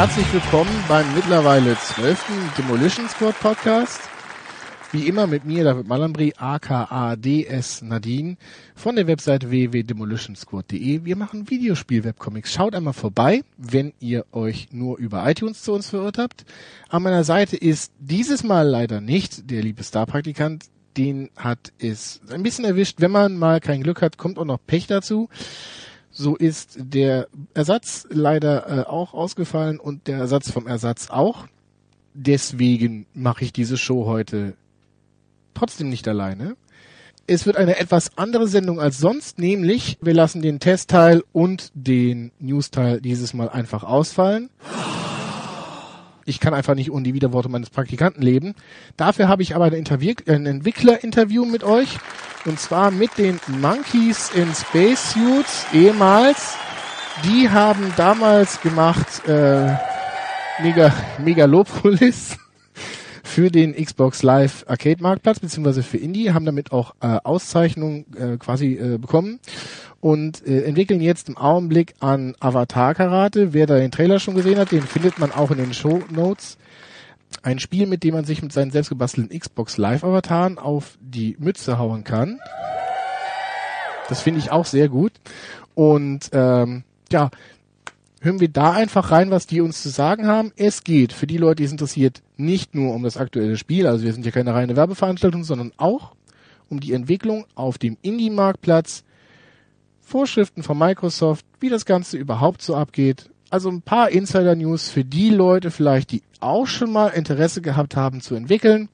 Herzlich 0.00 0.32
willkommen 0.32 0.70
beim 0.88 1.14
mittlerweile 1.14 1.76
zwölften 1.76 2.32
Demolition 2.56 3.06
Squad 3.06 3.38
Podcast. 3.38 4.00
Wie 4.92 5.06
immer 5.06 5.26
mit 5.26 5.44
mir, 5.44 5.62
David 5.62 5.88
Malambri, 5.88 6.32
aka 6.38 7.16
DS 7.16 7.82
Nadine, 7.82 8.38
von 8.74 8.96
der 8.96 9.06
Website 9.06 9.50
www.demolitionsquad.de. 9.50 11.04
Wir 11.04 11.16
machen 11.16 11.50
Videospiel-Webcomics. 11.50 12.50
Schaut 12.50 12.74
einmal 12.74 12.94
vorbei, 12.94 13.42
wenn 13.58 13.92
ihr 14.00 14.24
euch 14.32 14.68
nur 14.72 14.96
über 14.96 15.28
iTunes 15.28 15.60
zu 15.60 15.74
uns 15.74 15.90
verirrt 15.90 16.16
habt. 16.16 16.46
An 16.88 17.02
meiner 17.02 17.22
Seite 17.22 17.58
ist 17.58 17.92
dieses 17.98 18.42
Mal 18.42 18.66
leider 18.66 19.02
nicht 19.02 19.50
der 19.50 19.60
liebe 19.60 19.82
Star-Praktikant. 19.82 20.64
Den 20.96 21.28
hat 21.36 21.74
es 21.78 22.22
ein 22.30 22.42
bisschen 22.42 22.64
erwischt. 22.64 23.02
Wenn 23.02 23.10
man 23.10 23.36
mal 23.36 23.60
kein 23.60 23.82
Glück 23.82 24.00
hat, 24.00 24.16
kommt 24.16 24.38
auch 24.38 24.46
noch 24.46 24.60
Pech 24.66 24.86
dazu. 24.86 25.28
So 26.20 26.36
ist 26.36 26.76
der 26.78 27.28
Ersatz 27.54 28.06
leider 28.10 28.68
äh, 28.68 28.82
auch 28.82 29.14
ausgefallen 29.14 29.80
und 29.80 30.06
der 30.06 30.18
Ersatz 30.18 30.50
vom 30.50 30.66
Ersatz 30.66 31.08
auch. 31.08 31.46
Deswegen 32.12 33.06
mache 33.14 33.46
ich 33.46 33.54
diese 33.54 33.78
Show 33.78 34.04
heute 34.04 34.52
trotzdem 35.54 35.88
nicht 35.88 36.06
alleine. 36.06 36.58
Es 37.26 37.46
wird 37.46 37.56
eine 37.56 37.78
etwas 37.78 38.18
andere 38.18 38.48
Sendung 38.48 38.80
als 38.80 38.98
sonst, 38.98 39.38
nämlich 39.38 39.96
wir 40.02 40.12
lassen 40.12 40.42
den 40.42 40.60
Testteil 40.60 41.24
und 41.32 41.70
den 41.72 42.32
Newsteil 42.38 43.00
dieses 43.00 43.32
Mal 43.32 43.48
einfach 43.48 43.82
ausfallen. 43.82 44.50
Ich 46.26 46.38
kann 46.38 46.52
einfach 46.52 46.74
nicht 46.74 46.90
ohne 46.90 47.04
die 47.04 47.14
Widerworte 47.14 47.48
meines 47.48 47.70
Praktikanten 47.70 48.20
leben. 48.20 48.54
Dafür 48.98 49.28
habe 49.28 49.40
ich 49.40 49.56
aber 49.56 49.64
ein, 49.64 49.86
ein 50.26 50.46
Entwicklerinterview 50.46 51.46
mit 51.46 51.64
euch. 51.64 51.98
Und 52.46 52.58
zwar 52.58 52.90
mit 52.90 53.18
den 53.18 53.38
Monkeys 53.48 54.30
in 54.34 54.54
Space 54.54 55.12
Suits, 55.12 55.66
ehemals. 55.72 56.56
Die 57.24 57.50
haben 57.50 57.92
damals 57.96 58.60
gemacht 58.62 59.28
äh, 59.28 59.74
Mega, 60.62 60.92
Megalopolis 61.18 62.38
für 63.22 63.50
den 63.50 63.74
Xbox 63.74 64.22
Live 64.22 64.64
Arcade 64.68 65.02
Marktplatz 65.02 65.40
beziehungsweise 65.40 65.82
für 65.82 65.98
Indie, 65.98 66.32
haben 66.32 66.46
damit 66.46 66.72
auch 66.72 66.94
äh, 67.00 67.18
Auszeichnungen 67.22 68.06
äh, 68.16 68.36
quasi 68.38 68.74
äh, 68.74 68.98
bekommen 68.98 69.38
und 70.00 70.46
äh, 70.46 70.62
entwickeln 70.62 71.00
jetzt 71.00 71.28
im 71.28 71.36
Augenblick 71.36 71.94
an 72.00 72.34
Avatar 72.40 72.94
Karate. 72.94 73.52
Wer 73.52 73.66
da 73.66 73.76
den 73.76 73.90
Trailer 73.90 74.18
schon 74.18 74.34
gesehen 74.34 74.58
hat, 74.58 74.72
den 74.72 74.82
findet 74.82 75.18
man 75.18 75.30
auch 75.30 75.50
in 75.50 75.58
den 75.58 75.74
Show 75.74 76.00
Notes. 76.10 76.56
Ein 77.42 77.58
Spiel, 77.58 77.86
mit 77.86 78.02
dem 78.02 78.14
man 78.14 78.24
sich 78.24 78.42
mit 78.42 78.52
seinen 78.52 78.70
selbstgebastelten 78.70 79.38
Xbox 79.38 79.76
Live 79.76 80.04
Avataren 80.04 80.58
auf 80.58 80.98
die 81.00 81.36
Mütze 81.38 81.78
hauen 81.78 82.04
kann. 82.04 82.38
Das 84.08 84.20
finde 84.20 84.40
ich 84.40 84.50
auch 84.50 84.66
sehr 84.66 84.88
gut. 84.88 85.12
Und 85.74 86.30
ähm, 86.32 86.82
ja, 87.10 87.30
hören 88.20 88.40
wir 88.40 88.48
da 88.48 88.72
einfach 88.72 89.10
rein, 89.10 89.30
was 89.30 89.46
die 89.46 89.60
uns 89.60 89.82
zu 89.82 89.88
sagen 89.88 90.26
haben. 90.26 90.52
Es 90.56 90.84
geht 90.84 91.12
für 91.12 91.26
die 91.26 91.38
Leute, 91.38 91.56
die 91.56 91.64
es 91.64 91.72
interessiert, 91.72 92.22
nicht 92.36 92.74
nur 92.74 92.94
um 92.94 93.02
das 93.02 93.16
aktuelle 93.16 93.56
Spiel, 93.56 93.86
also 93.86 94.04
wir 94.04 94.12
sind 94.12 94.26
ja 94.26 94.32
keine 94.32 94.54
reine 94.54 94.76
Werbeveranstaltung, 94.76 95.44
sondern 95.44 95.72
auch 95.76 96.14
um 96.68 96.80
die 96.80 96.92
Entwicklung 96.92 97.46
auf 97.54 97.78
dem 97.78 97.96
Indie-Marktplatz, 98.02 99.04
Vorschriften 100.00 100.62
von 100.62 100.78
Microsoft, 100.78 101.46
wie 101.60 101.68
das 101.68 101.84
Ganze 101.84 102.16
überhaupt 102.16 102.62
so 102.62 102.74
abgeht. 102.74 103.30
Also 103.50 103.68
ein 103.68 103.82
paar 103.82 104.10
Insider-News 104.10 104.88
für 104.90 105.04
die 105.04 105.30
Leute 105.30 105.70
vielleicht, 105.70 106.12
die 106.12 106.22
auch 106.40 106.66
schon 106.66 106.92
mal 106.92 107.08
Interesse 107.08 107.60
gehabt 107.60 107.96
haben 107.96 108.20
zu 108.20 108.34
entwickeln. 108.34 108.88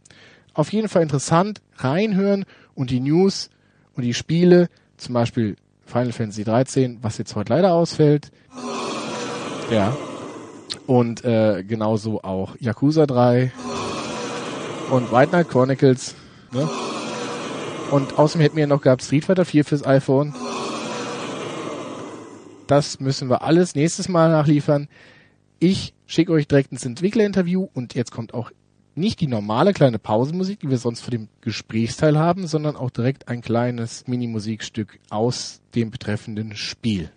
Auf 0.55 0.73
jeden 0.73 0.89
Fall 0.89 1.03
interessant, 1.03 1.61
reinhören 1.77 2.47
und 2.75 2.91
die 2.91 3.01
News 3.01 3.51
und 3.95 4.03
die 4.03 4.15
Spiele, 4.15 4.69
zum 4.97 5.15
Beispiel 5.15 5.57
Final 5.85 6.13
Fantasy 6.13 6.45
13, 6.45 6.99
was 7.03 7.19
jetzt 7.19 7.37
heute 7.37 7.53
leider 7.53 7.73
ausfällt, 7.73 8.31
ja. 9.71 9.97
Und 10.87 11.25
äh, 11.25 11.65
genauso 11.65 12.23
auch 12.23 12.55
Yakuza 12.61 13.07
3 13.07 13.53
und 14.91 15.11
White 15.13 15.31
Knight 15.31 15.49
Chronicles. 15.49 16.15
Ne? 16.53 16.69
Und 17.91 18.19
außerdem 18.19 18.43
hätten 18.43 18.57
wir 18.57 18.67
noch 18.67 18.83
gehabt 18.83 19.03
Street 19.03 19.25
Fighter 19.25 19.45
4 19.45 19.65
fürs 19.65 19.85
iPhone. 19.85 20.35
Das 22.67 22.99
müssen 22.99 23.31
wir 23.31 23.43
alles 23.43 23.75
nächstes 23.75 24.09
Mal 24.09 24.31
nachliefern. 24.31 24.89
Ich 25.61 25.95
schicke 26.07 26.33
euch 26.33 26.49
direkt 26.49 26.73
ins 26.73 26.85
Entwicklerinterview 26.85 27.69
und 27.75 27.95
jetzt 27.95 28.11
kommt 28.11 28.35
auch 28.35 28.51
nicht 28.97 29.21
die 29.21 29.27
normale 29.27 29.73
kleine 29.73 29.99
Pausenmusik, 29.99 30.61
die 30.61 30.71
wir 30.71 30.79
sonst 30.79 31.03
für 31.03 31.11
den 31.11 31.29
Gesprächsteil 31.43 32.19
haben, 32.19 32.47
sondern 32.47 32.77
auch 32.77 32.91
direkt 32.91 33.29
ein 33.29 33.43
kleines 33.43 34.07
Minimusikstück 34.09 34.99
aus 35.11 35.61
dem 35.75 35.91
betreffenden 35.91 36.57
Spiel. 36.57 37.11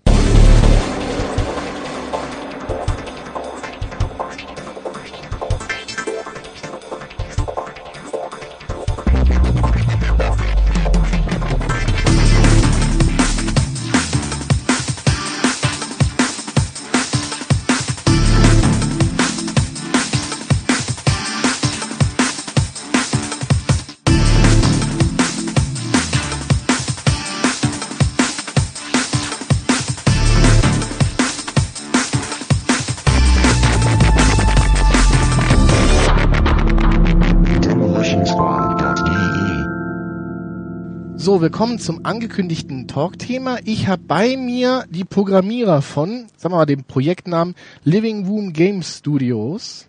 Willkommen 41.42 41.80
zum 41.80 42.06
angekündigten 42.06 42.90
Talk-Thema. 42.90 43.60
Ich 43.64 43.88
habe 43.88 44.02
bei 44.06 44.36
mir 44.36 44.84
die 44.90 45.06
Programmierer 45.06 45.82
von, 45.82 46.28
sagen 46.36 46.54
wir 46.54 46.58
mal, 46.58 46.66
dem 46.66 46.84
Projektnamen 46.84 47.56
Living 47.86 48.28
Room 48.28 48.52
Game 48.52 48.84
Studios. 48.84 49.88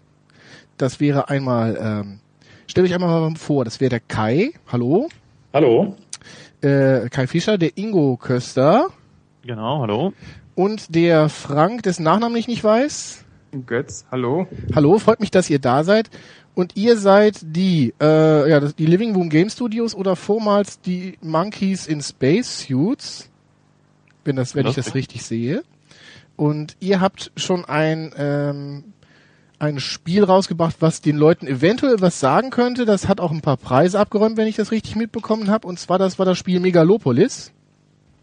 Das 0.77 1.01
wäre 1.01 1.29
einmal, 1.29 1.77
ähm, 1.83 2.21
stell 2.69 2.85
euch 2.85 2.95
einmal 2.95 3.09
mal 3.09 3.35
vor, 3.35 3.65
das 3.65 3.81
wäre 3.81 3.89
der 3.91 3.99
Kai. 3.99 4.53
Hallo. 4.71 5.09
Hallo. 5.53 5.97
Äh, 6.61 7.09
Kai 7.09 7.27
Fischer, 7.27 7.59
der 7.59 7.77
Ingo 7.77 8.17
Köster. 8.17 8.87
Genau, 9.43 9.81
hallo. 9.81 10.13
Und 10.55 10.95
der 10.95 11.29
Frank, 11.29 11.83
dessen 11.83 12.05
Nachnamen 12.05 12.37
ich 12.37 12.47
nicht 12.47 12.63
weiß. 12.63 13.25
Götz, 13.67 14.05
hallo. 14.11 14.47
Hallo, 14.75 14.99
freut 14.99 15.21
mich, 15.21 15.31
dass 15.31 15.51
ihr 15.51 15.59
da 15.59 15.83
seid. 15.85 16.11
Und 16.55 16.77
ihr 16.77 16.97
seid 16.97 17.39
die, 17.43 17.95
äh, 18.01 18.51
ja, 18.51 18.61
die 18.61 18.87
Living 18.87 19.15
Room 19.15 19.29
Game 19.29 19.51
Studios 19.51 19.95
oder 19.95 20.17
vormals 20.17 20.81
die 20.81 21.19
Monkeys 21.21 21.87
in 21.87 22.01
Space 22.01 22.61
Suits, 22.61 23.29
wenn 24.25 24.37
das, 24.37 24.55
wenn 24.55 24.67
ich 24.67 24.75
das 24.75 24.95
richtig 24.95 25.23
sehe. 25.25 25.63
Und 26.37 26.77
ihr 26.81 27.01
habt 27.01 27.33
schon 27.37 27.65
ein 27.65 28.13
ähm, 28.17 28.85
ein 29.61 29.79
Spiel 29.79 30.25
rausgebracht, 30.25 30.77
was 30.81 31.03
den 31.03 31.17
Leuten 31.17 31.47
eventuell 31.47 32.01
was 32.01 32.19
sagen 32.19 32.51
könnte. 32.51 32.87
Das 32.87 33.09
hat 33.09 33.21
auch 33.21 33.31
ein 33.31 33.43
paar 33.43 33.59
Preise 33.59 34.01
abgeräumt, 34.01 34.39
wenn 34.39 34.47
ich 34.47 34.57
das 34.57 34.73
richtig 34.73 34.97
mitbekommen 34.97 35.51
habe. 35.51 35.69
Und 35.69 35.79
zwar 35.79 35.99
das 35.99 36.19
war 36.19 36.27
das 36.27 36.39
Spiel 36.39 36.61
Megalopolis. 36.61 37.53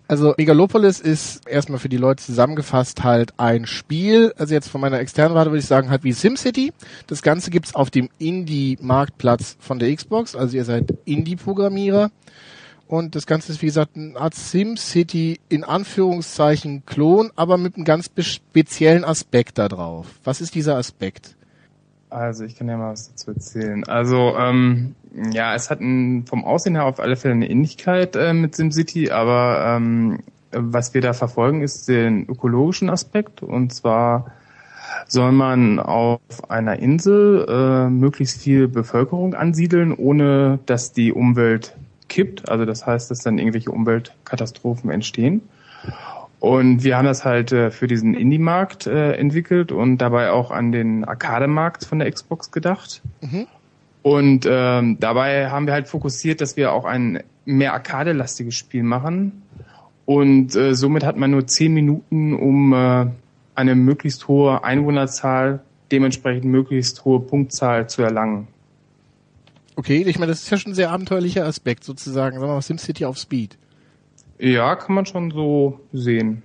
Also 0.10 0.34
Megalopolis 0.38 1.02
ist 1.02 1.46
erstmal 1.48 1.80
für 1.80 1.90
die 1.90 1.98
Leute 1.98 2.24
zusammengefasst 2.24 3.04
halt 3.04 3.34
ein 3.38 3.66
Spiel, 3.66 4.34
also 4.38 4.54
jetzt 4.54 4.70
von 4.70 4.80
meiner 4.80 5.00
externen 5.00 5.36
Warte 5.36 5.52
würde 5.52 5.60
ich 5.60 5.66
sagen, 5.66 5.90
halt 5.90 6.06
wie 6.06 6.14
SimCity. 6.14 6.72
Das 7.08 7.22
Ganze 7.22 7.52
gibt's 7.52 7.76
auf 7.76 7.90
dem 7.90 8.08
Indie-Marktplatz 8.18 9.58
von 9.60 9.80
der 9.80 9.94
Xbox, 9.94 10.34
also 10.36 10.56
ihr 10.56 10.64
seid 10.64 10.94
Indie-Programmierer. 11.04 12.10
Und 12.88 13.16
das 13.16 13.28
Ganze 13.28 13.52
ist, 13.52 13.62
wie 13.62 13.66
gesagt, 13.66 13.98
eine 13.98 14.16
Art 14.18 14.34
SimCity 14.34 15.42
in 15.50 15.66
Anführungszeichen 15.66 16.86
Klon, 16.86 17.32
aber 17.36 17.58
mit 17.58 17.76
einem 17.76 17.84
ganz 17.84 18.10
speziellen 18.18 19.04
Aspekt 19.04 19.58
da 19.58 19.68
drauf. 19.68 20.08
Was 20.24 20.40
ist 20.40 20.56
dieser 20.56 20.78
Aspekt? 20.78 21.37
Also 22.10 22.46
ich 22.46 22.56
kann 22.56 22.70
ja 22.70 22.78
mal 22.78 22.92
was 22.92 23.10
dazu 23.10 23.32
erzählen. 23.32 23.84
Also 23.84 24.36
ähm, 24.38 24.96
ja, 25.32 25.56
es 25.56 25.70
hat 25.70 25.82
ein, 25.82 26.26
vom 26.26 26.46
Aussehen 26.46 26.76
her 26.76 26.86
auf 26.86 27.00
alle 27.00 27.16
Fälle 27.16 27.34
eine 27.34 27.50
Ähnlichkeit 27.50 28.16
äh, 28.16 28.34
mit 28.34 28.56
SimCity, 28.56 29.12
aber 29.12 29.64
ähm, 29.66 30.20
was 30.52 30.94
wir 30.94 31.02
da 31.02 31.14
verfolgen, 31.14 31.62
ist 31.62 31.88
den 31.88 32.28
ökologischen 32.28 32.90
Aspekt. 32.90 33.44
Und 33.44 33.74
zwar 33.74 34.32
soll 35.08 35.32
man 35.32 35.80
auf 35.80 36.50
einer 36.50 36.80
Insel 36.80 37.46
äh, 37.48 37.90
möglichst 37.90 38.42
viel 38.42 38.68
Bevölkerung 38.68 39.34
ansiedeln, 39.34 39.94
ohne 39.94 40.60
dass 40.66 40.94
die 40.94 41.12
Umwelt 41.12 41.76
kippt. 42.08 42.48
Also 42.50 42.66
das 42.66 42.86
heißt, 42.86 43.12
dass 43.12 43.20
dann 43.20 43.38
irgendwelche 43.38 43.72
Umweltkatastrophen 43.72 44.90
entstehen. 44.90 45.42
Und 46.40 46.84
wir 46.84 46.98
haben 46.98 47.06
das 47.06 47.26
halt 47.26 47.52
äh, 47.52 47.72
für 47.72 47.88
diesen 47.88 48.14
Indie-Markt 48.14 48.86
äh, 48.86 49.14
entwickelt 49.14 49.72
und 49.72 49.98
dabei 49.98 50.32
auch 50.32 50.52
an 50.52 50.72
den 50.72 51.04
Arcade-Markt 51.04 51.86
von 51.86 52.00
der 52.00 52.12
Xbox 52.12 52.52
gedacht. 52.52 53.02
Mhm. 53.22 53.48
Und 54.04 54.48
ähm, 54.50 54.98
dabei 55.00 55.50
haben 55.50 55.66
wir 55.66 55.74
halt 55.74 55.88
fokussiert, 55.88 56.40
dass 56.40 56.56
wir 56.56 56.72
auch 56.72 56.86
ein 56.86 57.24
mehr 57.46 57.74
Arcade-lastiges 57.74 58.56
Spiel 58.56 58.84
machen. 58.84 59.42
Und 60.06 60.56
äh, 60.56 60.76
somit 60.76 61.04
hat 61.04 61.18
man 61.18 61.32
nur 61.32 61.48
zehn 61.48 61.74
Minuten, 61.74 62.34
um 62.34 62.72
äh, 62.72 63.08
eine 63.56 63.76
möglichst 63.76 64.28
hohe 64.28 64.64
Einwohnerzahl, 64.64 65.62
dementsprechend 65.92 66.46
möglichst 66.46 67.04
hohe 67.04 67.20
Punktzahl 67.20 67.90
zu 67.90 68.04
erlangen. 68.04 68.48
Okay, 69.76 70.04
ich 70.08 70.20
meine, 70.20 70.32
das 70.32 70.44
ist 70.44 70.50
ja 70.50 70.58
schon 70.58 70.72
ein 70.72 70.76
sehr 70.76 70.92
abenteuerlicher 70.92 71.46
Aspekt 71.46 71.84
sozusagen. 71.84 72.36
Sagen 72.36 72.48
wir 72.48 72.54
mal 72.54 72.62
SimCity 72.62 73.06
auf 73.06 73.18
Speed. 73.18 73.58
Ja, 74.40 74.76
kann 74.76 74.96
man 74.96 75.06
schon 75.06 75.32
so 75.32 75.80
sehen. 75.94 76.44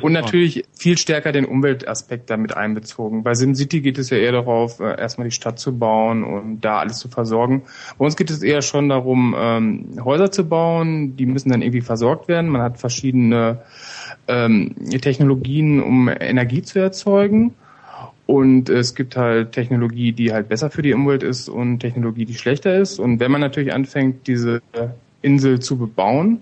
Und 0.00 0.12
natürlich 0.12 0.64
viel 0.72 0.98
stärker 0.98 1.32
den 1.32 1.44
Umweltaspekt 1.44 2.30
damit 2.30 2.56
einbezogen. 2.56 3.22
Bei 3.22 3.34
SimCity 3.34 3.80
geht 3.80 3.98
es 3.98 4.10
ja 4.10 4.16
eher 4.16 4.32
darauf, 4.32 4.80
äh, 4.80 4.98
erstmal 4.98 5.28
die 5.28 5.34
Stadt 5.34 5.58
zu 5.58 5.78
bauen 5.78 6.24
und 6.24 6.60
da 6.60 6.78
alles 6.78 6.98
zu 6.98 7.08
versorgen. 7.08 7.62
Bei 7.98 8.04
uns 8.04 8.16
geht 8.16 8.30
es 8.30 8.42
eher 8.42 8.62
schon 8.62 8.88
darum, 8.88 9.34
ähm, 9.38 9.96
Häuser 10.04 10.30
zu 10.30 10.48
bauen. 10.48 11.16
Die 11.16 11.26
müssen 11.26 11.50
dann 11.50 11.62
irgendwie 11.62 11.80
versorgt 11.80 12.28
werden. 12.28 12.50
Man 12.50 12.62
hat 12.62 12.78
verschiedene 12.78 13.60
ähm, 14.26 14.74
Technologien, 15.00 15.82
um 15.82 16.08
Energie 16.08 16.62
zu 16.62 16.78
erzeugen. 16.78 17.54
Und 18.26 18.70
es 18.70 18.94
gibt 18.94 19.16
halt 19.16 19.52
Technologie, 19.52 20.12
die 20.12 20.32
halt 20.32 20.48
besser 20.48 20.70
für 20.70 20.82
die 20.82 20.94
Umwelt 20.94 21.22
ist 21.22 21.48
und 21.48 21.80
Technologie, 21.80 22.24
die 22.24 22.34
schlechter 22.34 22.74
ist. 22.74 22.98
Und 22.98 23.20
wenn 23.20 23.30
man 23.30 23.42
natürlich 23.42 23.74
anfängt, 23.74 24.26
diese 24.26 24.62
Insel 25.20 25.60
zu 25.60 25.76
bebauen, 25.76 26.40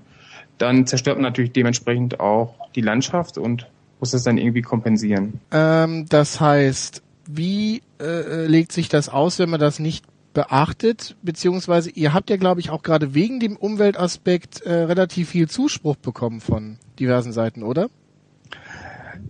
dann 0.62 0.86
zerstört 0.86 1.16
man 1.16 1.24
natürlich 1.24 1.52
dementsprechend 1.52 2.20
auch 2.20 2.54
die 2.74 2.80
Landschaft 2.80 3.36
und 3.36 3.66
muss 3.98 4.12
das 4.12 4.22
dann 4.22 4.38
irgendwie 4.38 4.62
kompensieren. 4.62 5.40
Ähm, 5.50 6.06
das 6.08 6.40
heißt, 6.40 7.02
wie 7.26 7.82
äh, 8.00 8.46
legt 8.46 8.72
sich 8.72 8.88
das 8.88 9.08
aus, 9.08 9.38
wenn 9.38 9.50
man 9.50 9.60
das 9.60 9.78
nicht 9.78 10.04
beachtet? 10.34 11.16
Beziehungsweise 11.22 11.90
ihr 11.90 12.14
habt 12.14 12.30
ja, 12.30 12.36
glaube 12.36 12.60
ich, 12.60 12.70
auch 12.70 12.82
gerade 12.82 13.12
wegen 13.12 13.40
dem 13.40 13.56
Umweltaspekt 13.56 14.60
äh, 14.62 14.72
relativ 14.72 15.30
viel 15.30 15.48
Zuspruch 15.48 15.96
bekommen 15.96 16.40
von 16.40 16.78
diversen 16.98 17.32
Seiten, 17.32 17.64
oder? 17.64 17.88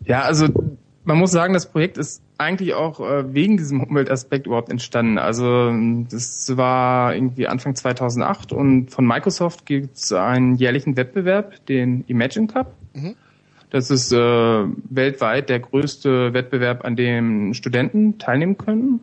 Ja, 0.05 0.23
also 0.23 0.49
man 1.05 1.19
muss 1.19 1.31
sagen, 1.31 1.55
das 1.55 1.67
Projekt 1.67 1.99
ist 1.99 2.23
eigentlich 2.39 2.75
auch 2.75 3.01
äh, 3.01 3.33
wegen 3.35 3.57
diesem 3.57 3.83
Umweltaspekt 3.83 4.47
überhaupt 4.47 4.71
entstanden. 4.71 5.19
Also 5.19 5.73
das 6.11 6.57
war 6.57 7.15
irgendwie 7.15 7.47
Anfang 7.47 7.75
2008 7.75 8.53
und 8.53 8.91
von 8.91 9.07
Microsoft 9.07 9.67
gibt 9.67 9.97
es 9.97 10.13
einen 10.13 10.57
jährlichen 10.57 10.97
Wettbewerb, 10.97 11.65
den 11.67 12.05
Imagine 12.07 12.47
Cup. 12.47 12.75
Mhm. 12.95 13.15
Das 13.71 13.91
ist 13.91 14.13
äh, 14.13 14.17
weltweit 14.17 15.49
der 15.49 15.61
größte 15.61 16.35
Wettbewerb, 16.35 16.85
an 16.85 16.95
dem 16.95 17.55
Studenten 17.55 18.19
teilnehmen 18.19 18.59
können. 18.59 19.01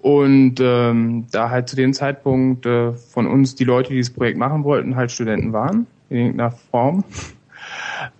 Und 0.00 0.60
ähm, 0.60 1.26
da 1.32 1.50
halt 1.50 1.68
zu 1.68 1.76
dem 1.76 1.92
Zeitpunkt 1.92 2.64
äh, 2.64 2.92
von 2.92 3.26
uns 3.26 3.54
die 3.54 3.64
Leute, 3.64 3.90
die 3.90 3.96
dieses 3.96 4.14
Projekt 4.14 4.38
machen 4.38 4.64
wollten, 4.64 4.96
halt 4.96 5.10
Studenten 5.10 5.52
waren, 5.52 5.86
in 6.08 6.16
irgendeiner 6.16 6.52
Form, 6.52 7.04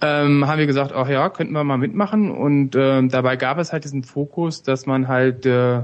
ähm, 0.01 0.47
haben 0.47 0.59
wir 0.59 0.67
gesagt, 0.67 0.93
ach 0.93 1.09
ja, 1.09 1.29
könnten 1.29 1.53
wir 1.53 1.65
mal 1.65 1.79
mitmachen. 1.79 2.31
Und 2.31 2.75
äh, 2.75 3.07
dabei 3.07 3.37
gab 3.37 3.59
es 3.59 3.73
halt 3.73 3.85
diesen 3.85 4.05
Fokus, 4.05 4.63
dass 4.63 4.87
man 4.87 5.09
halt 5.09 5.47
äh, 5.47 5.83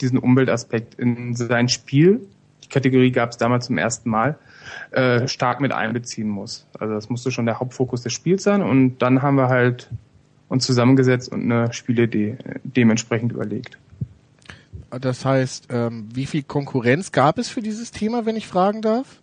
diesen 0.00 0.18
Umweltaspekt 0.18 0.94
in 0.94 1.34
sein 1.34 1.68
Spiel, 1.68 2.20
die 2.64 2.68
Kategorie 2.68 3.10
gab 3.10 3.30
es 3.30 3.36
damals 3.36 3.66
zum 3.66 3.78
ersten 3.78 4.10
Mal, 4.10 4.38
äh, 4.90 5.26
stark 5.28 5.60
mit 5.60 5.72
einbeziehen 5.72 6.28
muss. 6.28 6.66
Also 6.78 6.94
das 6.94 7.08
musste 7.08 7.30
schon 7.30 7.46
der 7.46 7.60
Hauptfokus 7.60 8.02
des 8.02 8.12
Spiels 8.12 8.42
sein. 8.42 8.62
Und 8.62 8.98
dann 8.98 9.22
haben 9.22 9.36
wir 9.36 9.48
halt 9.48 9.90
uns 10.48 10.66
zusammengesetzt 10.66 11.32
und 11.32 11.50
eine 11.50 11.72
Spielidee 11.72 12.36
äh, 12.44 12.60
dementsprechend 12.62 13.32
überlegt. 13.32 13.78
Das 14.90 15.24
heißt, 15.24 15.68
ähm, 15.70 16.08
wie 16.12 16.26
viel 16.26 16.42
Konkurrenz 16.42 17.12
gab 17.12 17.38
es 17.38 17.48
für 17.48 17.62
dieses 17.62 17.92
Thema, 17.92 18.26
wenn 18.26 18.36
ich 18.36 18.46
fragen 18.46 18.82
darf? 18.82 19.21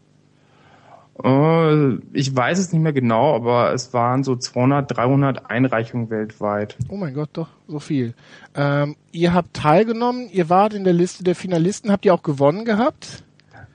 Äh, 1.24 1.96
ich 2.14 2.36
weiß 2.36 2.60
es 2.60 2.72
nicht 2.72 2.82
mehr 2.82 2.94
genau, 2.94 3.36
aber 3.36 3.74
es 3.74 3.94
waren 3.94 4.24
so 4.24 4.36
200, 4.36 4.96
300 4.96 5.50
Einreichungen 5.50 6.10
weltweit. 6.10 6.78
Oh 6.88 6.98
mein 6.98 7.14
Gott, 7.14 7.30
doch, 7.34 7.50
so 7.68 7.80
viel. 7.80 8.14
Ähm, 8.56 8.96
ihr 9.12 9.34
habt 9.34 9.54
teilgenommen, 9.56 10.30
ihr 10.32 10.50
wart 10.50 10.74
in 10.74 10.84
der 10.84 10.94
Liste 10.94 11.24
der 11.24 11.36
Finalisten, 11.36 11.92
habt 11.92 12.06
ihr 12.06 12.14
auch 12.14 12.24
gewonnen 12.24 12.66
gehabt? 12.66 13.24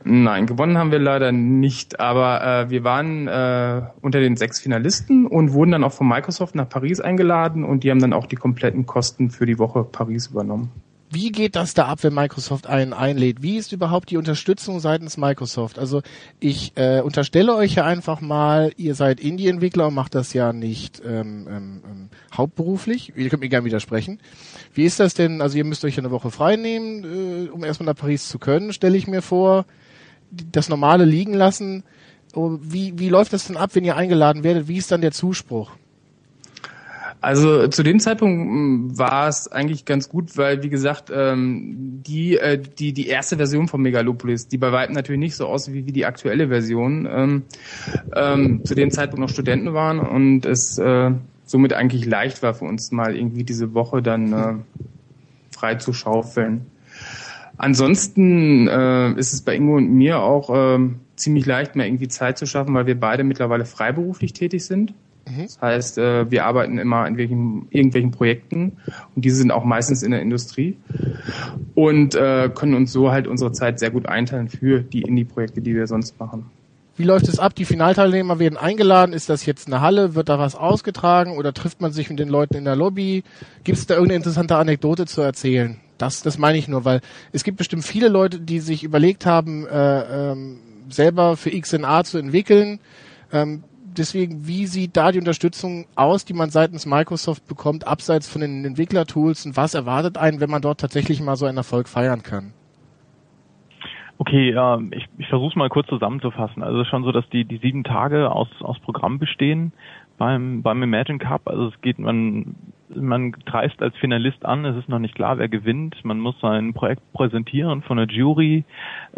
Nein, 0.07 0.45
gewonnen 0.45 0.77
haben 0.77 0.91
wir 0.91 0.99
leider 0.99 1.33
nicht, 1.33 1.99
aber 1.99 2.45
äh, 2.45 2.71
wir 2.71 2.85
waren 2.85 3.27
äh, 3.27 3.83
unter 4.03 4.21
den 4.21 4.37
sechs 4.37 4.61
Finalisten 4.61 5.27
und 5.27 5.55
wurden 5.55 5.73
dann 5.73 5.85
auch 5.85 5.95
von 5.95 6.07
Microsoft 6.07 6.55
nach 6.55 6.69
Paris 6.69 7.01
eingeladen 7.01 7.65
und 7.65 7.85
die 7.85 7.91
haben 7.91 8.01
dann 8.01 8.13
auch 8.13 8.27
die 8.27 8.37
kompletten 8.37 8.85
Kosten 8.85 9.31
für 9.31 9.47
die 9.47 9.59
Woche 9.59 9.83
Paris 9.83 10.27
übernommen. 10.27 10.71
Wie 11.15 11.31
geht 11.31 11.55
das 11.55 11.75
da 11.75 11.85
ab, 11.87 12.01
wenn 12.03 12.13
Microsoft 12.13 12.67
einen 12.67 12.93
einlädt? 12.93 13.41
Wie 13.41 13.57
ist 13.57 13.71
überhaupt 13.71 14.11
die 14.11 14.17
Unterstützung 14.17 14.81
seitens 14.81 15.17
Microsoft? 15.17 15.79
Also 15.79 16.03
ich 16.41 16.73
äh, 16.75 17.03
unterstelle 17.03 17.55
euch 17.55 17.77
ja 17.77 17.85
einfach 17.85 18.21
mal, 18.21 18.73
ihr 18.77 18.97
seid 18.97 19.21
Indie-Entwickler 19.21 19.87
und 19.87 19.95
macht 19.95 20.17
das 20.17 20.33
ja 20.33 20.53
nicht 20.53 21.01
ähm, 21.07 21.47
ähm, 21.49 21.83
ähm, 21.89 22.09
hauptberuflich. 22.37 23.13
Ihr 23.15 23.29
könnt 23.29 23.43
mir 23.43 23.49
gerne 23.49 23.65
widersprechen. 23.65 24.19
Wie 24.75 24.85
ist 24.85 24.99
das 24.99 25.15
denn? 25.15 25.41
Also 25.41 25.57
ihr 25.57 25.65
müsst 25.65 25.85
euch 25.85 25.97
eine 25.99 26.11
Woche 26.11 26.33
frei 26.33 26.57
nehmen, 26.57 27.05
äh, 27.47 27.49
um 27.49 27.63
erstmal 27.63 27.87
nach 27.87 28.01
Paris 28.01 28.29
zu 28.29 28.41
können, 28.41 28.73
stelle 28.73 28.97
ich 28.97 29.07
mir 29.07 29.23
vor. 29.23 29.67
Das 30.33 30.69
Normale 30.69 31.05
liegen 31.05 31.35
lassen. 31.35 31.85
Oh, 32.35 32.59
wie, 32.61 32.99
wie 32.99 33.09
läuft 33.09 33.33
das 33.33 33.47
denn 33.47 33.57
ab, 33.57 33.71
wenn 33.75 33.85
ihr 33.85 33.97
eingeladen 33.97 34.43
werdet? 34.43 34.67
Wie 34.67 34.79
ist 34.79 34.91
dann 34.91 35.01
der 35.01 35.13
Zuspruch? 35.13 35.71
Also 37.25 37.69
zu 37.69 37.83
dem 37.83 38.01
Zeitpunkt 38.01 38.39
hm, 38.39 38.99
war 38.99 39.29
es 39.29 39.51
eigentlich 39.51 39.87
ganz 39.87 40.11
gut, 40.11 40.37
weil 40.37 40.63
wie 40.63 40.69
gesagt 40.69 41.11
ähm, 41.15 42.03
die 42.07 42.37
äh, 42.37 42.59
die 42.59 42.93
die 42.93 43.07
erste 43.07 43.39
Version 43.39 43.67
von 43.67 43.81
Megalopolis, 43.81 44.49
die 44.49 44.59
bei 44.59 44.73
weitem 44.73 44.95
natürlich 44.95 45.21
nicht 45.21 45.35
so 45.35 45.47
aussieht 45.47 45.73
wie, 45.73 45.87
wie 45.87 45.93
die 45.93 46.05
aktuelle 46.05 46.49
Version, 46.49 47.09
ähm, 47.11 47.43
ähm, 48.15 48.65
zu 48.67 48.75
dem 48.75 48.91
Zeitpunkt 48.91 49.21
noch 49.21 49.31
Studenten 49.31 49.73
waren 49.73 50.01
und 50.01 50.45
es 50.45 50.77
äh, 50.77 51.13
somit 51.47 51.73
eigentlich 51.73 52.05
leicht 52.05 52.43
war 52.43 52.53
für 52.53 52.67
uns 52.67 52.93
mal 52.93 53.17
irgendwie 53.17 53.45
diese 53.45 53.73
Woche 53.73 54.03
dann 54.03 54.33
äh, 54.35 54.55
frei 55.51 55.77
zu 55.77 55.95
schaufeln. 55.95 56.67
Ansonsten 57.57 58.69
äh, 58.69 59.13
ist 59.13 59.33
es 59.33 59.41
bei 59.41 59.57
Ingo 59.57 59.77
und 59.77 59.91
mir 59.91 60.21
auch 60.21 60.51
äh, 60.51 60.91
ziemlich 61.17 61.47
leicht, 61.47 61.75
mal 61.75 61.87
irgendwie 61.87 62.09
Zeit 62.09 62.37
zu 62.37 62.45
schaffen, 62.45 62.75
weil 62.75 62.87
wir 62.87 63.01
beide 63.01 63.25
mittlerweile 63.25 63.65
freiberuflich 63.65 64.35
tätig 64.35 64.67
sind. 64.67 64.93
Mhm. 65.27 65.43
Das 65.43 65.61
heißt, 65.61 65.99
äh, 65.99 66.31
wir 66.31 66.45
arbeiten 66.45 66.79
immer 66.79 66.99
an 66.99 67.17
welchen, 67.17 67.67
irgendwelchen 67.71 68.11
Projekten 68.11 68.73
und 69.15 69.25
diese 69.25 69.37
sind 69.37 69.51
auch 69.51 69.65
meistens 69.65 70.03
in 70.03 70.11
der 70.11 70.21
Industrie 70.23 70.77
und 71.75 72.15
äh, 72.15 72.51
können 72.55 72.75
uns 72.75 72.93
so 72.93 73.11
halt 73.11 73.27
unsere 73.27 73.53
Zeit 73.53 73.79
sehr 73.79 73.91
gut 73.91 74.07
einteilen 74.07 74.49
für 74.49 74.81
die 74.81 75.03
Indie-Projekte, 75.03 75.61
die 75.61 75.75
wir 75.75 75.87
sonst 75.87 76.19
machen. 76.19 76.47
Wie 76.97 77.03
läuft 77.03 77.27
es 77.27 77.41
ab? 77.41 77.55
Die 77.57 77.65
Finalteilnehmer 77.65 78.39
werden 78.39 78.57
eingeladen. 78.57 79.15
Ist 79.15 79.29
das 79.29 79.47
jetzt 79.47 79.67
eine 79.67 79.81
Halle? 79.81 80.15
Wird 80.15 80.29
da 80.29 80.39
was 80.39 80.55
ausgetragen 80.55 81.37
oder 81.37 81.53
trifft 81.53 81.81
man 81.81 81.93
sich 81.93 82.09
mit 82.09 82.21
den 82.21 82.29
Leuten 82.29 82.55
in 82.55 82.65
der 82.65 82.77
Lobby? 82.77 83.25
Gibt 83.65 83.79
es 83.79 83.87
da 83.87 83.95
irgendeine 83.95 84.19
interessante 84.19 84.57
Anekdote 84.57 85.07
zu 85.07 85.21
erzählen? 85.21 85.79
Das, 85.99 86.23
das 86.23 86.39
meine 86.39 86.59
ich 86.59 86.69
nur, 86.69 86.85
weil 86.85 87.01
es 87.33 87.43
gibt 87.43 87.57
bestimmt 87.57 87.85
viele 87.85 88.09
Leute, 88.09 88.39
die 88.39 88.61
sich 88.61 88.85
überlegt 88.85 89.27
haben, 89.27 89.67
äh, 89.67 90.33
ähm, 90.33 90.59
selber 90.89 91.37
für 91.37 91.51
XNA 91.51 92.05
zu 92.05 92.19
entwickeln. 92.19 92.79
Ähm, 93.33 93.65
deswegen, 93.99 94.47
wie 94.47 94.67
sieht 94.67 94.97
da 94.97 95.13
die 95.13 95.19
Unterstützung 95.19 95.87
aus, 95.95 96.25
die 96.25 96.35
man 96.35 96.51
seitens 96.51 96.87
Microsoft 96.87 97.47
bekommt, 97.47 97.87
abseits 97.87 98.29
von 98.29 98.41
den 98.41 98.65
Entwicklertools 98.65 99.47
und 99.47 99.57
was 99.57 99.75
erwartet 99.75 100.19
einen, 100.19 100.41
wenn 100.41 100.51
man 100.51 100.63
dort 100.63 100.81
tatsächlich 100.81 101.21
mal 101.21 101.37
so 101.37 101.47
einen 101.47 101.59
Erfolg 101.59 101.89
feiern 101.89 102.23
kann? 102.23 102.53
Okay, 104.19 104.51
äh, 104.51 104.79
ich, 104.93 105.07
ich 105.19 105.29
versuche 105.29 105.51
es 105.51 105.57
mal 105.57 105.69
kurz 105.69 105.89
zusammenzufassen. 105.89 106.63
Also 106.63 106.79
es 106.79 106.87
ist 106.87 106.91
schon 106.91 107.05
so, 107.05 107.13
dass 107.13 107.29
die, 107.31 107.45
die 107.45 107.59
sieben 107.59 107.85
Tage 107.85 108.31
aus, 108.31 108.49
aus 108.61 108.79
Programm 108.81 109.19
bestehen 109.19 109.73
beim, 110.19 110.63
beim 110.63 110.83
Imagine 110.83 111.19
Cup. 111.19 111.49
Also 111.49 111.69
es 111.69 111.81
geht, 111.81 111.99
man, 111.99 112.55
man 112.95 113.33
dreist 113.45 113.83
als 113.83 113.97
Finalist 113.97 114.45
an, 114.45 114.65
es 114.65 114.77
ist 114.77 114.89
noch 114.89 115.01
nicht 115.01 115.15
klar, 115.15 115.39
wer 115.39 115.49
gewinnt. 115.49 115.97
Man 116.05 116.21
muss 116.21 116.39
sein 116.41 116.75
Projekt 116.75 117.03
präsentieren 117.13 117.83
von 117.83 117.97
der 117.97 118.07
Jury. 118.07 118.65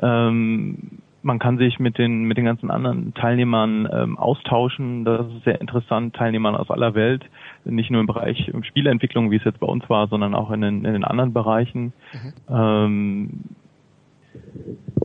Ähm, 0.01 1.03
man 1.27 1.41
kann 1.41 1.59
sich 1.59 1.79
mit 1.81 1.99
den 1.99 2.23
mit 2.23 2.39
den 2.39 2.45
ganzen 2.45 2.71
anderen 2.71 3.13
Teilnehmern 3.15 3.89
ähm, 3.93 4.17
austauschen. 4.17 5.05
Das 5.05 5.27
ist 5.27 5.45
sehr 5.45 5.61
interessant. 5.61 6.15
Teilnehmern 6.15 6.55
aus 6.55 6.71
aller 6.71 6.95
Welt, 6.95 7.25
nicht 7.65 7.91
nur 7.91 8.01
im 8.01 8.07
Bereich 8.07 8.51
Spieleentwicklung, 8.63 9.31
wie 9.31 9.37
es 9.37 9.45
jetzt 9.45 9.59
bei 9.59 9.67
uns 9.67 9.89
war, 9.91 10.07
sondern 10.07 10.35
auch 10.35 10.53
in 10.53 10.61
den, 10.61 10.85
in 10.85 10.93
den 10.93 11.05
anderen 11.05 11.33
Bereichen. 11.33 11.93
Mhm. 12.13 12.33
Ähm, 12.49 13.31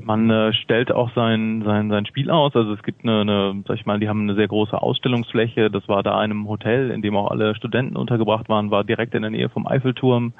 man 0.03 0.29
äh, 0.29 0.53
stellt 0.53 0.91
auch 0.91 1.11
sein, 1.15 1.63
sein, 1.65 1.89
sein 1.89 2.05
Spiel 2.05 2.29
aus. 2.29 2.55
Also 2.55 2.73
es 2.73 2.83
gibt 2.83 3.03
eine, 3.03 3.21
eine, 3.21 3.63
sag 3.67 3.77
ich 3.77 3.85
mal, 3.85 3.99
die 3.99 4.09
haben 4.09 4.21
eine 4.21 4.35
sehr 4.35 4.47
große 4.47 4.79
Ausstellungsfläche. 4.79 5.71
Das 5.71 5.87
war 5.87 6.03
da 6.03 6.17
einem 6.17 6.47
Hotel, 6.47 6.91
in 6.91 7.01
dem 7.01 7.15
auch 7.15 7.31
alle 7.31 7.55
Studenten 7.55 7.95
untergebracht 7.95 8.47
waren, 8.49 8.71
war 8.71 8.83
direkt 8.83 9.15
in 9.15 9.21
der 9.21 9.31
Nähe 9.31 9.49
vom 9.49 9.67
Eiffelturm. 9.67 10.33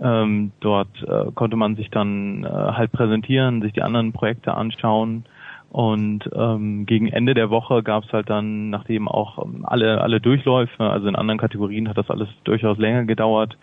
Ähm, 0.00 0.52
dort 0.60 1.02
äh, 1.02 1.30
konnte 1.34 1.56
man 1.56 1.76
sich 1.76 1.90
dann 1.90 2.44
äh, 2.44 2.48
halt 2.48 2.92
präsentieren, 2.92 3.62
sich 3.62 3.72
die 3.72 3.82
anderen 3.82 4.12
Projekte 4.12 4.54
anschauen. 4.54 5.24
Und 5.70 6.28
ähm, 6.34 6.84
gegen 6.84 7.08
Ende 7.08 7.32
der 7.32 7.48
Woche 7.48 7.82
gab 7.82 8.04
es 8.04 8.12
halt 8.12 8.28
dann, 8.28 8.70
nachdem 8.70 9.08
auch 9.08 9.42
ähm, 9.42 9.64
alle, 9.64 10.02
alle 10.02 10.20
Durchläufe, 10.20 10.84
also 10.84 11.08
in 11.08 11.16
anderen 11.16 11.38
Kategorien 11.38 11.88
hat 11.88 11.96
das 11.96 12.10
alles 12.10 12.28
durchaus 12.44 12.76
länger 12.76 13.04
gedauert, 13.04 13.56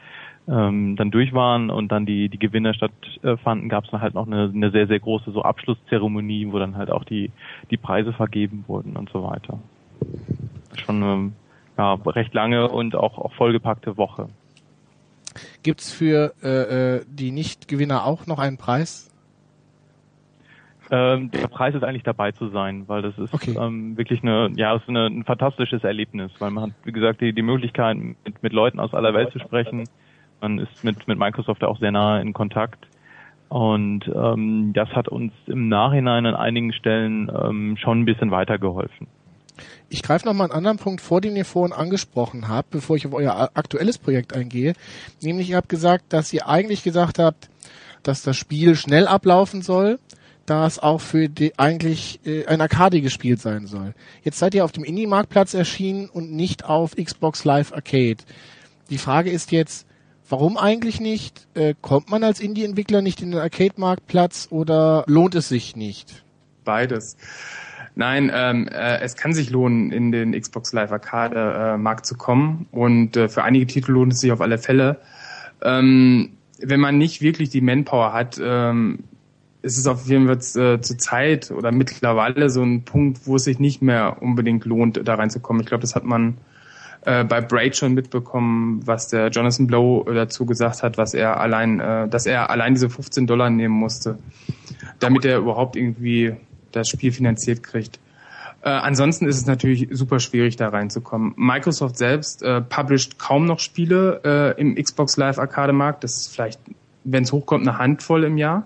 ähm, 0.48 0.96
dann 0.96 1.12
durch 1.12 1.34
waren 1.34 1.70
und 1.70 1.92
dann 1.92 2.08
die, 2.08 2.30
die 2.30 2.40
Gewinner 2.40 2.74
stattfanden, 2.74 3.70
gab 3.70 3.86
es 3.86 3.92
dann 3.92 4.02
halt 4.02 4.16
noch 4.16 4.26
eine, 4.26 4.52
eine 4.54 4.72
sehr, 4.72 4.88
sehr 4.88 5.00
große 5.00 5.32
so 5.32 5.44
Abschlusszeremonie, 5.44 6.52
wo 6.52 6.58
dann 6.58 6.78
halt 6.78 6.90
auch 6.90 7.04
die, 7.04 7.32
die 7.70 7.78
Preise 7.78 8.14
vergeben 8.14 8.66
wurden 8.68 8.98
und 8.98 9.10
so 9.12 9.24
weiter. 9.24 9.60
Schon 10.84 11.04
ähm, 11.04 11.34
ja, 11.78 11.94
recht 11.94 12.34
lange 12.34 12.70
und 12.70 12.96
auch, 12.96 13.20
auch 13.20 13.34
vollgepackte 13.34 13.98
Woche. 13.98 14.30
Gibt's 15.64 15.92
für 15.92 16.34
äh, 16.42 16.98
äh, 16.98 17.06
die 17.08 17.32
Nichtgewinner 17.32 18.06
auch 18.06 18.28
noch 18.28 18.40
einen 18.40 18.58
Preis? 18.58 19.10
Ähm, 20.92 21.30
der 21.32 21.48
Preis 21.48 21.76
ist 21.76 21.84
eigentlich 21.84 22.04
dabei 22.04 22.32
zu 22.32 22.50
sein, 22.50 22.88
weil 22.88 23.02
das 23.04 23.18
ist 23.18 23.34
Okay. 23.34 23.56
ähm, 23.60 23.96
wirklich 23.96 24.24
eine, 24.24 24.50
ja, 24.56 24.74
das 24.74 24.82
ist 24.82 24.90
eine, 24.90 25.06
ein 25.06 25.24
fantastisches 25.24 25.84
Erlebnis, 25.84 26.32
weil 26.40 26.50
man 26.50 26.64
hat, 26.66 26.72
wie 26.84 26.92
gesagt, 26.92 27.22
die, 27.22 27.32
die 27.34 27.44
Möglichkeit, 27.44 27.98
mit, 27.98 28.42
mit 28.42 28.54
Leuten 28.54 28.80
aus 28.80 28.94
aller 28.94 29.14
Welt 29.14 29.32
zu 29.32 29.40
sprechen. 29.40 29.88
Man 30.42 30.58
ist 30.58 30.84
mit, 30.84 31.08
mit 31.08 31.20
Microsoft 31.20 31.64
auch 31.64 31.78
sehr 31.80 31.92
nahe 31.92 32.22
in 32.22 32.34
Kontakt. 32.34 32.88
Und 33.50 34.10
ähm, 34.16 34.74
das 34.74 34.90
hat 34.90 35.08
uns 35.10 35.34
im 35.48 35.70
Nachhinein 35.70 36.26
an 36.26 36.36
einigen 36.36 36.72
Stellen 36.72 37.32
ähm, 37.36 37.78
schon 37.78 38.02
ein 38.02 38.06
bisschen 38.06 38.32
weitergeholfen. 38.32 39.08
Ich 39.90 40.04
greife 40.04 40.26
noch 40.26 40.34
mal 40.34 40.46
einen 40.46 40.54
anderen 40.54 40.78
Punkt 40.78 41.02
vor, 41.02 41.22
den 41.22 41.36
ihr 41.36 41.46
vorhin 41.46 41.74
angesprochen 41.74 42.48
habt, 42.48 42.70
bevor 42.70 42.96
ich 42.96 43.08
auf 43.08 43.14
euer 43.14 43.52
aktuelles 43.54 43.98
Projekt 43.98 44.34
eingehe. 44.34 44.74
Nämlich, 45.22 45.50
ihr 45.50 45.58
habt 45.58 45.70
gesagt, 45.70 46.06
dass 46.10 46.34
ihr 46.34 46.48
eigentlich 46.48 46.84
gesagt 46.84 47.20
habt, 47.20 47.50
dass 48.04 48.24
das 48.24 48.38
Spiel 48.38 48.76
schnell 48.76 49.08
ablaufen 49.08 49.62
soll, 49.62 50.00
da 50.46 50.66
es 50.66 50.80
auch 50.80 51.02
für 51.02 51.30
die 51.30 51.58
eigentlich 51.60 52.20
äh, 52.26 52.46
ein 52.48 52.62
Arcade 52.62 53.02
gespielt 53.02 53.40
sein 53.40 53.68
soll. 53.68 53.94
Jetzt 54.24 54.40
seid 54.40 54.56
ihr 54.56 54.66
auf 54.66 54.72
dem 54.72 54.84
Indie-Marktplatz 54.84 55.54
erschienen 55.54 56.10
und 56.10 56.32
nicht 56.32 56.66
auf 56.66 56.96
Xbox 56.96 57.44
Live 57.46 57.72
Arcade. 57.72 58.18
Die 58.90 58.98
Frage 58.98 59.30
ist 59.30 59.52
jetzt, 59.52 59.86
warum 60.28 60.58
eigentlich 60.58 61.00
nicht? 61.00 61.48
Äh, 61.54 61.76
kommt 61.82 62.10
man 62.10 62.24
als 62.24 62.40
Indie-Entwickler 62.40 63.02
nicht 63.02 63.22
in 63.22 63.32
den 63.32 63.40
Arcade-Marktplatz 63.40 64.48
oder 64.50 65.04
lohnt 65.08 65.36
es 65.36 65.50
sich 65.50 65.76
nicht? 65.76 66.24
Beides. 66.64 67.16
Nein, 68.00 68.32
ähm, 68.34 68.66
äh, 68.70 69.02
es 69.02 69.18
kann 69.18 69.34
sich 69.34 69.50
lohnen, 69.50 69.92
in 69.92 70.14
den 70.14 70.32
Xbox 70.32 70.72
Live 70.72 70.90
Arcade 70.94 71.36
äh, 71.36 71.78
Markt 71.78 72.06
zu 72.06 72.16
kommen 72.16 72.66
und 72.72 73.18
äh, 73.18 73.28
für 73.28 73.44
einige 73.44 73.68
Titel 73.68 73.92
lohnt 73.92 74.14
es 74.14 74.22
sich 74.22 74.32
auf 74.32 74.40
alle 74.40 74.58
Fälle. 74.58 75.02
Ähm, 75.62 76.30
wenn 76.62 76.80
man 76.80 76.98
nicht 76.98 77.22
wirklich 77.22 77.50
die 77.50 77.60
Manpower 77.60 78.14
hat, 78.14 78.40
ähm, 78.42 79.00
ist 79.64 79.78
es 79.78 79.86
auf 79.86 80.08
jeden 80.08 80.28
Fall 80.28 80.38
äh, 80.38 80.80
zur 80.80 80.98
Zeit 80.98 81.52
oder 81.52 81.74
mittlerweile 81.74 82.50
so 82.50 82.64
ein 82.64 82.84
Punkt, 82.84 83.28
wo 83.28 83.36
es 83.36 83.44
sich 83.44 83.60
nicht 83.60 83.82
mehr 83.82 84.22
unbedingt 84.22 84.64
lohnt, 84.64 85.06
da 85.06 85.16
reinzukommen. 85.16 85.62
Ich 85.62 85.68
glaube, 85.68 85.82
das 85.82 85.94
hat 85.94 86.06
man 86.06 86.38
äh, 87.02 87.26
bei 87.26 87.42
Braid 87.42 87.76
schon 87.76 87.96
mitbekommen, 87.96 88.80
was 88.86 89.10
der 89.10 89.28
Jonathan 89.28 89.68
Blow 89.68 90.06
dazu 90.06 90.46
gesagt 90.46 90.84
hat, 90.84 90.98
was 90.98 91.14
er 91.14 91.42
allein, 91.42 91.82
äh, 91.82 92.08
dass 92.08 92.26
er 92.26 92.50
allein 92.50 92.76
diese 92.76 92.90
15 92.90 93.28
Dollar 93.28 93.50
nehmen 93.50 93.76
musste, 93.76 94.20
damit 95.00 95.26
er 95.26 95.40
überhaupt 95.40 95.76
irgendwie 95.76 96.38
das 96.72 96.90
Spiel 96.90 97.12
finanziert 97.12 97.64
kriegt. 97.64 98.00
Äh, 98.62 98.70
ansonsten 98.70 99.26
ist 99.28 99.38
es 99.38 99.46
natürlich 99.46 99.88
super 99.92 100.20
schwierig, 100.20 100.58
da 100.58 100.70
reinzukommen. 100.70 101.34
Microsoft 101.38 101.98
selbst 101.98 102.44
äh, 102.44 102.62
publisht 102.62 103.18
kaum 103.18 103.46
noch 103.46 103.60
Spiele 103.60 104.22
äh, 104.26 104.62
im 104.62 104.76
Xbox 104.76 105.16
Live 105.18 105.40
Arcade 105.40 105.74
Markt. 105.74 106.04
Das 106.04 106.18
ist 106.18 106.34
vielleicht, 106.34 106.60
wenn 107.04 107.24
es 107.24 107.32
hochkommt, 107.32 107.68
eine 107.68 107.78
Handvoll 107.78 108.26
im 108.26 108.38
Jahr. 108.38 108.66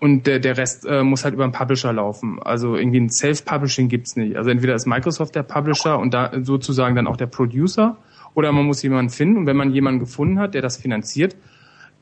Und 0.00 0.26
der, 0.26 0.38
der 0.38 0.56
Rest 0.56 0.86
äh, 0.86 1.02
muss 1.02 1.24
halt 1.24 1.34
über 1.34 1.44
einen 1.44 1.52
Publisher 1.52 1.92
laufen. 1.92 2.38
Also 2.42 2.76
irgendwie 2.76 3.00
ein 3.00 3.10
Self-Publishing 3.10 3.88
gibt's 3.88 4.16
nicht. 4.16 4.36
Also 4.36 4.50
entweder 4.50 4.74
ist 4.74 4.86
Microsoft 4.86 5.34
der 5.34 5.42
Publisher 5.42 5.98
und 5.98 6.14
da 6.14 6.32
sozusagen 6.42 6.94
dann 6.94 7.06
auch 7.06 7.16
der 7.16 7.26
Producer, 7.26 7.96
oder 8.34 8.52
man 8.52 8.66
muss 8.66 8.82
jemanden 8.82 9.10
finden. 9.10 9.38
Und 9.38 9.46
wenn 9.46 9.56
man 9.56 9.72
jemanden 9.72 10.00
gefunden 10.00 10.38
hat, 10.38 10.54
der 10.54 10.62
das 10.62 10.76
finanziert, 10.76 11.36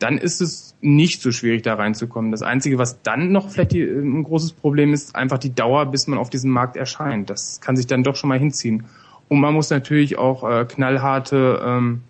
dann 0.03 0.19
ist 0.19 0.41
es 0.41 0.75
nicht 0.81 1.23
so 1.23 1.31
schwierig, 1.31 1.63
da 1.63 1.75
reinzukommen. 1.75 2.33
Das 2.33 2.43
Einzige, 2.43 2.77
was 2.77 3.03
dann 3.03 3.31
noch 3.31 3.51
vielleicht 3.51 3.73
die, 3.73 3.83
ein 3.83 4.25
großes 4.25 4.53
Problem 4.53 4.93
ist, 4.93 5.15
einfach 5.15 5.39
die 5.39 5.55
Dauer, 5.55 5.87
bis 5.87 6.09
man 6.09 6.19
auf 6.19 6.29
diesem 6.29 6.51
Markt 6.51 6.77
erscheint. 6.77 7.31
Das 7.31 7.61
kann 7.61 7.77
sich 7.77 7.87
dann 7.87 8.03
doch 8.03 8.17
schon 8.17 8.29
mal 8.29 8.39
hinziehen. 8.39 8.85
Und 9.29 9.41
man 9.41 9.55
muss 9.55 9.71
natürlich 9.71 10.19
auch 10.19 10.43
äh, 10.43 10.65
knallharte 10.65 11.63
ähm, 11.65 12.03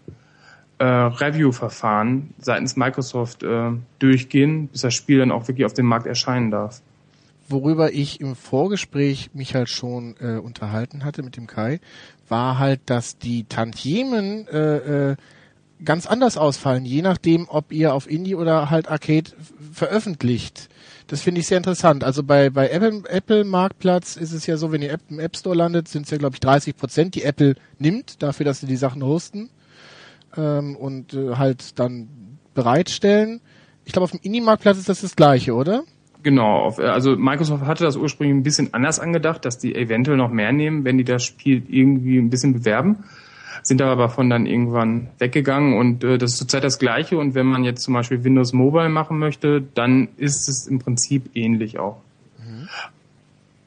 äh, 0.79 0.85
Review-Verfahren 0.85 2.33
seitens 2.39 2.77
Microsoft 2.77 3.43
äh, 3.43 3.71
durchgehen, 3.99 4.69
bis 4.69 4.81
das 4.81 4.95
Spiel 4.95 5.19
dann 5.19 5.31
auch 5.31 5.47
wirklich 5.47 5.67
auf 5.67 5.75
dem 5.75 5.87
Markt 5.87 6.07
erscheinen 6.07 6.51
darf. 6.51 6.81
worüber 7.49 7.93
ich 7.93 8.21
im 8.21 8.35
Vorgespräch 8.35 9.31
mich 9.35 9.55
halt 9.55 9.69
schon 9.69 10.17
äh, 10.19 10.39
unterhalten 10.39 11.05
hatte 11.05 11.23
mit 11.23 11.37
dem 11.37 11.47
Kai, 11.47 11.81
war 12.29 12.59
halt, 12.59 12.81
dass 12.87 13.19
die 13.19 13.45
Tantiemen 13.45 14.49
äh, 14.49 15.11
äh, 15.11 15.17
ganz 15.85 16.07
anders 16.07 16.37
ausfallen, 16.37 16.85
je 16.85 17.03
nachdem, 17.03 17.47
ob 17.49 17.73
ihr 17.73 17.95
auf 17.95 18.09
Indie 18.09 18.35
oder 18.35 18.71
halt 18.71 18.89
Arcade 18.89 19.31
veröffentlicht. 19.73 20.69
Das 21.07 21.23
finde 21.23 21.41
ich 21.41 21.47
sehr 21.47 21.59
interessant. 21.59 22.05
Also 22.05 22.23
bei, 22.23 22.51
bei 22.51 22.71
Apple, 22.71 23.03
Apple 23.09 23.45
Marktplatz 23.45 24.17
ist 24.17 24.33
es 24.33 24.47
ja 24.47 24.57
so, 24.57 24.73
wenn 24.73 24.83
ihr 24.83 24.97
im 25.11 25.19
App 25.19 25.37
Store 25.37 25.57
landet, 25.57 25.89
sind 25.89 26.05
es 26.05 26.11
ja, 26.11 26.19
glaube 26.19 26.37
ich, 26.37 26.41
30 26.41 26.77
Prozent, 26.77 27.15
die 27.15 27.23
Apple 27.23 27.55
nimmt, 27.79 28.23
dafür, 28.23 28.45
dass 28.45 28.61
sie 28.61 28.67
die 28.67 28.77
Sachen 28.77 29.03
hosten 29.03 29.51
ähm, 30.37 30.77
und 30.77 31.15
äh, 31.15 31.37
halt 31.37 31.79
dann 31.79 32.09
bereitstellen. 32.55 33.41
Ich 33.85 33.93
glaube, 33.93 34.05
auf 34.05 34.11
dem 34.12 34.21
Indie-Marktplatz 34.23 34.79
ist 34.79 34.89
das 34.89 35.01
das 35.01 35.17
gleiche, 35.17 35.55
oder? 35.55 35.83
Genau, 36.23 36.61
auf, 36.61 36.79
also 36.79 37.17
Microsoft 37.17 37.65
hatte 37.65 37.85
das 37.85 37.97
ursprünglich 37.97 38.37
ein 38.37 38.43
bisschen 38.45 38.73
anders 38.75 39.01
angedacht, 39.01 39.45
dass 39.45 39.59
die 39.59 39.75
eventuell 39.75 40.17
noch 40.17 40.31
mehr 40.31 40.53
nehmen, 40.53 40.85
wenn 40.85 40.99
die 40.99 41.05
das 41.05 41.25
Spiel 41.25 41.65
irgendwie 41.69 42.19
ein 42.19 42.31
bisschen 42.31 42.53
bewerben, 42.53 43.05
sind 43.63 43.83
aber 43.83 44.03
davon 44.03 44.31
dann 44.31 44.47
irgendwann 44.47 45.09
weggegangen 45.19 45.79
und 45.79 46.05
äh, 46.05 46.19
das 46.19 46.33
ist 46.33 46.39
zurzeit 46.39 46.65
das 46.65 46.79
Gleiche 46.79 47.19
und 47.19 47.35
wenn 47.35 47.47
man 47.47 47.65
jetzt 47.65 47.83
zum 47.83 47.95
Beispiel 47.95 48.25
Windows 48.25 48.53
Mobile 48.53 48.89
machen 48.89 49.19
möchte, 49.19 49.63
dann 49.75 50.09
ist 50.17 50.49
es 50.49 50.67
im 50.67 50.79
Prinzip 50.79 51.31
ähnlich 51.35 51.79
auch. 51.79 51.99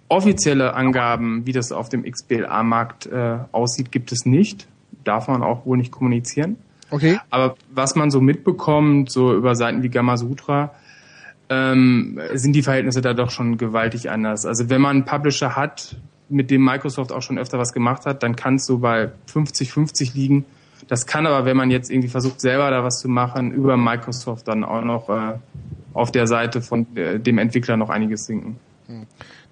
Offizielle 0.07 0.75
Angaben, 0.75 1.47
wie 1.47 1.51
das 1.51 1.71
auf 1.71 1.89
dem 1.89 2.03
XBLA-Markt 2.03 3.07
äh, 3.07 3.37
aussieht, 3.51 3.91
gibt 3.91 4.11
es 4.11 4.25
nicht. 4.25 4.67
Darf 5.03 5.27
man 5.27 5.41
auch 5.41 5.65
wohl 5.65 5.77
nicht 5.77 5.91
kommunizieren. 5.91 6.57
Okay. 6.91 7.19
Aber 7.31 7.55
was 7.73 7.95
man 7.95 8.11
so 8.11 8.21
mitbekommt, 8.21 9.11
so 9.11 9.33
über 9.33 9.55
Seiten 9.55 9.81
wie 9.81 9.89
Gamasutra, 9.89 10.75
ähm, 11.49 12.19
sind 12.33 12.53
die 12.53 12.61
Verhältnisse 12.61 13.01
da 13.01 13.15
doch 13.15 13.31
schon 13.31 13.57
gewaltig 13.57 14.11
anders. 14.11 14.45
Also 14.45 14.69
wenn 14.69 14.79
man 14.79 14.97
einen 14.97 15.05
Publisher 15.05 15.55
hat, 15.55 15.95
mit 16.29 16.51
dem 16.51 16.63
Microsoft 16.63 17.11
auch 17.11 17.21
schon 17.21 17.37
öfter 17.37 17.59
was 17.59 17.73
gemacht 17.73 18.05
hat, 18.05 18.23
dann 18.23 18.35
kann 18.35 18.55
es 18.55 18.65
so 18.65 18.79
bei 18.79 19.11
50-50 19.31 20.15
liegen. 20.15 20.45
Das 20.87 21.05
kann 21.05 21.25
aber, 21.25 21.45
wenn 21.45 21.57
man 21.57 21.71
jetzt 21.71 21.89
irgendwie 21.89 22.09
versucht, 22.09 22.41
selber 22.41 22.69
da 22.69 22.83
was 22.83 22.99
zu 22.99 23.07
machen, 23.07 23.51
über 23.51 23.77
Microsoft 23.77 24.47
dann 24.47 24.63
auch 24.63 24.83
noch 24.83 25.09
äh, 25.09 25.39
auf 25.93 26.11
der 26.11 26.27
Seite 26.27 26.61
von 26.61 26.85
äh, 26.95 27.19
dem 27.19 27.37
Entwickler 27.37 27.77
noch 27.77 27.89
einiges 27.89 28.25
sinken. 28.25 28.57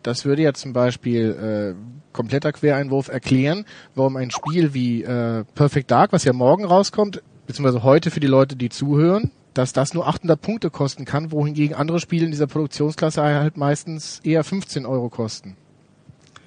Das 0.04 0.26
würde 0.26 0.44
ja 0.44 0.54
zum 0.54 0.74
Beispiel 0.74 1.76
äh, 1.76 2.12
kompletter 2.12 2.52
Quereinwurf 2.52 3.08
erklären, 3.08 3.66
warum 3.96 4.18
ein 4.18 4.30
Spiel 4.30 4.74
wie 4.74 5.04
äh, 5.04 5.44
Perfect 5.56 5.90
Dark, 5.90 6.14
was 6.14 6.24
ja 6.24 6.34
morgen 6.34 6.66
rauskommt, 6.66 7.24
beziehungsweise 7.48 7.84
heute 7.84 8.12
für 8.12 8.20
die 8.20 8.28
Leute, 8.28 8.56
die 8.56 8.70
zuhören, 8.70 9.32
dass 9.54 9.74
das 9.74 9.94
nur 9.94 10.08
800 10.08 10.40
Punkte 10.40 10.70
kosten 10.70 11.06
kann, 11.06 11.32
wohingegen 11.32 11.76
andere 11.76 12.00
Spiele 12.00 12.26
in 12.26 12.32
dieser 12.32 12.48
Produktionsklasse 12.48 13.24
halt 13.24 13.58
meistens 13.58 14.20
eher 14.24 14.44
15 14.44 14.86
Euro 14.86 15.10
kosten. 15.10 15.56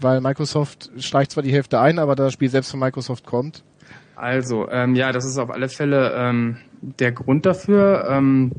Weil 0.00 0.20
Microsoft 0.20 0.90
streicht 0.98 1.32
zwar 1.32 1.42
die 1.42 1.52
Hälfte 1.52 1.80
ein, 1.80 1.98
aber 1.98 2.16
da 2.16 2.24
das 2.24 2.32
Spiel 2.32 2.50
selbst 2.50 2.70
von 2.70 2.80
Microsoft 2.80 3.24
kommt. 3.24 3.62
Also, 4.14 4.68
ähm, 4.70 4.94
ja, 4.94 5.12
das 5.12 5.24
ist 5.24 5.38
auf 5.38 5.50
alle 5.50 5.68
Fälle 5.68 6.12
ähm, 6.16 6.56
der 6.80 7.12
Grund 7.12 7.44
dafür, 7.44 8.06
ähm, 8.10 8.52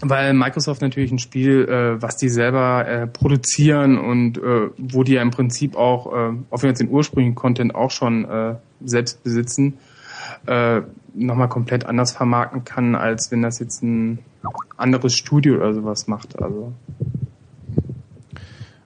weil 0.00 0.34
Microsoft 0.34 0.82
natürlich 0.82 1.12
ein 1.12 1.18
Spiel, 1.18 1.68
äh, 1.68 2.00
was 2.02 2.16
die 2.16 2.28
selber 2.28 2.86
äh, 2.86 3.06
produzieren 3.06 3.98
und 3.98 4.38
äh, 4.38 4.70
wo 4.78 5.02
die 5.02 5.12
ja 5.12 5.22
im 5.22 5.30
Prinzip 5.30 5.76
auch, 5.76 6.06
äh, 6.06 6.34
auch 6.50 6.62
wenn 6.62 6.70
jetzt 6.70 6.80
den 6.80 6.90
ursprünglichen 6.90 7.34
Content 7.34 7.74
auch 7.74 7.90
schon 7.90 8.24
äh, 8.24 8.54
selbst 8.84 9.22
besitzen, 9.22 9.78
äh, 10.46 10.80
nochmal 11.14 11.48
komplett 11.48 11.84
anders 11.84 12.12
vermarkten 12.12 12.64
kann, 12.64 12.94
als 12.94 13.30
wenn 13.30 13.42
das 13.42 13.58
jetzt 13.58 13.82
ein 13.82 14.18
anderes 14.76 15.14
Studio 15.14 15.56
oder 15.56 15.74
sowas 15.74 16.06
macht. 16.08 16.40
Also 16.42 16.72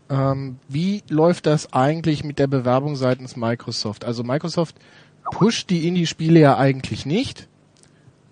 Ähm, 0.09 0.59
wie 0.69 1.03
läuft 1.09 1.47
das 1.47 1.73
eigentlich 1.73 2.23
mit 2.23 2.39
der 2.39 2.47
Bewerbung 2.47 2.97
seitens 2.97 3.37
Microsoft? 3.37 4.05
Also 4.05 4.23
Microsoft 4.23 4.77
pusht 5.25 5.71
die 5.71 5.89
Indie-Spiele 5.89 6.39
ja 6.39 6.57
eigentlich 6.57 7.07
nicht, 7.07 7.49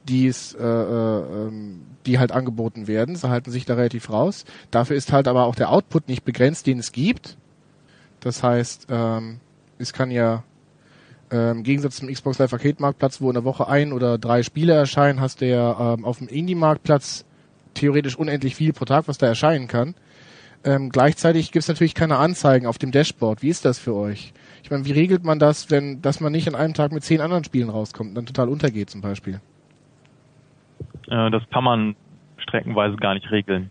die 0.09 0.29
es, 0.29 0.55
äh, 0.55 0.63
äh, 0.63 1.47
ähm, 1.47 1.81
die 2.07 2.19
halt 2.19 2.33
angeboten 2.33 2.87
werden. 2.87 3.17
Sie 3.17 3.29
halten 3.29 3.51
sich 3.51 3.65
da 3.65 3.75
relativ 3.75 4.11
raus. 4.11 4.45
Dafür 4.71 4.97
ist 4.97 5.13
halt 5.13 5.27
aber 5.27 5.47
auch 5.47 5.55
der 5.55 5.71
Output 5.71 6.09
nicht 6.09 6.25
begrenzt, 6.25 6.67
den 6.67 6.79
es 6.79 6.93
gibt. 6.93 7.37
Das 8.21 8.43
heißt, 8.43 8.87
ähm, 8.91 9.41
es 9.79 9.93
kann 9.93 10.11
ja 10.11 10.45
ähm, 11.31 11.59
im 11.59 11.63
Gegensatz 11.65 11.97
zum 11.97 12.09
Xbox 12.09 12.39
Live 12.39 12.53
Arcade 12.53 12.77
Marktplatz, 12.79 13.21
wo 13.21 13.29
in 13.29 13.35
der 13.35 13.45
Woche 13.45 13.67
ein 13.67 13.93
oder 13.93 14.19
drei 14.19 14.43
Spiele 14.43 14.75
erscheinen, 14.75 15.21
hast 15.21 15.41
du 15.41 15.49
ja 15.49 15.95
ähm, 15.95 16.05
auf 16.05 16.19
dem 16.19 16.29
Indie 16.29 16.55
Marktplatz 16.55 17.25
theoretisch 17.75 18.17
unendlich 18.17 18.55
viel 18.55 18.73
pro 18.73 18.85
Tag, 18.85 19.09
was 19.09 19.19
da 19.19 19.27
erscheinen 19.27 19.67
kann. 19.67 19.95
Ähm, 20.65 20.89
gleichzeitig 20.89 21.53
gibt 21.53 21.63
es 21.63 21.69
natürlich 21.69 21.95
keine 21.95 22.17
Anzeigen 22.17 22.67
auf 22.67 22.79
dem 22.79 22.91
Dashboard. 22.91 23.43
Wie 23.43 23.51
ist 23.51 23.65
das 23.65 23.79
für 23.79 23.95
euch? 23.95 24.33
Ich 24.63 24.71
meine, 24.71 24.87
wie 24.87 24.93
regelt 24.93 25.23
man 25.23 25.39
das, 25.39 25.71
wenn, 25.71 26.01
dass 26.01 26.21
man 26.21 26.33
nicht 26.33 26.49
an 26.49 26.55
einem 26.55 26.73
Tag 26.73 26.91
mit 26.91 27.05
zehn 27.05 27.21
anderen 27.21 27.45
Spielen 27.45 27.69
rauskommt 27.69 28.11
und 28.11 28.15
dann 28.15 28.27
total 28.27 28.49
untergeht 28.49 28.89
zum 28.89 29.03
Beispiel? 29.03 29.41
Äh, 31.09 31.31
das 31.31 31.43
kann 31.51 31.65
man 31.65 31.97
streckenweise 32.39 32.97
gar 32.97 33.15
nicht 33.15 33.31
regeln. 33.31 33.71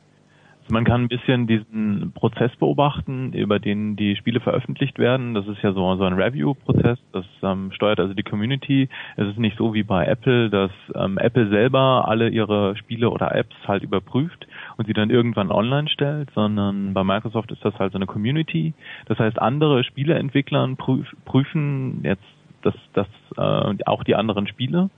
Also 0.62 0.74
man 0.76 0.86
kann 0.86 1.02
ein 1.02 1.08
bisschen 1.10 1.46
diesen 1.46 2.14
Prozess 2.14 2.56
beobachten, 2.56 3.34
über 3.34 3.60
den 3.60 3.98
die 3.98 4.16
Spiele 4.16 4.40
veröffentlicht 4.40 4.98
werden. 4.98 5.34
Das 5.34 5.46
ist 5.48 5.62
ja 5.62 5.74
so, 5.74 5.96
so 5.98 6.04
ein 6.06 6.14
Review-Prozess, 6.14 7.00
das 7.12 7.26
ähm, 7.42 7.72
steuert 7.74 8.00
also 8.00 8.14
die 8.14 8.24
Community. 8.24 8.88
Es 9.18 9.28
ist 9.28 9.40
nicht 9.40 9.58
so 9.58 9.74
wie 9.74 9.84
bei 9.84 10.06
Apple, 10.06 10.50
dass 10.50 10.72
ähm, 10.96 11.18
Apple 11.18 11.50
selber 11.50 12.06
alle 12.08 12.30
ihre 12.30 12.78
Spiele 12.78 13.10
oder 13.10 13.36
Apps 13.36 13.56
halt 13.68 13.84
überprüft 13.84 14.48
und 14.78 14.88
sie 14.88 14.94
dann 14.94 15.10
irgendwann 15.10 15.52
online 15.52 15.90
stellt, 15.90 16.30
sondern 16.34 16.94
bei 16.94 17.04
Microsoft 17.04 17.52
ist 17.52 17.64
das 17.64 17.78
halt 17.80 17.92
so 17.92 17.98
eine 17.98 18.06
Community. 18.06 18.74
Das 19.06 19.20
heißt, 19.20 19.40
andere 19.40 19.84
Spieleentwickler 19.84 20.68
prüf, 20.78 21.08
prüfen 21.26 22.02
jetzt 22.04 22.24
das, 22.62 22.76
das 22.94 23.08
äh, 23.38 23.84
auch 23.86 24.04
die 24.04 24.16
anderen 24.16 24.48
Spiele 24.48 24.90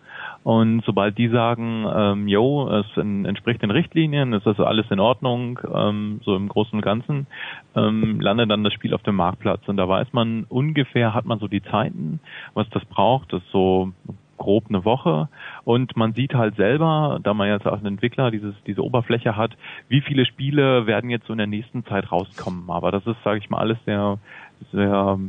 und 0.43 0.83
sobald 0.85 1.17
die 1.17 1.27
sagen, 1.29 1.87
ähm, 1.91 2.27
yo, 2.27 2.69
es 2.69 2.85
entspricht 2.97 3.63
den 3.63 3.71
Richtlinien, 3.71 4.31
ist 4.33 4.45
das 4.45 4.59
alles 4.59 4.85
in 4.91 4.99
Ordnung, 4.99 5.59
ähm, 5.73 6.21
so 6.23 6.35
im 6.35 6.49
Großen 6.49 6.73
und 6.73 6.83
Ganzen, 6.83 7.25
ähm, 7.75 8.19
landet 8.19 8.51
dann 8.51 8.63
das 8.63 8.73
Spiel 8.73 8.93
auf 8.93 9.01
dem 9.01 9.15
Marktplatz. 9.15 9.67
Und 9.67 9.77
da 9.77 9.89
weiß 9.89 10.13
man 10.13 10.45
ungefähr, 10.47 11.15
hat 11.15 11.25
man 11.25 11.39
so 11.39 11.47
die 11.47 11.63
Zeiten, 11.63 12.19
was 12.53 12.69
das 12.69 12.85
braucht, 12.85 13.33
das 13.33 13.41
ist 13.41 13.51
so 13.51 13.91
grob 14.37 14.65
eine 14.69 14.85
Woche 14.85 15.29
und 15.63 15.95
man 15.95 16.13
sieht 16.13 16.33
halt 16.33 16.55
selber, 16.55 17.19
da 17.23 17.33
man 17.33 17.49
jetzt 17.49 17.65
als 17.65 17.83
Entwickler 17.83 18.31
dieses, 18.31 18.53
diese 18.67 18.83
Oberfläche 18.83 19.35
hat, 19.35 19.51
wie 19.87 20.01
viele 20.01 20.25
Spiele 20.25 20.87
werden 20.87 21.09
jetzt 21.09 21.27
so 21.27 21.33
in 21.33 21.37
der 21.37 21.47
nächsten 21.47 21.85
Zeit 21.85 22.11
rauskommen. 22.11 22.69
Aber 22.69 22.91
das 22.91 23.05
ist, 23.07 23.17
sage 23.23 23.39
ich 23.39 23.49
mal, 23.49 23.59
alles 23.59 23.77
sehr, 23.85 24.19
sehr, 24.71 25.19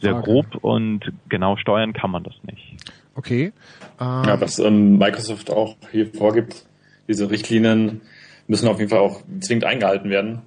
sehr 0.00 0.14
grob 0.14 0.56
und 0.62 1.12
genau 1.28 1.56
steuern 1.56 1.92
kann 1.92 2.10
man 2.10 2.24
das 2.24 2.34
nicht. 2.42 2.76
Okay. 3.14 3.52
Ähm, 4.00 4.22
ja, 4.26 4.40
was 4.40 4.58
ähm, 4.58 4.98
Microsoft 4.98 5.50
auch 5.50 5.76
hier 5.90 6.06
vorgibt, 6.06 6.66
diese 7.08 7.30
Richtlinien 7.30 8.00
müssen 8.46 8.68
auf 8.68 8.78
jeden 8.78 8.90
Fall 8.90 9.00
auch 9.00 9.22
zwingend 9.40 9.64
eingehalten 9.64 10.10
werden. 10.10 10.42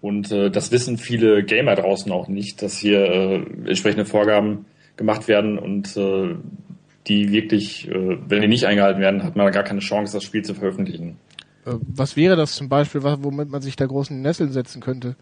Und 0.00 0.30
äh, 0.30 0.50
das 0.50 0.72
wissen 0.72 0.98
viele 0.98 1.42
Gamer 1.44 1.74
draußen 1.74 2.10
auch 2.12 2.28
nicht, 2.28 2.62
dass 2.62 2.78
hier 2.78 3.00
äh, 3.00 3.34
entsprechende 3.66 4.04
Vorgaben 4.04 4.66
gemacht 4.96 5.28
werden 5.28 5.58
und 5.58 5.96
äh, 5.96 6.36
die 7.06 7.32
wirklich, 7.32 7.88
äh, 7.88 8.18
wenn 8.28 8.42
die 8.42 8.48
nicht 8.48 8.66
eingehalten 8.66 9.00
werden, 9.00 9.22
hat 9.22 9.36
man 9.36 9.50
gar 9.52 9.62
keine 9.62 9.80
Chance, 9.80 10.12
das 10.12 10.24
Spiel 10.24 10.42
zu 10.42 10.54
veröffentlichen. 10.54 11.16
Äh, 11.64 11.72
was 11.80 12.16
wäre 12.16 12.36
das 12.36 12.54
zum 12.54 12.68
Beispiel, 12.68 13.02
womit 13.02 13.50
man 13.50 13.62
sich 13.62 13.76
da 13.76 13.86
großen 13.86 14.20
Nesseln 14.20 14.52
setzen 14.52 14.80
könnte? 14.80 15.16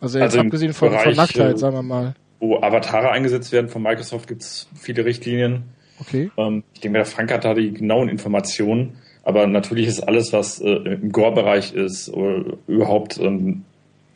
Also 0.00 0.18
jetzt 0.18 0.32
also 0.32 0.40
abgesehen 0.40 0.72
von, 0.72 0.90
Bereich, 0.90 1.04
von 1.04 1.16
Nacktheit, 1.16 1.54
äh, 1.54 1.58
sagen 1.58 1.76
wir 1.76 1.82
mal. 1.82 2.14
Wo 2.38 2.56
Avatare 2.60 3.10
eingesetzt 3.10 3.52
werden 3.52 3.68
von 3.68 3.82
Microsoft, 3.82 4.26
gibt 4.26 4.42
es 4.42 4.68
viele 4.74 5.04
Richtlinien 5.04 5.64
Okay. 6.00 6.30
Ähm, 6.36 6.64
ich 6.74 6.80
denke, 6.80 6.98
der 6.98 7.04
Frank 7.04 7.32
hat 7.32 7.44
da 7.44 7.54
die 7.54 7.72
genauen 7.72 8.08
Informationen. 8.08 8.96
Aber 9.22 9.46
natürlich 9.46 9.86
ist 9.86 10.00
alles, 10.00 10.32
was 10.32 10.60
äh, 10.60 10.70
im 10.70 11.12
Gore-Bereich 11.12 11.74
ist, 11.74 12.08
oder 12.08 12.56
überhaupt 12.66 13.18
ähm, 13.18 13.64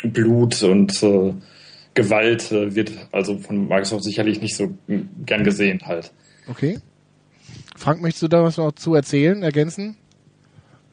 Blut 0.02 0.62
und 0.62 1.02
äh, 1.02 1.34
Gewalt, 1.92 2.50
äh, 2.50 2.74
wird 2.74 2.92
also 3.12 3.38
von 3.38 3.68
Microsoft 3.68 4.04
sicherlich 4.04 4.40
nicht 4.40 4.56
so 4.56 4.74
gern 5.26 5.44
gesehen 5.44 5.82
halt. 5.84 6.10
Okay. 6.48 6.78
Frank, 7.74 8.00
möchtest 8.02 8.22
du 8.22 8.28
da 8.28 8.42
was 8.44 8.56
noch 8.56 8.72
zu 8.72 8.94
erzählen, 8.94 9.42
ergänzen? 9.42 9.96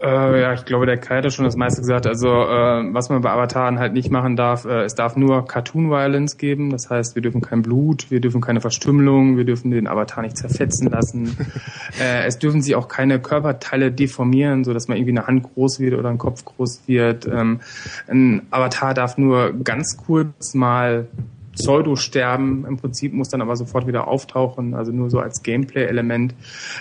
Äh, 0.02 0.42
ja, 0.42 0.54
ich 0.54 0.66
glaube, 0.66 0.88
der 0.88 0.98
Kai 0.98 1.18
hat 1.18 1.26
ja 1.26 1.30
schon 1.30 1.46
das 1.46 1.56
meiste 1.56 1.82
gesagt. 1.82 2.08
Also 2.08 2.28
äh, 2.28 2.92
was 2.92 3.10
man 3.10 3.22
bei 3.22 3.30
Avataren 3.30 3.78
halt 3.78 3.94
nicht 3.94 4.10
machen 4.10 4.36
darf, 4.36 4.66
äh, 4.66 4.82
es 4.84 4.96
darf 4.96 5.16
nur 5.16 5.46
Cartoon 5.46 5.92
Violence 5.92 6.38
geben. 6.38 6.72
Das 6.72 6.90
heißt, 6.90 7.14
wir 7.14 7.22
dürfen 7.22 7.42
kein 7.42 7.62
Blut, 7.62 8.10
wir 8.10 8.20
dürfen 8.20 8.42
keine 8.42 8.62
Verstümmelung, 8.62 9.38
wir 9.38 9.44
dürfen 9.44 9.70
den 9.70 9.88
Avatar 9.88 10.24
nicht 10.24 10.38
zerfetzen 10.38 10.90
lassen. 10.90 11.38
äh, 12.02 12.26
es 12.26 12.40
dürfen 12.40 12.64
sich 12.64 12.74
auch 12.76 12.88
keine 12.88 13.20
Körperteile 13.20 13.92
deformieren, 13.92 14.64
so 14.64 14.74
dass 14.74 14.88
man 14.88 14.98
irgendwie 14.98 15.12
eine 15.12 15.28
Hand 15.28 15.44
groß 15.44 15.80
wird 15.80 15.94
oder 15.94 16.10
ein 16.10 16.18
Kopf 16.18 16.46
groß 16.46 16.82
wird. 16.88 17.28
Ähm, 17.28 17.60
ein 18.08 18.42
Avatar 18.50 18.96
darf 18.96 19.20
nur 19.20 19.54
ganz 19.54 19.98
kurz 19.98 20.56
mal 20.56 21.06
Pseudo-sterben. 21.54 22.66
Im 22.66 22.78
Prinzip 22.78 23.14
muss 23.14 23.30
dann 23.30 23.42
aber 23.42 23.56
sofort 23.56 23.88
wieder 23.88 24.08
auftauchen, 24.08 24.74
also 24.74 24.92
nur 24.92 25.10
so 25.10 25.20
als 25.20 25.44
Gameplay-Element. 25.44 26.36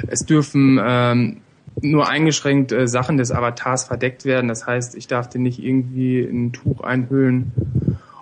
Es 0.07 0.21
dürfen 0.21 0.81
ähm, 0.83 1.37
nur 1.81 2.09
eingeschränkt 2.09 2.73
äh, 2.73 2.89
Sachen 2.89 3.17
des 3.17 3.31
Avatars 3.33 3.85
verdeckt 3.85 4.25
werden. 4.25 4.49
Das 4.49 4.67
heißt, 4.67 4.95
ich 4.97 5.07
darf 5.07 5.29
den 5.29 5.43
nicht 5.43 5.63
irgendwie 5.63 6.21
in 6.21 6.47
ein 6.47 6.53
Tuch 6.53 6.81
einhüllen. 6.83 7.53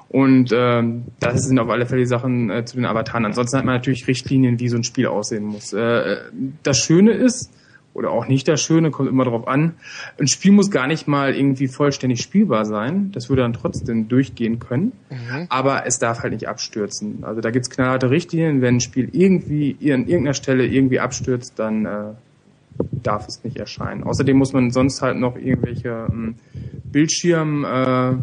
Und 0.08 0.52
ähm, 0.54 1.04
das 1.20 1.44
sind 1.44 1.58
auf 1.58 1.68
alle 1.68 1.84
Fälle 1.86 2.00
die 2.00 2.06
Sachen 2.06 2.50
äh, 2.50 2.64
zu 2.64 2.76
den 2.76 2.86
Avataren. 2.86 3.26
Ansonsten 3.26 3.58
hat 3.58 3.64
man 3.64 3.74
natürlich 3.74 4.06
Richtlinien, 4.08 4.58
wie 4.58 4.68
so 4.68 4.76
ein 4.76 4.84
Spiel 4.84 5.06
aussehen 5.06 5.44
muss. 5.44 5.72
Äh, 5.72 6.16
das 6.62 6.78
Schöne 6.78 7.12
ist, 7.12 7.52
oder 7.94 8.10
auch 8.10 8.28
nicht 8.28 8.46
das 8.46 8.62
Schöne, 8.62 8.90
kommt 8.92 9.08
immer 9.08 9.24
darauf 9.24 9.48
an, 9.48 9.74
ein 10.20 10.28
Spiel 10.28 10.52
muss 10.52 10.70
gar 10.70 10.86
nicht 10.86 11.08
mal 11.08 11.34
irgendwie 11.34 11.66
vollständig 11.66 12.22
spielbar 12.22 12.64
sein. 12.64 13.10
Das 13.12 13.28
würde 13.28 13.42
dann 13.42 13.54
trotzdem 13.54 14.06
durchgehen 14.08 14.60
können. 14.60 14.92
Mhm. 15.10 15.46
Aber 15.48 15.84
es 15.84 15.98
darf 15.98 16.22
halt 16.22 16.32
nicht 16.32 16.48
abstürzen. 16.48 17.24
Also 17.24 17.40
da 17.40 17.50
gibt's 17.50 17.70
knallharte 17.70 18.10
Richtlinien. 18.10 18.62
Wenn 18.62 18.76
ein 18.76 18.80
Spiel 18.80 19.08
irgendwie 19.12 19.76
an 19.92 20.06
irgendeiner 20.06 20.34
Stelle 20.34 20.64
irgendwie 20.66 21.00
abstürzt, 21.00 21.58
dann 21.58 21.86
äh, 21.86 22.14
darf 23.02 23.26
es 23.26 23.42
nicht 23.42 23.56
erscheinen. 23.56 24.04
Außerdem 24.04 24.36
muss 24.36 24.52
man 24.52 24.70
sonst 24.70 25.02
halt 25.02 25.16
noch 25.16 25.36
irgendwelche 25.36 26.06
ähm, 26.08 26.36
Bildschirmbereiche 26.84 28.22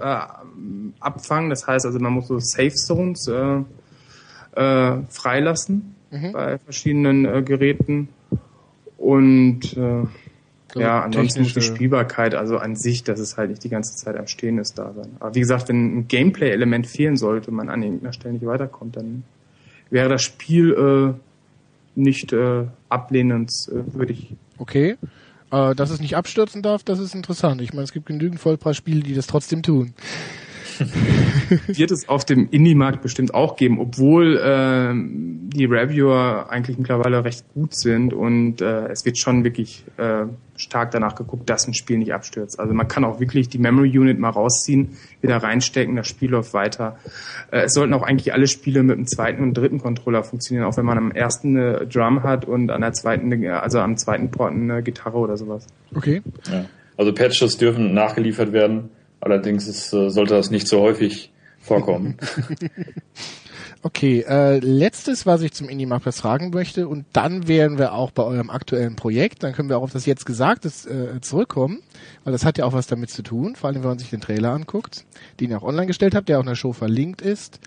äh, 0.00 0.06
äh, 0.06 0.20
abfangen. 1.00 1.50
Das 1.50 1.66
heißt 1.66 1.86
also, 1.86 1.98
man 1.98 2.12
muss 2.12 2.28
so 2.28 2.38
Safe 2.38 2.74
Zones 2.74 3.26
äh, 3.26 3.62
äh, 4.54 5.02
freilassen 5.08 5.93
mhm. 6.14 6.32
bei 6.32 6.58
verschiedenen 6.58 7.24
äh, 7.24 7.42
Geräten. 7.42 8.08
Und 8.96 9.76
äh, 9.76 10.04
ja, 10.76 11.02
ansonsten 11.02 11.42
muss 11.42 11.54
die 11.54 11.60
Spielbarkeit, 11.60 12.34
also 12.34 12.58
an 12.58 12.74
sich, 12.74 13.04
dass 13.04 13.20
es 13.20 13.36
halt 13.36 13.50
nicht 13.50 13.62
die 13.62 13.68
ganze 13.68 13.96
Zeit 13.96 14.16
am 14.16 14.26
Stehen 14.26 14.58
ist, 14.58 14.78
da 14.78 14.92
sein. 14.92 15.16
Aber 15.20 15.34
wie 15.34 15.40
gesagt, 15.40 15.68
wenn 15.68 15.98
ein 15.98 16.08
Gameplay-Element 16.08 16.86
fehlen 16.86 17.16
sollte, 17.16 17.50
man 17.50 17.68
an 17.68 17.82
irgendeiner 17.82 18.12
Stelle 18.12 18.34
nicht 18.34 18.46
weiterkommt, 18.46 18.96
dann 18.96 19.24
wäre 19.90 20.08
das 20.08 20.22
Spiel 20.22 20.72
äh, 20.72 22.00
nicht 22.00 22.32
äh, 22.32 22.64
ablehnenswürdig. 22.88 24.32
Äh, 24.32 24.36
okay. 24.58 24.96
Äh, 25.50 25.74
dass 25.74 25.90
es 25.90 26.00
nicht 26.00 26.16
abstürzen 26.16 26.62
darf, 26.62 26.82
das 26.82 26.98
ist 26.98 27.14
interessant. 27.14 27.60
Ich 27.60 27.72
meine, 27.72 27.84
es 27.84 27.92
gibt 27.92 28.06
genügend 28.06 28.40
Vollpreisspiele, 28.40 29.02
die 29.02 29.14
das 29.14 29.26
trotzdem 29.26 29.62
tun. 29.62 29.94
Wird 31.66 31.90
es 31.90 32.08
auf 32.08 32.24
dem 32.24 32.48
Indie-Markt 32.50 33.02
bestimmt 33.02 33.34
auch 33.34 33.56
geben, 33.56 33.78
obwohl 33.78 34.36
äh, 34.36 34.92
die 35.56 35.64
Reviewer 35.64 36.46
eigentlich 36.50 36.78
mittlerweile 36.78 37.24
recht 37.24 37.44
gut 37.54 37.74
sind 37.74 38.12
und 38.12 38.60
äh, 38.60 38.88
es 38.88 39.04
wird 39.04 39.18
schon 39.18 39.44
wirklich 39.44 39.84
äh, 39.96 40.24
stark 40.56 40.90
danach 40.90 41.14
geguckt, 41.14 41.48
dass 41.48 41.66
ein 41.66 41.74
Spiel 41.74 41.98
nicht 41.98 42.12
abstürzt. 42.12 42.58
Also 42.58 42.74
man 42.74 42.88
kann 42.88 43.04
auch 43.04 43.20
wirklich 43.20 43.48
die 43.48 43.58
Memory 43.58 43.98
Unit 43.98 44.18
mal 44.18 44.30
rausziehen, 44.30 44.96
wieder 45.20 45.36
reinstecken, 45.36 45.96
das 45.96 46.08
Spiel 46.08 46.30
läuft 46.30 46.54
weiter. 46.54 46.96
Äh, 47.50 47.62
es 47.62 47.74
sollten 47.74 47.94
auch 47.94 48.02
eigentlich 48.02 48.32
alle 48.32 48.46
Spiele 48.46 48.82
mit 48.82 48.96
dem 48.96 49.06
zweiten 49.06 49.42
und 49.42 49.54
dritten 49.54 49.78
Controller 49.78 50.24
funktionieren, 50.24 50.66
auch 50.66 50.76
wenn 50.76 50.86
man 50.86 50.98
am 50.98 51.12
ersten 51.12 51.56
eine 51.56 51.86
Drum 51.86 52.22
hat 52.22 52.44
und 52.44 52.70
an 52.70 52.80
der 52.80 52.92
zweiten, 52.92 53.46
also 53.46 53.78
am 53.78 53.96
zweiten 53.96 54.30
Port 54.30 54.52
eine 54.52 54.82
Gitarre 54.82 55.18
oder 55.18 55.36
sowas. 55.36 55.66
Okay. 55.94 56.22
Ja. 56.50 56.66
Also 56.96 57.12
Patches 57.12 57.56
dürfen 57.56 57.92
nachgeliefert 57.92 58.52
werden 58.52 58.90
Allerdings 59.24 59.66
ist, 59.66 59.92
äh, 59.94 60.10
sollte 60.10 60.34
das 60.34 60.50
nicht 60.50 60.68
so 60.68 60.80
häufig 60.80 61.32
vorkommen. 61.58 62.18
okay, 63.82 64.22
äh, 64.28 64.58
letztes, 64.58 65.24
was 65.24 65.40
ich 65.40 65.54
zum 65.54 65.70
Indie-Marktplatz 65.70 66.20
fragen 66.20 66.50
möchte, 66.50 66.88
und 66.88 67.06
dann 67.14 67.48
wären 67.48 67.78
wir 67.78 67.94
auch 67.94 68.10
bei 68.10 68.22
eurem 68.22 68.50
aktuellen 68.50 68.96
Projekt, 68.96 69.42
dann 69.42 69.54
können 69.54 69.70
wir 69.70 69.78
auch 69.78 69.82
auf 69.84 69.92
das 69.92 70.04
jetzt 70.04 70.26
Gesagte 70.26 70.68
äh, 70.68 71.22
zurückkommen, 71.22 71.80
weil 72.24 72.34
das 72.34 72.44
hat 72.44 72.58
ja 72.58 72.66
auch 72.66 72.74
was 72.74 72.86
damit 72.86 73.08
zu 73.08 73.22
tun, 73.22 73.56
vor 73.56 73.68
allem 73.68 73.82
wenn 73.82 73.88
man 73.88 73.98
sich 73.98 74.10
den 74.10 74.20
Trailer 74.20 74.50
anguckt, 74.50 75.06
den 75.40 75.50
ihr 75.50 75.56
auch 75.56 75.62
online 75.62 75.86
gestellt 75.86 76.14
habt, 76.14 76.28
der 76.28 76.36
auch 76.36 76.42
in 76.42 76.48
der 76.48 76.54
Show 76.54 76.74
verlinkt 76.74 77.22
ist. 77.22 77.60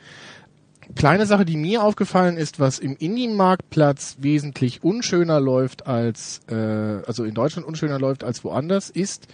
Kleine 0.95 1.25
Sache, 1.25 1.43
die 1.43 1.57
mir 1.57 1.83
aufgefallen 1.83 2.37
ist, 2.37 2.59
was 2.59 2.77
im 2.77 2.95
Indie-Marktplatz 2.95 4.17
wesentlich 4.19 4.83
unschöner 4.83 5.39
läuft 5.39 5.87
als, 5.87 6.41
äh, 6.49 6.53
also 6.53 7.23
in 7.23 7.33
Deutschland 7.33 7.67
unschöner 7.67 7.99
läuft 7.99 8.23
als 8.23 8.43
woanders, 8.43 8.91
ist, 8.91 9.27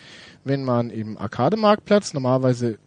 wenn 0.44 0.64
man 0.64 0.90
im 0.90 1.18
Arcade-Marktplatz 1.18 2.14
normalerweise 2.14 2.78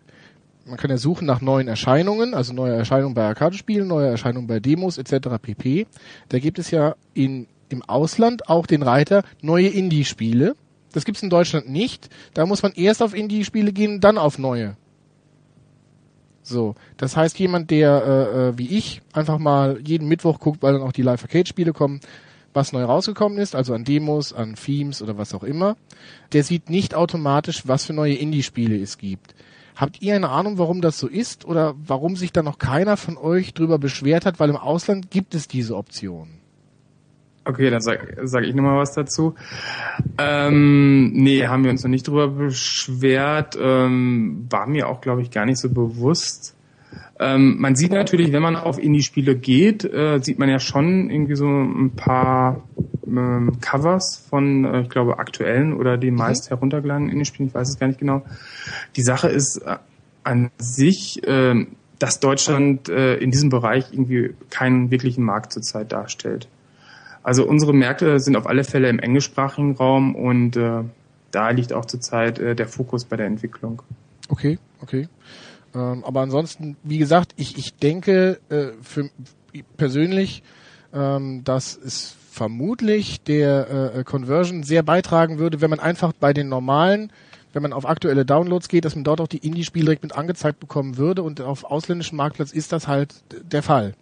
man 0.66 0.77
kann 0.77 0.90
ja 0.90 0.97
suchen 0.97 1.27
nach 1.27 1.40
neuen 1.40 1.69
Erscheinungen, 1.69 2.35
also 2.35 2.53
neue 2.53 2.75
Erscheinungen 2.75 3.14
bei 3.14 3.25
Arcade-Spielen, 3.25 3.87
neue 3.87 4.09
Erscheinungen 4.09 4.49
bei 4.49 4.59
Demos 4.61 4.99
etc. 4.99 5.29
pp. 5.40 5.87
Da 6.29 6.38
gibt 6.38 6.59
es 6.59 6.71
ja 6.71 6.97
in, 7.14 7.47
im 7.69 7.83
Ausland 7.83 8.49
auch 8.49 8.66
den 8.66 8.83
Reiter 8.83 9.23
neue 9.40 9.69
Indie-Spiele. 9.69 10.57
Das 10.92 11.05
gibt's 11.05 11.23
in 11.23 11.31
Deutschland 11.31 11.69
nicht. 11.69 12.09
Da 12.35 12.47
muss 12.47 12.62
man 12.62 12.73
erst 12.73 13.03
auf 13.03 13.14
Indie-Spiele 13.14 13.73
gehen, 13.73 14.01
dann 14.01 14.19
auf 14.19 14.38
neue. 14.38 14.77
So, 16.42 16.75
das 16.97 17.16
heißt, 17.16 17.38
jemand, 17.38 17.71
der 17.71 18.03
äh, 18.05 18.49
äh 18.49 18.59
wie 18.59 18.77
ich 18.77 19.03
einfach 19.12 19.38
mal 19.38 19.81
jeden 19.85 20.09
Mittwoch 20.09 20.38
guckt, 20.38 20.62
weil 20.62 20.75
dann 20.75 20.83
auch 20.83 20.92
die 20.92 21.03
Live-Arcade-Spiele 21.03 21.73
kommen, 21.73 22.01
was 22.57 22.73
neu 22.73 22.83
rausgekommen 22.83 23.38
ist, 23.38 23.55
also 23.55 23.75
an 23.75 23.85
Demos, 23.85 24.33
an 24.33 24.57
Themes 24.57 25.03
oder 25.03 25.16
was 25.19 25.35
auch 25.35 25.45
immer, 25.45 25.77
der 26.33 26.42
sieht 26.42 26.71
nicht 26.71 26.95
automatisch, 26.95 27.62
was 27.66 27.85
für 27.85 27.92
neue 27.92 28.14
Indie-Spiele 28.14 28.77
es 28.81 28.99
gibt. 28.99 29.35
Habt 29.77 30.01
ihr 30.01 30.14
eine 30.14 30.31
Ahnung, 30.31 30.59
warum 30.59 30.81
das 30.81 30.99
so 30.99 31.07
ist 31.07 31.45
oder 31.45 31.75
warum 31.77 32.16
sich 32.16 32.33
da 32.33 32.42
noch 32.42 32.59
keiner 32.59 32.97
von 32.97 33.19
euch 33.19 33.53
drüber 33.53 33.79
beschwert 33.79 34.25
hat, 34.25 34.40
weil 34.40 34.49
im 34.49 34.57
Ausland 34.57 35.11
gibt 35.11 35.35
es 35.35 35.47
diese 35.49 35.77
Option? 35.77 36.31
Okay, 37.45 37.71
dann 37.71 37.81
sag, 37.81 38.16
sag 38.25 38.42
ich 38.42 38.55
nochmal 38.57 38.79
was 38.79 38.95
dazu. 38.95 39.37
Ähm, 40.19 41.12
nee, 41.12 41.47
haben 41.47 41.62
wir 41.62 41.71
uns 41.71 41.85
noch 41.85 41.90
nicht 41.90 42.09
drüber 42.09 42.27
beschwert. 42.27 43.57
Ähm, 43.61 44.47
war 44.51 44.66
mir 44.66 44.88
auch, 44.88 45.01
glaube 45.01 45.23
ich, 45.23 45.31
gar 45.31 45.47
nicht 45.47 45.59
so 45.59 45.69
bewusst. 45.71 46.56
Ähm, 47.18 47.57
man 47.59 47.77
sieht 47.77 47.92
natürlich, 47.92 48.33
wenn 48.33 48.42
man 48.42 48.57
auf 48.57 48.79
Indie-Spiele 48.79 49.37
geht, 49.37 49.85
äh, 49.85 50.18
sieht 50.20 50.38
man 50.38 50.49
ja 50.49 50.59
schon 50.59 51.11
irgendwie 51.11 51.37
so 51.37 51.46
ein 51.46 51.92
paar 51.96 52.62
ähm, 53.07 53.59
Covers 53.61 54.16
von, 54.29 54.64
äh, 54.64 54.81
ich 54.83 54.90
glaube, 54.90 55.18
aktuellen 55.18 55.72
oder 55.72 55.96
den 55.96 56.14
mhm. 56.14 56.18
meist 56.18 56.51
heruntergeladenen 56.51 57.11
Indie-Spielen. 57.11 57.49
Ich 57.49 57.55
weiß 57.55 57.70
es 57.70 57.79
gar 57.79 57.87
nicht 57.87 58.01
genau. 58.01 58.22
Die 58.96 59.03
Sache 59.03 59.29
ist 59.29 59.59
äh, 59.59 59.77
an 60.25 60.51
sich, 60.59 61.27
äh, 61.27 61.66
dass 61.99 62.20
Deutschland 62.20 62.88
äh, 62.88 63.16
in 63.16 63.31
diesem 63.31 63.49
Bereich 63.49 63.92
irgendwie 63.92 64.35
keinen 64.51 64.90
wirklichen 64.90 65.25
Markt 65.25 65.53
zurzeit 65.53 65.92
darstellt. 65.92 66.49
Also 67.22 67.46
unsere 67.46 67.72
Märkte 67.72 68.20
sind 68.20 68.37
auf 68.37 68.46
alle 68.46 68.62
Fälle 68.62 68.88
im 68.88 68.99
englischsprachigen 68.99 69.75
Raum 69.75 70.14
und 70.14 70.57
äh, 70.57 70.83
da 71.31 71.51
liegt 71.51 71.72
auch 71.72 71.87
zurzeit 71.87 72.38
äh, 72.38 72.55
der 72.55 72.68
Fokus 72.68 73.05
bei 73.05 73.16
der 73.16 73.27
Entwicklung. 73.27 73.83
Okay, 74.29 74.59
okay. 74.81 75.09
Ähm, 75.76 76.04
aber 76.04 76.22
ansonsten, 76.22 76.76
wie 76.82 76.98
gesagt, 76.98 77.32
ich, 77.36 77.58
ich 77.58 77.74
denke 77.74 78.40
äh, 78.48 78.68
für 78.80 79.10
persönlich, 79.76 80.42
ähm, 80.94 81.44
dass 81.44 81.76
es 81.76 82.16
vermutlich 82.30 83.20
der 83.22 83.94
äh, 83.94 84.04
Conversion 84.04 84.62
sehr 84.62 84.82
beitragen 84.82 85.38
würde, 85.38 85.60
wenn 85.60 85.70
man 85.70 85.80
einfach 85.80 86.12
bei 86.18 86.32
den 86.32 86.48
normalen, 86.48 87.12
wenn 87.52 87.62
man 87.62 87.74
auf 87.74 87.86
aktuelle 87.86 88.24
Downloads 88.24 88.68
geht, 88.68 88.84
dass 88.86 88.94
man 88.94 89.04
dort 89.04 89.20
auch 89.20 89.28
die 89.28 89.46
Indie-Spiele 89.46 89.86
direkt 89.86 90.02
mit 90.02 90.16
angezeigt 90.16 90.60
bekommen 90.60 90.96
würde 90.96 91.22
und 91.22 91.40
auf 91.40 91.64
ausländischen 91.64 92.16
Marktplatz 92.16 92.52
ist 92.52 92.72
das 92.72 92.88
halt 92.88 93.14
der 93.30 93.62
Fall. 93.62 93.94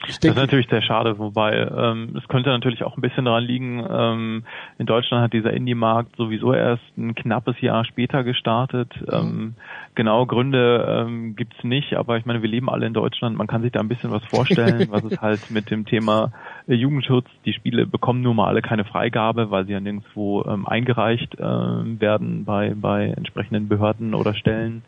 Denke, 0.00 0.20
das 0.20 0.30
ist 0.30 0.36
natürlich 0.36 0.68
sehr 0.68 0.82
schade, 0.82 1.18
wobei 1.18 1.54
ähm, 1.54 2.14
es 2.16 2.26
könnte 2.28 2.50
natürlich 2.50 2.84
auch 2.84 2.96
ein 2.96 3.00
bisschen 3.00 3.24
daran 3.24 3.44
liegen, 3.44 3.84
ähm, 3.90 4.44
in 4.78 4.86
Deutschland 4.86 5.22
hat 5.22 5.32
dieser 5.32 5.52
Indie-Markt 5.52 6.16
sowieso 6.16 6.54
erst 6.54 6.82
ein 6.96 7.14
knappes 7.14 7.60
Jahr 7.60 7.84
später 7.84 8.24
gestartet. 8.24 8.94
Mhm. 9.00 9.12
Ähm, 9.12 9.54
genau 9.94 10.26
Gründe 10.26 10.86
ähm, 10.88 11.36
gibt's 11.36 11.62
nicht, 11.64 11.94
aber 11.94 12.16
ich 12.16 12.26
meine, 12.26 12.42
wir 12.42 12.48
leben 12.48 12.70
alle 12.70 12.86
in 12.86 12.94
Deutschland, 12.94 13.36
man 13.36 13.46
kann 13.46 13.62
sich 13.62 13.72
da 13.72 13.80
ein 13.80 13.88
bisschen 13.88 14.10
was 14.10 14.24
vorstellen, 14.24 14.88
was 14.90 15.04
es 15.04 15.20
halt 15.20 15.50
mit 15.50 15.70
dem 15.70 15.84
Thema 15.84 16.32
äh, 16.68 16.74
Jugendschutz, 16.74 17.26
die 17.44 17.52
Spiele 17.52 17.86
bekommen 17.86 18.22
nun 18.22 18.36
mal 18.36 18.46
alle 18.46 18.62
keine 18.62 18.84
Freigabe, 18.84 19.50
weil 19.50 19.66
sie 19.66 19.72
ja 19.72 19.80
nirgendwo 19.80 20.44
ähm, 20.44 20.66
eingereicht 20.66 21.34
äh, 21.34 21.42
werden 21.42 22.44
bei, 22.44 22.74
bei 22.74 23.06
entsprechenden 23.08 23.68
Behörden 23.68 24.14
oder 24.14 24.34
Stellen. 24.34 24.82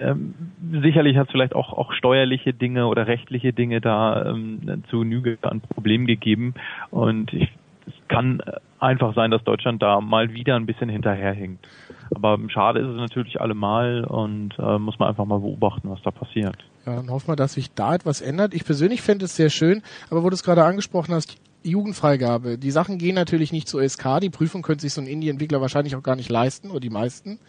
Ähm, 0.00 0.34
sicherlich 0.82 1.16
hat 1.16 1.28
es 1.28 1.32
vielleicht 1.32 1.54
auch, 1.54 1.72
auch 1.72 1.92
steuerliche 1.92 2.52
Dinge 2.52 2.86
oder 2.86 3.06
rechtliche 3.06 3.52
Dinge 3.52 3.80
da 3.80 4.26
ähm, 4.26 4.84
zu 4.90 5.00
Genüge 5.00 5.38
an 5.42 5.60
Problemen 5.60 6.06
gegeben. 6.06 6.54
Und 6.90 7.32
ich, 7.32 7.48
es 7.86 7.94
kann 8.08 8.42
einfach 8.78 9.14
sein, 9.14 9.30
dass 9.30 9.42
Deutschland 9.44 9.82
da 9.82 10.00
mal 10.00 10.32
wieder 10.32 10.56
ein 10.56 10.66
bisschen 10.66 10.88
hinterherhinkt. 10.88 11.66
Aber 12.14 12.38
schade 12.48 12.80
ist 12.80 12.88
es 12.88 12.96
natürlich 12.96 13.40
allemal 13.40 14.04
und 14.04 14.58
äh, 14.58 14.78
muss 14.78 14.98
man 14.98 15.08
einfach 15.08 15.24
mal 15.24 15.40
beobachten, 15.40 15.90
was 15.90 16.02
da 16.02 16.10
passiert. 16.10 16.56
Ja, 16.84 16.96
dann 16.96 17.10
hoffen 17.10 17.28
wir, 17.28 17.36
dass 17.36 17.54
sich 17.54 17.72
da 17.74 17.94
etwas 17.94 18.20
ändert. 18.20 18.54
Ich 18.54 18.64
persönlich 18.64 19.02
fände 19.02 19.24
es 19.24 19.34
sehr 19.34 19.50
schön, 19.50 19.82
aber 20.10 20.22
wo 20.22 20.30
du 20.30 20.34
es 20.34 20.44
gerade 20.44 20.64
angesprochen 20.64 21.14
hast, 21.14 21.36
Jugendfreigabe. 21.64 22.58
Die 22.58 22.70
Sachen 22.70 22.98
gehen 22.98 23.14
natürlich 23.16 23.52
nicht 23.52 23.66
zur 23.68 23.86
SK, 23.86 24.20
die 24.20 24.30
Prüfung 24.30 24.62
könnte 24.62 24.82
sich 24.82 24.92
so 24.92 25.00
ein 25.00 25.08
Indie-Entwickler 25.08 25.60
wahrscheinlich 25.60 25.96
auch 25.96 26.02
gar 26.02 26.14
nicht 26.14 26.30
leisten, 26.30 26.70
oder 26.70 26.80
die 26.80 26.90
meisten. 26.90 27.40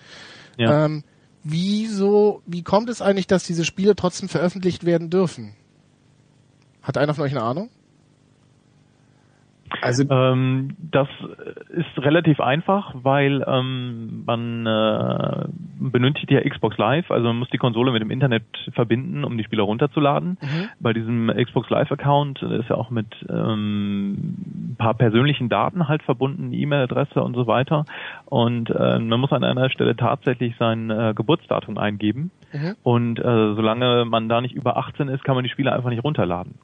Ja. 0.58 0.86
Ähm, 0.86 1.04
wieso, 1.50 2.42
wie 2.46 2.64
kommt 2.64 2.90
es 2.90 3.02
eigentlich, 3.02 3.28
dass 3.28 3.46
diese 3.46 3.66
Spiele 3.66 3.96
trotzdem 3.96 4.30
veröffentlicht 4.30 4.86
werden 4.86 5.10
dürfen? 5.10 5.54
Hat 6.82 6.98
einer 6.98 7.14
von 7.14 7.24
euch 7.24 7.32
eine 7.32 7.44
Ahnung? 7.44 7.70
Also 9.82 10.04
ähm, 10.10 10.76
das 10.80 11.08
ist 11.70 11.98
relativ 11.98 12.40
einfach, 12.40 12.94
weil 12.96 13.44
ähm, 13.46 14.24
man 14.26 14.66
äh, 14.66 15.46
benötigt 15.80 16.32
ja 16.32 16.42
Xbox 16.42 16.78
Live, 16.78 17.12
also 17.12 17.28
man 17.28 17.38
muss 17.38 17.50
die 17.50 17.58
Konsole 17.58 17.92
mit 17.92 18.02
dem 18.02 18.10
Internet 18.10 18.44
verbinden, 18.74 19.24
um 19.24 19.38
die 19.38 19.44
Spiele 19.44 19.64
runterzuladen. 19.64 20.38
Mhm. 20.42 20.70
Bei 20.80 20.94
diesem 20.94 21.28
Xbox 21.28 21.70
Live 21.70 21.92
Account 21.92 22.42
ist 22.42 22.70
ja 22.70 22.76
auch 22.76 22.90
mit 22.90 23.08
ähm, 23.30 24.14
ein 24.72 24.76
paar 24.78 24.94
persönlichen 24.94 25.50
Daten 25.50 25.88
halt 25.88 26.02
verbunden, 26.04 26.54
E-Mail-Adresse 26.54 27.22
und 27.22 27.36
so 27.36 27.46
weiter. 27.48 27.86
Und 28.26 28.70
äh, 28.70 29.00
man 29.00 29.20
muss 29.20 29.32
an 29.32 29.44
einer 29.44 29.70
Stelle 29.70 29.96
tatsächlich 29.96 30.56
sein 30.58 30.90
äh, 30.90 31.14
Geburtsdatum 31.16 31.78
eingeben. 31.78 32.32
Mhm. 32.54 32.76
Und 32.84 33.20
äh, 33.20 33.24
solange 33.24 34.06
man 34.06 34.30
da 34.30 34.40
nicht 34.40 34.56
über 34.56 34.78
18 34.78 35.10
ist, 35.10 35.24
kann 35.24 35.36
man 35.36 35.44
die 35.44 35.50
Spiele 35.50 35.74
einfach 35.74 35.90
nicht 35.90 36.04
runterladen. 36.04 36.56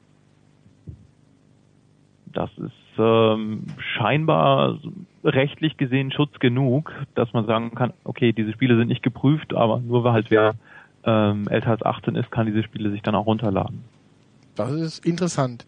Das 2.32 2.50
ist 2.58 2.72
ähm, 2.98 3.66
scheinbar 3.78 4.78
rechtlich 5.24 5.76
gesehen 5.76 6.12
Schutz 6.12 6.38
genug, 6.38 6.92
dass 7.14 7.32
man 7.32 7.46
sagen 7.46 7.74
kann, 7.74 7.92
okay, 8.04 8.32
diese 8.32 8.52
Spiele 8.52 8.76
sind 8.76 8.88
nicht 8.88 9.02
geprüft, 9.02 9.54
aber 9.54 9.80
nur 9.80 10.04
weil 10.04 10.12
halt 10.12 10.30
wer 10.30 10.54
ähm, 11.04 11.48
älter 11.48 11.70
als 11.70 11.82
18 11.82 12.16
ist, 12.16 12.30
kann 12.30 12.46
diese 12.46 12.62
Spiele 12.62 12.90
sich 12.90 13.02
dann 13.02 13.14
auch 13.14 13.26
runterladen. 13.26 13.84
Das 14.54 14.70
ist 14.72 15.04
interessant. 15.04 15.66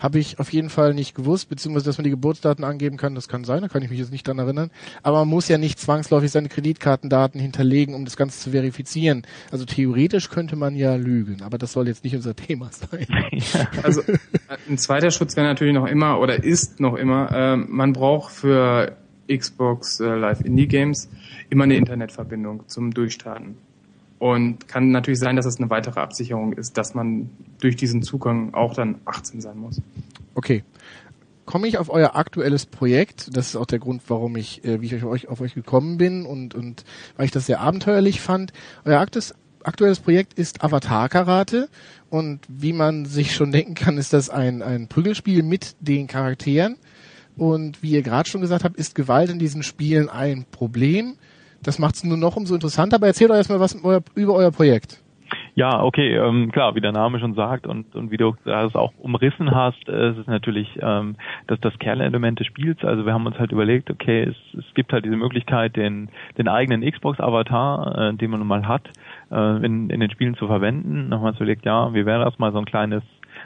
Habe 0.00 0.18
ich 0.18 0.40
auf 0.40 0.52
jeden 0.52 0.70
Fall 0.70 0.94
nicht 0.94 1.14
gewusst, 1.14 1.48
beziehungsweise 1.48 1.86
dass 1.86 1.98
man 1.98 2.04
die 2.04 2.10
Geburtsdaten 2.10 2.64
angeben 2.64 2.96
kann, 2.96 3.14
das 3.14 3.28
kann 3.28 3.44
sein, 3.44 3.62
da 3.62 3.68
kann 3.68 3.82
ich 3.82 3.90
mich 3.90 4.00
jetzt 4.00 4.10
nicht 4.10 4.26
dran 4.26 4.38
erinnern. 4.38 4.70
Aber 5.02 5.20
man 5.20 5.28
muss 5.28 5.46
ja 5.46 5.58
nicht 5.58 5.78
zwangsläufig 5.78 6.32
seine 6.32 6.48
Kreditkartendaten 6.48 7.40
hinterlegen, 7.40 7.94
um 7.94 8.04
das 8.04 8.16
Ganze 8.16 8.40
zu 8.40 8.50
verifizieren. 8.50 9.22
Also 9.52 9.64
theoretisch 9.64 10.30
könnte 10.30 10.56
man 10.56 10.74
ja 10.74 10.96
lügen, 10.96 11.42
aber 11.42 11.58
das 11.58 11.72
soll 11.72 11.86
jetzt 11.86 12.02
nicht 12.02 12.16
unser 12.16 12.34
Thema 12.40 12.70
sein. 12.72 13.06
Also 13.82 14.02
ein 14.68 14.78
zweiter 14.78 15.10
Schutz 15.10 15.36
wäre 15.36 15.46
natürlich 15.46 15.74
noch 15.74 15.86
immer 15.86 16.18
oder 16.18 16.42
ist 16.42 16.80
noch 16.80 16.96
immer, 16.96 17.30
äh, 17.30 17.56
man 17.56 17.92
braucht 17.92 18.32
für 18.32 18.96
Xbox 19.30 20.00
äh, 20.00 20.06
Live 20.06 20.40
Indie 20.40 20.66
Games 20.66 21.08
immer 21.50 21.64
eine 21.64 21.76
Internetverbindung 21.76 22.68
zum 22.68 22.92
Durchstarten. 22.92 23.56
Und 24.20 24.68
kann 24.68 24.90
natürlich 24.90 25.18
sein, 25.18 25.34
dass 25.36 25.46
es 25.46 25.56
eine 25.56 25.70
weitere 25.70 25.98
Absicherung 25.98 26.52
ist, 26.52 26.76
dass 26.76 26.94
man 26.94 27.30
durch 27.58 27.74
diesen 27.74 28.02
Zugang 28.02 28.52
auch 28.52 28.74
dann 28.74 29.00
18 29.06 29.40
sein 29.40 29.56
muss. 29.58 29.80
Okay. 30.34 30.62
Komme 31.46 31.66
ich 31.66 31.78
auf 31.78 31.88
euer 31.88 32.14
aktuelles 32.14 32.66
Projekt, 32.66 33.34
das 33.34 33.48
ist 33.48 33.56
auch 33.56 33.64
der 33.64 33.78
Grund, 33.78 34.02
warum 34.08 34.36
ich, 34.36 34.62
äh, 34.62 34.82
wie 34.82 34.94
ich 34.94 35.02
euch, 35.02 35.28
auf 35.28 35.40
euch 35.40 35.54
gekommen 35.54 35.96
bin 35.96 36.26
und, 36.26 36.54
und 36.54 36.84
weil 37.16 37.24
ich 37.24 37.32
das 37.32 37.46
sehr 37.46 37.60
abenteuerlich 37.60 38.20
fand. 38.20 38.52
Euer 38.84 39.00
aktes, 39.00 39.34
aktuelles 39.64 40.00
Projekt 40.00 40.34
ist 40.34 40.62
Avatar 40.62 41.08
Karate 41.08 41.70
und 42.10 42.40
wie 42.46 42.74
man 42.74 43.06
sich 43.06 43.34
schon 43.34 43.52
denken 43.52 43.74
kann, 43.74 43.96
ist 43.96 44.12
das 44.12 44.28
ein, 44.28 44.62
ein 44.62 44.86
Prügelspiel 44.86 45.42
mit 45.42 45.76
den 45.80 46.06
Charakteren. 46.06 46.76
Und 47.36 47.82
wie 47.82 47.92
ihr 47.92 48.02
gerade 48.02 48.28
schon 48.28 48.42
gesagt 48.42 48.64
habt, 48.64 48.76
ist 48.76 48.94
Gewalt 48.94 49.30
in 49.30 49.38
diesen 49.38 49.62
Spielen 49.62 50.10
ein 50.10 50.44
Problem. 50.50 51.16
Das 51.62 51.78
macht 51.78 51.96
es 51.96 52.04
nur 52.04 52.16
noch 52.16 52.36
umso 52.36 52.54
interessanter. 52.54 52.96
Aber 52.96 53.06
erzählt 53.06 53.30
euch 53.30 53.38
erstmal 53.38 53.60
was 53.60 53.74
über 54.14 54.34
euer 54.34 54.50
Projekt. 54.50 55.02
Ja, 55.54 55.82
okay, 55.82 56.16
ähm, 56.16 56.50
klar, 56.52 56.74
wie 56.74 56.80
der 56.80 56.92
Name 56.92 57.18
schon 57.20 57.34
sagt 57.34 57.66
und, 57.66 57.94
und 57.94 58.10
wie 58.10 58.16
du 58.16 58.34
das 58.44 58.74
auch 58.74 58.92
umrissen 58.98 59.50
hast, 59.50 59.88
äh, 59.88 60.08
es 60.08 60.18
ist 60.18 60.28
natürlich 60.28 60.78
ähm, 60.80 61.16
das, 61.46 61.60
das 61.60 61.78
Kernelement 61.78 62.40
des 62.40 62.46
Spiels. 62.46 62.82
Also 62.82 63.04
wir 63.04 63.12
haben 63.12 63.26
uns 63.26 63.38
halt 63.38 63.52
überlegt, 63.52 63.90
okay, 63.90 64.22
es, 64.22 64.36
es 64.58 64.74
gibt 64.74 64.92
halt 64.92 65.04
diese 65.04 65.16
Möglichkeit, 65.16 65.76
den, 65.76 66.08
den 66.38 66.48
eigenen 66.48 66.88
Xbox-Avatar, 66.88 68.10
äh, 68.10 68.14
den 68.14 68.30
man 68.30 68.40
nun 68.40 68.48
mal 68.48 68.66
hat, 68.66 68.88
äh, 69.30 69.64
in, 69.64 69.90
in 69.90 70.00
den 70.00 70.10
Spielen 70.10 70.36
zu 70.36 70.46
verwenden. 70.46 71.10
Wir 71.10 71.20
uns 71.20 71.36
überlegt, 71.36 71.64
ja, 71.64 71.92
wie 71.94 72.06
wäre 72.06 72.24
das 72.24 72.38
mal 72.38 72.52
so 72.52 72.58
ein 72.58 72.64
kleines 72.64 73.02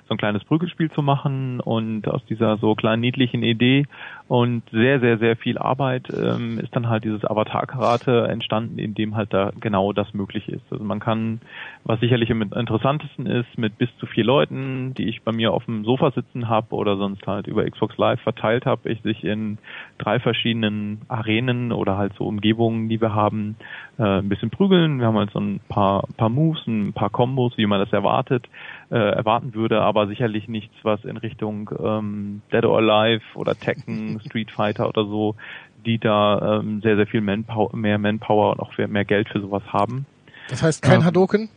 so 0.07 0.15
ein 0.15 0.19
kleines 0.19 0.45
Prügelspiel 0.45 0.91
zu 0.91 1.03
machen 1.03 1.61
und 1.61 2.07
aus 2.09 2.25
dieser 2.27 2.59
so 2.59 2.75
kleinen 2.75 3.01
niedlichen 3.01 3.43
Idee 3.43 3.87
und 4.29 4.63
sehr, 4.71 5.01
sehr, 5.01 5.19
sehr 5.19 5.37
viel 5.37 5.59
Arbeit 5.59 6.09
ähm, 6.11 6.59
ist 6.59 6.75
dann 6.75 6.89
halt 6.89 7.05
dieses 7.05 7.25
Avatar-Karate 7.25 8.27
entstanden, 8.29 8.79
in 8.79 8.95
dem 8.95 9.17
halt 9.17 9.33
da 9.35 9.51
genau 9.61 9.93
das 9.93 10.13
möglich 10.15 10.49
ist. 10.49 10.65
Also 10.71 10.83
man 10.83 11.01
kann, 11.01 11.41
was 11.85 12.01
sicherlich 12.01 12.31
am 12.31 12.43
interessantesten 12.43 13.27
ist, 13.27 13.59
mit 13.59 13.77
bis 13.77 13.89
zu 13.99 14.07
vier 14.07 14.25
Leuten, 14.25 14.95
die 14.95 15.09
ich 15.09 15.23
bei 15.23 15.33
mir 15.33 15.53
auf 15.53 15.65
dem 15.67 15.85
Sofa 15.85 16.11
sitzen 16.11 16.49
habe 16.49 16.75
oder 16.75 16.97
sonst 16.97 17.27
halt 17.27 17.47
über 17.47 17.69
Xbox 17.69 17.97
Live 17.99 18.21
verteilt 18.21 18.67
habe, 18.67 18.91
ich 18.91 19.03
sich 19.03 19.25
in 19.25 19.59
drei 19.99 20.19
verschiedenen 20.21 21.03
Arenen 21.09 21.73
oder 21.73 21.97
halt 21.97 22.15
so 22.19 22.25
Umgebungen, 22.25 22.89
die 22.89 23.01
wir 23.01 23.15
haben, 23.15 23.57
äh, 23.99 24.21
ein 24.21 24.29
bisschen 24.29 24.51
prügeln. 24.51 25.01
Wir 25.01 25.07
haben 25.07 25.19
halt 25.19 25.31
so 25.31 25.41
ein 25.41 25.61
paar, 25.69 26.05
paar 26.17 26.31
Moves, 26.31 26.67
ein 26.67 26.93
paar 26.93 27.11
Kombos, 27.11 27.57
wie 27.57 27.67
man 27.67 27.81
das 27.81 27.93
erwartet 27.93 28.49
äh, 28.95 28.97
erwarten 28.97 29.55
würde, 29.55 29.81
aber 29.81 30.07
sicherlich 30.07 30.47
nichts, 30.47 30.73
was 30.85 31.05
in 31.05 31.17
Richtung 31.17 31.69
ähm, 31.83 32.43
Dead 32.53 32.65
or 32.65 32.79
Alive 32.79 33.25
oder 33.35 33.57
Tekken, 33.57 34.21
Street 34.25 34.53
Fighter 34.53 34.89
oder 34.89 35.05
so, 35.05 35.35
die 35.85 35.99
da 35.99 36.61
ähm, 36.61 36.81
sehr, 36.81 36.95
sehr 36.95 37.09
viel 37.09 37.21
Manpower, 37.21 37.75
mehr 37.75 37.99
Manpower 37.99 38.53
und 38.53 38.61
auch 38.61 38.79
mehr 38.79 39.05
Geld 39.05 39.29
für 39.29 39.41
sowas 39.41 39.65
haben. 39.67 40.07
Das 40.49 40.63
heißt 40.63 40.81
kein 40.81 41.01
ähm, 41.01 41.07
Hadoken? 41.07 41.49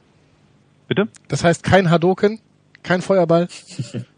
Bitte? 0.87 1.09
Das 1.27 1.43
heißt 1.43 1.63
kein 1.63 1.91
Hadoken? 1.91 2.39
Kein 2.81 3.01
Feuerball? 3.01 3.47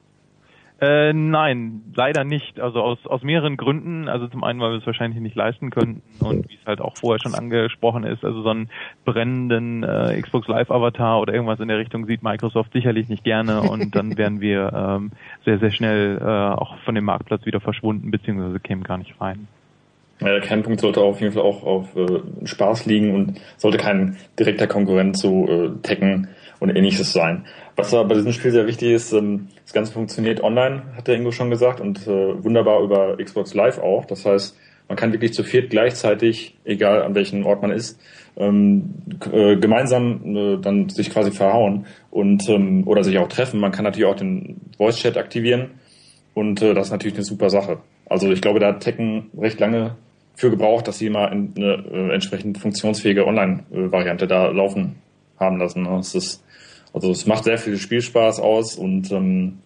Äh, 0.81 1.11
nein, 1.11 1.81
leider 1.93 2.23
nicht. 2.23 2.59
Also 2.59 2.81
aus, 2.81 2.99
aus 3.05 3.21
mehreren 3.21 3.57
Gründen. 3.57 4.07
Also 4.07 4.27
zum 4.27 4.43
einen, 4.43 4.61
weil 4.61 4.71
wir 4.71 4.77
es 4.77 4.85
wahrscheinlich 4.85 5.19
nicht 5.19 5.35
leisten 5.35 5.71
könnten 5.71 6.01
und 6.23 6.49
wie 6.49 6.55
es 6.55 6.65
halt 6.65 6.79
auch 6.79 6.95
vorher 6.95 7.19
schon 7.21 7.35
angesprochen 7.35 8.05
ist, 8.05 8.23
also 8.23 8.41
so 8.41 8.49
einen 8.49 8.69
brennenden 9.03 9.83
äh, 9.83 10.21
Xbox 10.21 10.47
Live 10.47 10.71
Avatar 10.71 11.19
oder 11.19 11.33
irgendwas 11.33 11.59
in 11.59 11.67
der 11.67 11.79
Richtung 11.79 12.05
sieht 12.05 12.23
Microsoft 12.23 12.71
sicherlich 12.71 13.09
nicht 13.09 13.25
gerne 13.25 13.61
und 13.69 13.95
dann 13.95 14.17
wären 14.17 14.39
wir 14.39 14.71
ähm, 14.73 15.11
sehr, 15.43 15.59
sehr 15.59 15.71
schnell 15.71 16.17
äh, 16.17 16.23
auch 16.23 16.77
von 16.79 16.95
dem 16.95 17.03
Marktplatz 17.03 17.45
wieder 17.45 17.59
verschwunden, 17.59 18.09
beziehungsweise 18.09 18.59
kämen 18.59 18.83
gar 18.83 18.97
nicht 18.97 19.19
rein. 19.19 19.47
Ja, 20.21 20.27
der 20.27 20.41
Kernpunkt 20.41 20.81
sollte 20.81 21.01
auf 21.01 21.21
jeden 21.21 21.33
Fall 21.33 21.43
auch 21.43 21.63
auf 21.63 21.95
äh, 21.95 22.21
Spaß 22.45 22.85
liegen 22.85 23.15
und 23.15 23.39
sollte 23.57 23.77
kein 23.77 24.17
direkter 24.37 24.67
Konkurrent 24.67 25.17
zu 25.17 25.47
äh, 25.47 25.81
Tekken 25.81 26.27
und 26.59 26.75
ähnliches 26.75 27.13
sein. 27.13 27.45
Was 27.75 27.93
aber 27.93 28.09
bei 28.09 28.15
diesem 28.15 28.33
Spiel 28.33 28.51
sehr 28.51 28.67
wichtig 28.67 28.91
ist, 28.91 29.13
ähm, 29.13 29.47
das 29.63 29.73
Ganze 29.73 29.93
funktioniert 29.93 30.41
online, 30.41 30.83
hat 30.95 31.07
der 31.07 31.15
Ingo 31.15 31.31
schon 31.31 31.49
gesagt, 31.49 31.79
und 31.79 32.05
äh, 32.07 32.43
wunderbar 32.43 32.81
über 32.81 33.17
Xbox 33.17 33.53
Live 33.53 33.79
auch. 33.79 34.05
Das 34.05 34.25
heißt, 34.25 34.57
man 34.87 34.97
kann 34.97 35.13
wirklich 35.13 35.33
zu 35.33 35.43
viert 35.43 35.69
gleichzeitig, 35.69 36.57
egal 36.65 37.03
an 37.03 37.15
welchem 37.15 37.45
Ort 37.45 37.61
man 37.61 37.71
ist, 37.71 37.99
ähm, 38.37 38.95
äh, 39.31 39.55
gemeinsam 39.55 40.35
äh, 40.35 40.57
dann 40.57 40.89
sich 40.89 41.09
quasi 41.09 41.31
verhauen 41.31 41.85
und 42.11 42.49
ähm, 42.49 42.87
oder 42.87 43.03
sich 43.03 43.17
auch 43.17 43.27
treffen. 43.27 43.59
Man 43.59 43.71
kann 43.71 43.85
natürlich 43.85 44.07
auch 44.07 44.15
den 44.15 44.59
Voice 44.77 44.97
Chat 44.97 45.17
aktivieren 45.17 45.71
und 46.33 46.61
das 46.61 46.87
ist 46.87 46.91
natürlich 46.91 47.15
eine 47.15 47.23
super 47.23 47.49
Sache. 47.49 47.79
Also 48.07 48.31
ich 48.31 48.41
glaube, 48.41 48.59
da 48.59 48.67
hat 48.67 48.81
Tekken 48.81 49.29
recht 49.37 49.59
lange 49.59 49.95
für 50.35 50.49
gebraucht, 50.49 50.87
dass 50.87 50.97
sie 50.97 51.09
mal 51.09 51.27
eine 51.27 52.11
entsprechend 52.13 52.59
funktionsfähige 52.59 53.27
Online-Variante 53.27 54.25
da 54.25 54.47
laufen 54.47 54.95
haben 55.39 55.57
lassen. 55.57 55.83
Ne? 55.83 55.97
Es 55.99 56.15
ist, 56.15 56.43
also 56.99 57.11
es 57.11 57.25
macht 57.25 57.45
sehr 57.45 57.57
viel 57.57 57.77
Spielspaß 57.77 58.41
aus 58.41 58.75
und 58.75 59.09
ähm, 59.13 59.59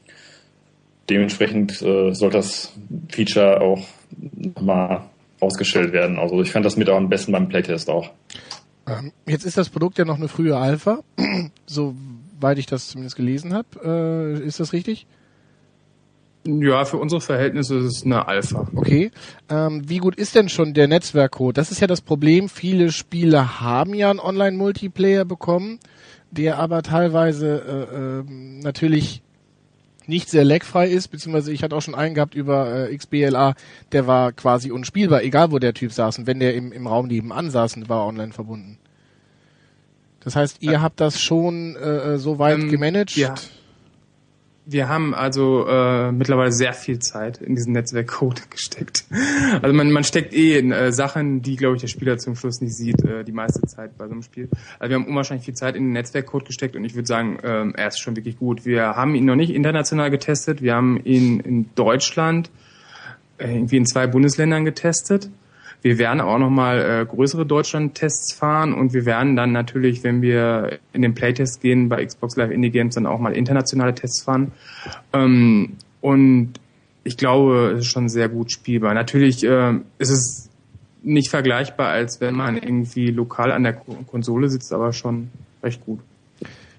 dementsprechend 1.10 1.82
äh, 1.82 2.14
soll 2.14 2.30
das 2.30 2.74
Feature 3.10 3.60
auch 3.60 3.88
mal 4.62 5.10
ausgestellt 5.40 5.94
werden. 5.94 6.20
Also 6.20 6.40
ich 6.44 6.52
fand 6.52 6.64
das 6.64 6.78
mit 6.78 6.90
am 6.90 7.10
besten 7.10 7.32
beim 7.32 7.50
Playtest 7.50 7.90
auch. 7.90 8.12
Ähm, 8.86 9.12
jetzt 9.26 9.46
ist 9.46 9.58
das 9.58 9.70
Produkt 9.70 9.98
ja 9.98 10.06
noch 10.06 10.18
eine 10.18 10.28
frühe 10.28 10.56
Alpha, 10.56 11.00
soweit 11.66 12.60
ich 12.60 12.68
das 12.68 12.90
zumindest 12.90 13.16
gelesen 13.16 13.52
habe. 13.52 14.38
Äh, 14.40 14.46
ist 14.46 14.60
das 14.60 14.72
richtig? 14.72 15.08
Ja, 16.46 16.86
für 16.86 16.98
unsere 16.98 17.22
Verhältnisse 17.22 17.78
ist 17.78 17.98
es 17.98 18.06
eine 18.06 18.28
Alpha. 18.28 18.68
Okay. 18.76 19.10
Ähm, 19.50 19.90
wie 19.90 19.98
gut 19.98 20.16
ist 20.16 20.36
denn 20.36 20.50
schon 20.50 20.76
der 20.76 20.88
Netzwerkcode? 20.88 21.58
Das 21.58 21.72
ist 21.72 21.80
ja 21.80 21.88
das 21.88 22.02
Problem. 22.02 22.48
Viele 22.48 22.92
Spiele 22.92 23.60
haben 23.60 23.96
ja 23.96 24.12
einen 24.12 24.20
Online-Multiplayer 24.20 25.26
bekommen, 25.26 25.80
der 26.38 26.58
aber 26.58 26.82
teilweise 26.82 27.62
äh, 27.62 27.96
äh, 27.96 28.62
natürlich 28.64 29.22
nicht 30.06 30.30
sehr 30.30 30.44
lagfrei 30.44 30.88
ist, 30.88 31.10
beziehungsweise 31.10 31.54
ich 31.54 31.64
hatte 31.64 31.76
auch 31.76 31.82
schon 31.82 31.96
einen 31.96 32.16
gehabt 32.16 32.36
über 32.36 32.90
äh, 32.90 32.96
XBLA, 32.96 33.56
der 33.92 34.08
war 34.08 34.32
quasi 34.34 34.72
unspielbar, 34.72 35.24
egal 35.24 35.52
wo 35.52 35.60
der 35.60 35.74
Typ 35.74 35.94
saß. 35.94 36.20
Und 36.20 36.28
wenn 36.28 36.40
der 36.40 36.56
im, 36.56 36.72
im 36.72 36.88
Raum 36.88 37.08
nebenan 37.08 37.50
saß, 37.50 37.88
war 37.88 38.02
er 38.02 38.08
online 38.08 38.34
verbunden. 38.34 38.78
Das 40.22 40.36
heißt, 40.36 40.58
ihr 40.62 40.82
habt 40.82 41.00
das 41.00 41.22
schon 41.22 41.76
äh, 41.76 42.14
äh 42.14 42.18
so 42.18 42.40
weit 42.40 42.60
ähm, 42.60 42.70
gemanagt? 42.70 43.16
Ja. 43.16 43.36
Wir 44.66 44.88
haben 44.88 45.14
also 45.14 45.68
äh, 45.68 46.14
mittlerweile 46.14 46.54
sehr 46.54 46.72
viel 46.72 47.00
Zeit 47.00 47.40
in 47.42 47.56
diesen 47.56 47.74
Netzwerkcode 47.74 48.44
gesteckt. 48.50 49.06
Also 49.62 49.76
man, 49.76 49.92
man 49.92 50.06
steckt 50.06 50.34
eh 50.34 50.58
in 50.58 50.72
äh, 50.72 50.94
Sachen, 50.94 51.42
die, 51.42 51.58
glaube 51.58 51.76
ich, 51.76 51.82
der 51.82 51.90
Spieler 51.90 52.18
zum 52.18 52.36
Schluss 52.36 52.62
nicht 52.62 52.76
sieht, 52.76 53.04
äh, 53.04 53.26
die 53.26 53.34
meiste 53.34 53.62
Zeit 53.64 53.98
bei 53.98 54.06
so 54.06 54.14
einem 54.14 54.22
Spiel. 54.24 54.48
Also 54.80 54.90
wir 54.90 54.96
haben 54.96 55.08
unwahrscheinlich 55.08 55.46
viel 55.46 55.54
Zeit 55.54 55.76
in 55.76 55.84
den 55.84 55.92
Netzwerkcode 55.92 56.46
gesteckt 56.46 56.76
und 56.78 56.86
ich 56.86 56.96
würde 56.96 57.08
sagen, 57.08 57.40
ähm, 57.44 57.74
er 57.76 57.90
ist 57.90 58.00
schon 58.00 58.16
wirklich 58.16 58.38
gut. 58.38 58.66
Wir 58.66 58.96
haben 58.96 59.16
ihn 59.16 59.26
noch 59.26 59.36
nicht 59.36 59.54
international 59.54 60.10
getestet. 60.10 60.62
Wir 60.62 60.76
haben 60.76 61.00
ihn 61.04 61.42
in 61.42 61.70
Deutschland 61.76 62.50
äh, 63.38 63.54
irgendwie 63.54 63.78
in 63.78 63.86
zwei 63.86 64.08
Bundesländern 64.08 64.64
getestet. 64.64 65.30
Wir 65.84 65.98
werden 65.98 66.22
auch 66.22 66.40
nochmal 66.40 66.80
äh, 66.80 67.06
größere 67.06 67.46
Deutschland-Tests 67.46 68.34
fahren 68.34 68.74
und 68.74 68.94
wir 68.94 69.06
werden 69.06 69.36
dann 69.36 69.52
natürlich, 69.52 70.04
wenn 70.04 70.22
wir 70.22 70.80
in 70.94 71.02
den 71.02 71.14
Playtest 71.14 71.62
gehen 71.62 71.90
bei 71.90 72.04
Xbox 72.06 72.38
Live 72.38 72.52
Indie 72.52 72.72
Games, 72.72 72.96
dann 72.96 73.06
auch 73.06 73.20
mal 73.20 73.34
internationale 73.34 73.94
Tests 73.94 74.24
fahren. 74.24 74.54
Ähm, 75.12 75.74
und 76.00 76.54
ich 77.04 77.18
glaube, 77.18 77.74
es 77.74 77.82
ist 77.82 77.92
schon 77.92 78.08
sehr 78.08 78.30
gut 78.30 78.52
spielbar. 78.52 78.94
Natürlich 78.94 79.44
äh, 79.44 79.74
ist 79.98 80.10
es 80.10 80.50
nicht 81.02 81.30
vergleichbar, 81.30 81.90
als 81.90 82.22
wenn 82.22 82.36
man 82.36 82.56
irgendwie 82.56 83.08
lokal 83.08 83.52
an 83.52 83.64
der 83.64 83.74
Konsole 83.74 84.48
sitzt, 84.50 84.72
aber 84.72 84.94
schon 84.94 85.32
recht 85.62 85.86
gut. 85.86 86.00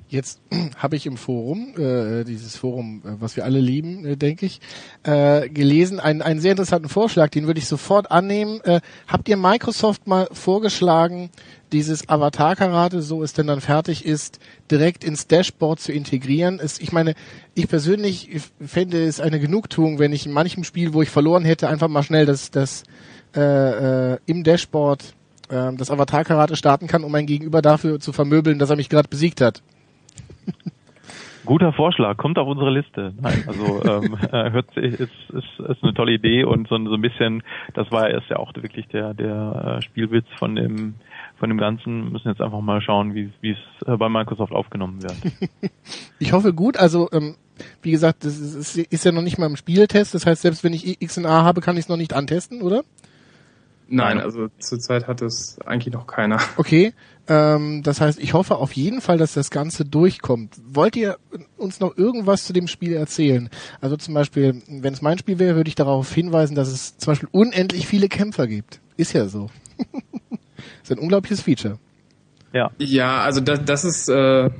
Jetzt 0.09 0.40
habe 0.77 0.97
ich 0.97 1.07
im 1.07 1.17
Forum, 1.17 1.75
äh, 1.77 2.25
dieses 2.25 2.57
Forum, 2.57 3.03
äh, 3.05 3.21
was 3.21 3.37
wir 3.37 3.45
alle 3.45 3.61
lieben, 3.61 4.05
äh, 4.05 4.17
denke 4.17 4.47
ich, 4.47 4.61
äh, 5.03 5.49
gelesen, 5.49 5.99
einen, 6.01 6.23
einen 6.23 6.40
sehr 6.40 6.53
interessanten 6.53 6.88
Vorschlag, 6.88 7.31
den 7.31 7.47
würde 7.47 7.59
ich 7.59 7.67
sofort 7.67 8.11
annehmen. 8.11 8.61
Äh, 8.64 8.81
habt 9.07 9.29
ihr 9.29 9.37
Microsoft 9.37 10.07
mal 10.07 10.29
vorgeschlagen, 10.33 11.31
dieses 11.73 12.09
Avatar-Karate, 12.09 13.03
so 13.03 13.23
es 13.23 13.33
denn 13.33 13.49
dann 13.49 13.61
fertig 13.61 14.05
ist, 14.05 14.38
direkt 14.71 15.03
ins 15.03 15.27
Dashboard 15.27 15.81
zu 15.81 15.93
integrieren? 15.93 16.61
Es, 16.62 16.79
ich 16.79 16.93
meine, 16.93 17.14
ich 17.55 17.67
persönlich 17.69 18.43
fände 18.64 19.05
es 19.05 19.21
eine 19.21 19.40
Genugtuung, 19.40 19.99
wenn 19.99 20.12
ich 20.12 20.27
in 20.27 20.33
manchem 20.33 20.64
Spiel, 20.64 20.93
wo 20.93 21.03
ich 21.03 21.11
verloren 21.11 21.45
hätte, 21.45 21.69
einfach 21.69 21.88
mal 21.88 22.03
schnell 22.03 22.27
das, 22.27 22.51
das 22.51 22.85
äh, 23.35 24.12
äh, 24.12 24.19
im 24.27 24.45
Dashboard 24.45 25.14
äh, 25.49 25.73
das 25.73 25.90
Avatar-Karate 25.90 26.55
starten 26.55 26.87
kann, 26.87 27.03
um 27.03 27.11
mein 27.11 27.27
Gegenüber 27.27 27.62
dafür 27.62 27.99
zu 27.99 28.12
vermöbeln, 28.12 28.59
dass 28.59 28.71
er 28.71 28.77
mich 28.77 28.88
gerade 28.88 29.09
besiegt 29.09 29.40
hat. 29.40 29.62
Guter 31.44 31.74
Vorschlag, 31.74 32.16
kommt 32.16 32.38
auf 32.38 32.48
unsere 32.48 32.70
Liste. 32.70 33.12
Nein, 33.20 33.44
also 33.46 33.85
ähm, 33.85 34.16
äh, 34.33 34.50
hört 34.50 34.72
sich, 34.74 34.98
ist, 34.98 35.11
ist, 35.30 35.61
ist 35.68 35.83
eine 35.83 35.92
tolle 35.92 36.12
Idee 36.12 36.44
und 36.44 36.68
so, 36.68 36.76
so 36.76 36.94
ein 36.94 37.00
bisschen, 37.02 37.42
das 37.74 37.90
war 37.92 38.09
erst 38.09 38.30
ja 38.30 38.38
auch 38.38 38.52
wirklich 38.54 38.88
der 38.88 39.12
der 39.12 39.76
äh, 39.78 39.83
Spielwitz 39.83 40.26
von 40.38 40.57
dem 40.57 40.94
von 41.37 41.50
dem 41.50 41.59
Ganzen. 41.59 42.12
Müssen 42.12 42.28
jetzt 42.28 42.40
einfach 42.40 42.61
mal 42.61 42.80
schauen, 42.80 43.14
wie 43.14 43.30
wie 43.42 43.50
es 43.50 43.87
äh, 43.87 43.96
bei 43.96 44.09
Microsoft 44.09 44.52
aufgenommen 44.52 45.02
wird. 45.02 45.16
ich 46.18 46.33
hoffe 46.33 46.54
gut. 46.54 46.78
Also 46.78 47.11
ähm, 47.12 47.35
wie 47.83 47.90
gesagt, 47.90 48.24
das 48.24 48.38
ist, 48.38 48.78
ist 48.78 49.04
ja 49.04 49.12
noch 49.12 49.22
nicht 49.22 49.38
mal 49.38 49.46
im 49.46 49.57
Spieltest. 49.57 50.14
Das 50.14 50.26
heißt, 50.26 50.42
selbst 50.42 50.64
wenn 50.64 50.72
ich 50.72 50.98
XNA 50.98 51.44
habe, 51.44 51.61
kann 51.61 51.76
ich 51.76 51.83
es 51.83 51.88
noch 51.88 51.96
nicht 51.96 52.14
antesten, 52.14 52.62
oder? 52.62 52.83
Nein, 53.88 54.18
also 54.18 54.49
zurzeit 54.59 55.07
hat 55.07 55.20
es 55.23 55.59
eigentlich 55.64 55.92
noch 55.92 56.07
keiner. 56.07 56.40
Okay, 56.57 56.94
ähm, 57.29 57.83
das 57.83 58.01
heißt, 58.01 58.18
ich 58.18 58.33
hoffe 58.35 58.57
auf 58.57 58.73
jeden 58.73 59.01
Fall, 59.01 59.18
dass 59.18 59.35
das 59.35 59.51
Ganze 59.51 59.85
durchkommt. 59.85 60.57
Wollt 60.66 60.97
ihr 60.97 61.16
uns 61.57 61.81
noch 61.81 61.97
irgendwas 61.97 62.44
zu 62.44 62.53
dem 62.53 62.68
Spiel 62.68 62.94
erzählen? 62.94 63.49
Also 63.81 63.97
zum 63.97 64.14
Beispiel, 64.14 64.62
wenn 64.68 64.92
es 64.92 65.03
mein 65.03 65.18
Spiel 65.18 65.38
wäre, 65.38 65.57
würde 65.57 65.68
ich 65.68 65.75
darauf 65.75 66.12
hinweisen, 66.12 66.55
dass 66.55 66.68
es 66.68 66.97
zum 66.99 67.12
Beispiel 67.12 67.29
unendlich 67.33 67.87
viele 67.87 68.09
Kämpfer 68.09 68.47
gibt. 68.47 68.81
Ist 68.97 69.12
ja 69.12 69.27
so. 69.27 69.51
ist 70.83 70.92
ein 70.92 70.99
unglaubliches 70.99 71.42
Feature. 71.42 71.79
Ja. 72.53 72.70
Ja, 72.79 73.20
also 73.23 73.40
das, 73.40 73.64
das 73.64 73.85
ist 73.85 74.09
äh, 74.09 74.51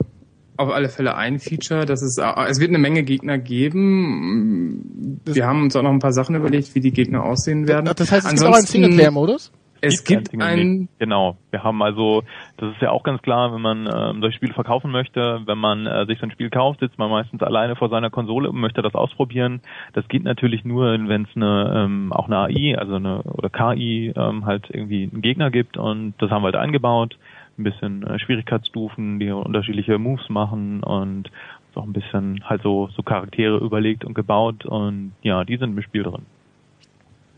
auf 0.57 0.71
alle 0.71 0.89
Fälle 0.89 1.17
ein 1.17 1.39
Feature. 1.39 1.87
Das 1.87 2.03
ist, 2.03 2.19
äh, 2.19 2.33
es 2.49 2.61
wird 2.61 2.71
eine 2.71 2.79
Menge 2.79 3.03
Gegner 3.03 3.39
geben. 3.39 5.21
Wir 5.25 5.47
haben 5.47 5.63
uns 5.63 5.77
auch 5.77 5.83
noch 5.83 5.91
ein 5.91 5.99
paar 5.99 6.13
Sachen 6.13 6.35
überlegt, 6.35 6.75
wie 6.75 6.81
die 6.81 6.93
Gegner 6.93 7.25
aussehen 7.25 7.69
werden. 7.69 7.87
Das 7.97 8.11
heißt, 8.11 8.27
es 8.27 8.31
Ansonsten, 8.33 8.43
gibt 8.43 8.53
auch 8.53 8.57
einen 8.57 8.67
Singleplayer-Modus? 8.67 9.53
Es 9.87 10.05
gibt 10.05 10.41
einen. 10.41 10.89
Genau. 10.99 11.37
Wir 11.51 11.63
haben 11.63 11.83
also, 11.83 12.23
das 12.57 12.73
ist 12.73 12.81
ja 12.81 12.91
auch 12.91 13.03
ganz 13.03 13.21
klar, 13.21 13.53
wenn 13.53 13.61
man 13.61 13.87
ähm, 13.87 14.21
das 14.23 14.35
Spiel 14.35 14.53
verkaufen 14.53 14.91
möchte, 14.91 15.43
wenn 15.45 15.59
man 15.59 15.87
äh, 15.87 16.07
sich 16.07 16.19
so 16.19 16.25
ein 16.25 16.31
Spiel 16.31 16.49
kauft, 16.49 16.81
sitzt 16.81 16.99
man 16.99 17.11
meistens 17.11 17.43
alleine 17.43 17.77
vor 17.77 17.91
seiner 17.91 18.09
Konsole 18.09 18.49
und 18.49 18.57
möchte 18.57 18.81
das 18.81 18.95
ausprobieren. 18.95 19.61
Das 19.93 20.09
geht 20.09 20.25
natürlich 20.25 20.65
nur, 20.65 20.93
wenn 20.93 21.23
es 21.23 21.37
eine 21.37 21.85
ähm, 21.85 22.13
auch 22.13 22.29
eine 22.29 22.39
AI, 22.39 22.79
also 22.79 22.95
eine 22.95 23.23
oder 23.25 23.51
KI 23.51 24.13
ähm, 24.17 24.47
halt 24.47 24.71
irgendwie 24.71 25.11
einen 25.13 25.23
Gegner 25.23 25.51
gibt 25.51 25.77
und 25.77 26.15
das 26.19 26.31
haben 26.31 26.43
wir 26.43 26.47
halt 26.47 26.57
eingebaut. 26.57 27.19
Ein 27.57 27.65
bisschen 27.65 28.03
äh, 28.03 28.19
Schwierigkeitsstufen, 28.19 29.21
die 29.21 29.31
unterschiedliche 29.31 29.99
Moves 29.99 30.29
machen 30.29 30.83
und 30.83 31.31
auch 31.75 31.85
ein 31.85 31.93
bisschen 31.93 32.49
halt 32.49 32.63
so 32.63 32.89
so 32.95 33.03
Charaktere 33.03 33.59
überlegt 33.59 34.05
und 34.05 34.15
gebaut 34.15 34.65
und 34.65 35.13
ja, 35.23 35.45
die 35.45 35.57
sind 35.57 35.77
im 35.77 35.83
Spiel 35.83 36.05
drin. 36.05 36.23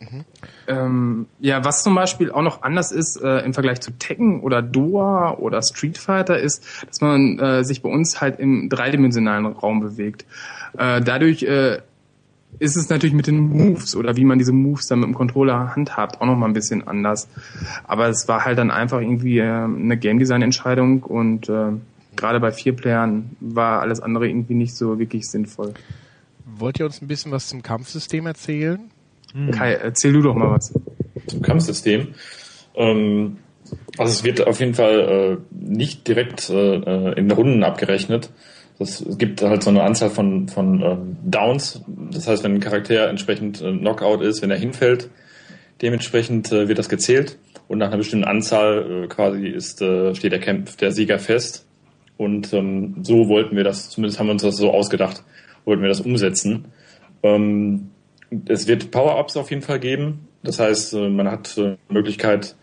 Mhm. 0.01 0.25
Ähm, 0.67 1.27
ja, 1.41 1.65
was 1.65 1.83
zum 1.83 1.95
Beispiel 1.95 2.31
auch 2.31 2.43
noch 2.43 2.63
anders 2.63 2.93
ist 2.93 3.17
äh, 3.17 3.39
im 3.39 3.55
Vergleich 3.55 3.81
zu 3.81 3.93
Tekken 3.93 4.41
oder 4.41 4.61
Doa 4.61 5.35
oder 5.39 5.63
Street 5.63 5.97
Fighter 5.97 6.39
ist, 6.39 6.87
dass 6.87 7.01
man 7.01 7.39
äh, 7.39 7.65
sich 7.65 7.81
bei 7.81 7.89
uns 7.89 8.21
halt 8.21 8.39
im 8.39 8.69
dreidimensionalen 8.69 9.47
Raum 9.47 9.81
bewegt. 9.81 10.27
Äh, 10.77 11.01
dadurch 11.01 11.45
äh, 11.45 11.79
ist 12.59 12.77
es 12.77 12.89
natürlich 12.89 13.15
mit 13.15 13.27
den 13.27 13.39
Moves 13.39 13.97
oder 13.97 14.17
wie 14.17 14.25
man 14.25 14.39
diese 14.39 14.53
Moves 14.53 14.87
dann 14.87 15.01
mit 15.01 15.09
dem 15.09 15.15
Controller 15.15 15.75
handhabt 15.75 16.21
auch 16.21 16.27
noch 16.27 16.37
mal 16.37 16.47
ein 16.47 16.53
bisschen 16.53 16.87
anders. 16.87 17.29
Aber 17.85 18.09
es 18.09 18.29
war 18.29 18.45
halt 18.45 18.59
dann 18.59 18.71
einfach 18.71 19.01
irgendwie 19.01 19.39
äh, 19.39 19.45
eine 19.45 19.97
Game 19.97 20.19
Design 20.19 20.43
Entscheidung 20.43 21.03
und 21.03 21.49
äh, 21.49 21.73
gerade 22.17 22.41
bei 22.41 22.53
vier 22.53 22.75
Playern 22.75 23.37
war 23.41 23.81
alles 23.81 24.01
andere 24.01 24.29
irgendwie 24.29 24.55
nicht 24.55 24.75
so 24.75 24.99
wirklich 24.99 25.29
sinnvoll. 25.29 25.75
Wollt 26.45 26.79
ihr 26.81 26.87
uns 26.87 27.03
ein 27.03 27.09
bisschen 27.09 27.33
was 27.33 27.49
zum 27.49 27.63
Kampfsystem 27.63 28.27
erzählen? 28.27 28.81
Hm. 29.33 29.51
Kai, 29.51 29.75
erzähl 29.75 30.13
du 30.13 30.23
doch 30.23 30.35
mal 30.35 30.51
was. 30.51 30.73
Zum 31.27 31.43
Kampfsystem. 31.43 32.09
Ähm, 32.75 33.39
also 33.99 34.13
es 34.13 34.25
wird 34.25 34.47
auf 34.47 34.61
jeden 34.61 34.75
Fall 34.75 35.41
äh, 35.53 35.57
nicht 35.69 36.07
direkt 36.09 36.49
äh, 36.51 37.13
in 37.13 37.31
Runden 37.31 37.65
abgerechnet, 37.65 38.31
Das, 38.79 39.01
es 39.01 39.17
gibt 39.17 39.43
halt 39.43 39.63
so 39.63 39.71
eine 39.71 39.83
Anzahl 39.83 40.11
von, 40.11 40.49
von 40.49 40.83
ähm, 40.83 41.17
Downs. 41.25 41.83
Das 42.13 42.29
heißt, 42.29 42.45
wenn 42.45 42.55
ein 42.55 42.61
Charakter 42.61 43.09
entsprechend 43.09 43.63
äh, 43.63 43.73
Knockout 43.73 44.23
ist, 44.23 44.43
wenn 44.43 44.51
er 44.51 44.59
hinfällt, 44.59 45.09
dementsprechend 45.83 46.53
äh, 46.53 46.69
wird 46.69 46.79
das 46.79 46.89
gezählt. 46.89 47.39
Und 47.69 47.79
nach 47.79 47.89
einer 47.89 47.97
bestimmten 47.99 48.27
Anzahl 48.27 49.05
äh, 49.05 49.07
quasi 49.09 49.49
ist, 49.49 49.81
äh, 49.83 50.15
steht 50.15 50.33
der 50.33 50.41
Kampf, 50.41 50.77
der 50.77 50.93
Sieger 50.93 51.19
fest. 51.19 51.67
Und 52.17 52.53
ähm, 52.53 52.97
so 53.03 53.29
wollten 53.29 53.57
wir 53.57 53.65
das, 53.65 53.91
zumindest 53.91 54.19
haben 54.19 54.27
wir 54.27 54.33
uns 54.33 54.43
das 54.43 54.57
so 54.57 54.73
ausgedacht, 54.73 55.23
wollten 55.65 55.83
wir 55.83 55.89
das 55.89 56.01
umsetzen. 56.01 56.67
Ähm, 57.23 57.91
es 58.47 58.67
wird 58.67 58.91
Power-Ups 58.91 59.37
auf 59.37 59.51
jeden 59.51 59.63
Fall 59.63 59.81
geben. 59.81 60.29
Das 60.43 60.59
heißt, 60.59 60.95
äh, 60.95 61.09
man 61.09 61.31
hat 61.31 61.57
äh, 61.59 61.77
Möglichkeit, 61.89 62.57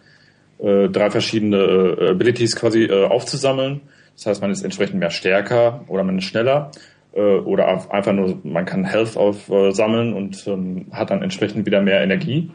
äh, 0.60 0.90
drei 0.90 1.10
verschiedene 1.10 1.58
äh, 1.58 2.10
Abilities 2.10 2.56
quasi 2.56 2.84
äh, 2.84 3.06
aufzusammeln. 3.06 3.82
Das 4.16 4.26
heißt, 4.26 4.42
man 4.42 4.52
ist 4.52 4.64
entsprechend 4.64 5.00
mehr 5.00 5.10
stärker 5.10 5.84
oder 5.88 6.04
man 6.04 6.18
ist 6.18 6.26
schneller 6.26 6.72
äh, 7.14 7.22
oder 7.22 7.92
einfach 7.92 8.14
nur, 8.14 8.40
man 8.44 8.66
kann 8.66 8.86
Health 8.86 9.18
aufsammeln 9.18 10.14
und 10.14 10.46
ähm, 10.48 10.88
hat 10.92 11.10
dann 11.10 11.22
entsprechend 11.22 11.66
wieder 11.66 11.82
mehr 11.82 12.02
Energie. 12.02 12.52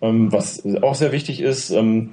Ähm, 0.00 0.32
was 0.32 0.64
auch 0.82 0.94
sehr 0.94 1.12
wichtig 1.12 1.40
ist, 1.40 1.70
ähm, 1.70 2.10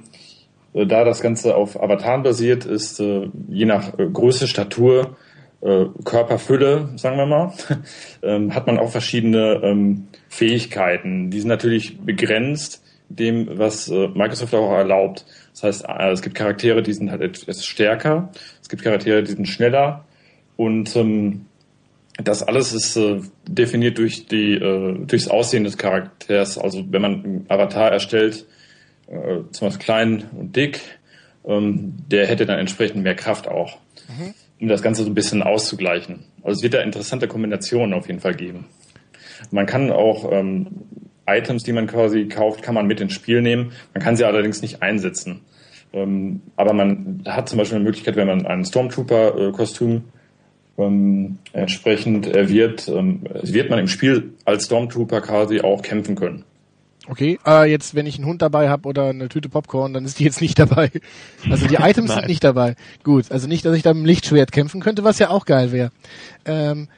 äh, 0.72 0.86
da 0.86 1.04
das 1.04 1.20
Ganze 1.20 1.56
auf 1.56 1.80
Avataren 1.82 2.22
basiert, 2.22 2.64
ist 2.64 3.00
äh, 3.00 3.28
je 3.48 3.64
nach 3.66 3.98
äh, 3.98 4.06
Größe, 4.06 4.46
Statur, 4.46 5.16
äh, 5.60 5.86
Körperfülle, 6.04 6.90
sagen 6.96 7.16
wir 7.16 7.26
mal, 7.26 7.52
ähm, 8.22 8.54
hat 8.54 8.66
man 8.66 8.78
auch 8.78 8.90
verschiedene 8.90 9.60
ähm, 9.62 10.08
Fähigkeiten. 10.28 11.30
Die 11.30 11.40
sind 11.40 11.48
natürlich 11.48 12.00
begrenzt 12.00 12.82
dem, 13.08 13.58
was 13.58 13.88
äh, 13.88 14.08
Microsoft 14.08 14.54
auch 14.54 14.72
erlaubt. 14.72 15.26
Das 15.52 15.64
heißt, 15.64 15.84
äh, 15.88 16.12
es 16.12 16.22
gibt 16.22 16.36
Charaktere, 16.36 16.82
die 16.82 16.92
sind 16.92 17.10
halt 17.10 17.22
etwas 17.22 17.64
stärker, 17.64 18.30
gibt 18.70 18.82
Charaktere, 18.82 19.22
die 19.22 19.32
sind 19.32 19.46
schneller 19.46 20.04
und 20.56 20.94
ähm, 20.96 21.46
das 22.22 22.42
alles 22.42 22.72
ist 22.72 22.96
äh, 22.96 23.20
definiert 23.48 23.98
durch 23.98 24.26
die 24.26 24.54
äh, 24.54 25.06
durchs 25.06 25.28
Aussehen 25.28 25.64
des 25.64 25.78
Charakters. 25.78 26.58
Also 26.58 26.84
wenn 26.90 27.02
man 27.02 27.24
einen 27.24 27.46
Avatar 27.48 27.90
erstellt, 27.90 28.46
äh, 29.06 29.38
zum 29.52 29.68
Beispiel 29.68 29.84
klein 29.84 30.24
und 30.36 30.56
dick, 30.56 30.80
ähm, 31.46 31.94
der 32.10 32.26
hätte 32.26 32.46
dann 32.46 32.58
entsprechend 32.58 33.02
mehr 33.02 33.14
Kraft 33.14 33.48
auch, 33.48 33.78
mhm. 34.08 34.34
um 34.60 34.68
das 34.68 34.82
Ganze 34.82 35.02
so 35.02 35.10
ein 35.10 35.14
bisschen 35.14 35.42
auszugleichen. 35.42 36.24
Also 36.42 36.58
es 36.58 36.62
wird 36.62 36.74
da 36.74 36.80
interessante 36.80 37.28
Kombinationen 37.28 37.94
auf 37.94 38.06
jeden 38.06 38.20
Fall 38.20 38.34
geben. 38.34 38.66
Man 39.50 39.66
kann 39.66 39.90
auch 39.90 40.30
ähm, 40.30 40.66
Items, 41.26 41.62
die 41.62 41.72
man 41.72 41.86
quasi 41.86 42.26
kauft, 42.26 42.62
kann 42.62 42.74
man 42.74 42.86
mit 42.86 43.00
ins 43.00 43.14
Spiel 43.14 43.40
nehmen. 43.40 43.72
Man 43.94 44.02
kann 44.02 44.16
sie 44.16 44.24
allerdings 44.24 44.62
nicht 44.62 44.82
einsetzen. 44.82 45.40
Ähm, 45.92 46.40
aber 46.56 46.72
man 46.72 47.22
hat 47.26 47.48
zum 47.48 47.58
Beispiel 47.58 47.76
eine 47.76 47.84
Möglichkeit, 47.84 48.16
wenn 48.16 48.28
man 48.28 48.46
ein 48.46 48.64
Stormtrooper-Kostüm 48.64 50.04
ähm, 50.78 51.38
entsprechend 51.52 52.26
erwirbt, 52.26 52.88
ähm, 52.88 53.22
wird 53.42 53.70
man 53.70 53.78
im 53.78 53.88
Spiel 53.88 54.34
als 54.44 54.66
Stormtrooper 54.66 55.20
quasi 55.20 55.60
auch 55.60 55.82
kämpfen 55.82 56.14
können. 56.14 56.44
Okay, 57.08 57.38
äh, 57.44 57.68
jetzt 57.68 57.94
wenn 57.94 58.06
ich 58.06 58.16
einen 58.16 58.26
Hund 58.26 58.40
dabei 58.40 58.68
habe 58.68 58.86
oder 58.86 59.08
eine 59.08 59.28
Tüte 59.28 59.48
Popcorn, 59.48 59.92
dann 59.92 60.04
ist 60.04 60.20
die 60.20 60.24
jetzt 60.24 60.40
nicht 60.40 60.58
dabei. 60.58 60.90
Also 61.50 61.66
die 61.66 61.76
Items 61.76 62.14
sind 62.14 62.28
nicht 62.28 62.44
dabei. 62.44 62.76
Gut, 63.02 63.32
also 63.32 63.48
nicht, 63.48 63.64
dass 63.64 63.76
ich 63.76 63.82
da 63.82 63.92
mit 63.94 64.04
dem 64.04 64.06
Lichtschwert 64.06 64.52
kämpfen 64.52 64.80
könnte, 64.80 65.02
was 65.02 65.18
ja 65.18 65.30
auch 65.30 65.44
geil 65.44 65.72
wäre. 65.72 65.90
Ähm, 66.44 66.88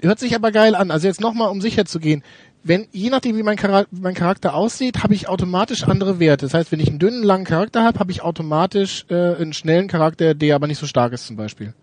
hört 0.00 0.18
sich 0.18 0.34
aber 0.34 0.52
geil 0.52 0.74
an. 0.74 0.90
Also 0.90 1.06
jetzt 1.06 1.20
nochmal, 1.20 1.48
um 1.48 1.60
sicher 1.60 1.84
zu 1.84 2.00
gehen, 2.00 2.22
wenn, 2.64 2.86
je 2.92 3.10
nachdem 3.10 3.36
wie 3.36 3.42
mein, 3.42 3.56
Charakter, 3.56 3.94
mein 4.00 4.14
Charakter 4.14 4.54
aussieht, 4.54 5.02
habe 5.02 5.14
ich 5.14 5.28
automatisch 5.28 5.84
andere 5.84 6.20
Werte. 6.20 6.46
Das 6.46 6.54
heißt, 6.54 6.72
wenn 6.72 6.80
ich 6.80 6.88
einen 6.88 6.98
dünnen, 6.98 7.22
langen 7.22 7.44
Charakter 7.44 7.82
habe, 7.82 7.98
habe 7.98 8.12
ich 8.12 8.22
automatisch 8.22 9.04
äh, 9.08 9.34
einen 9.36 9.52
schnellen 9.52 9.88
Charakter, 9.88 10.34
der 10.34 10.54
aber 10.54 10.66
nicht 10.66 10.78
so 10.78 10.86
stark 10.86 11.12
ist 11.12 11.26
zum 11.26 11.36
Beispiel. 11.36 11.74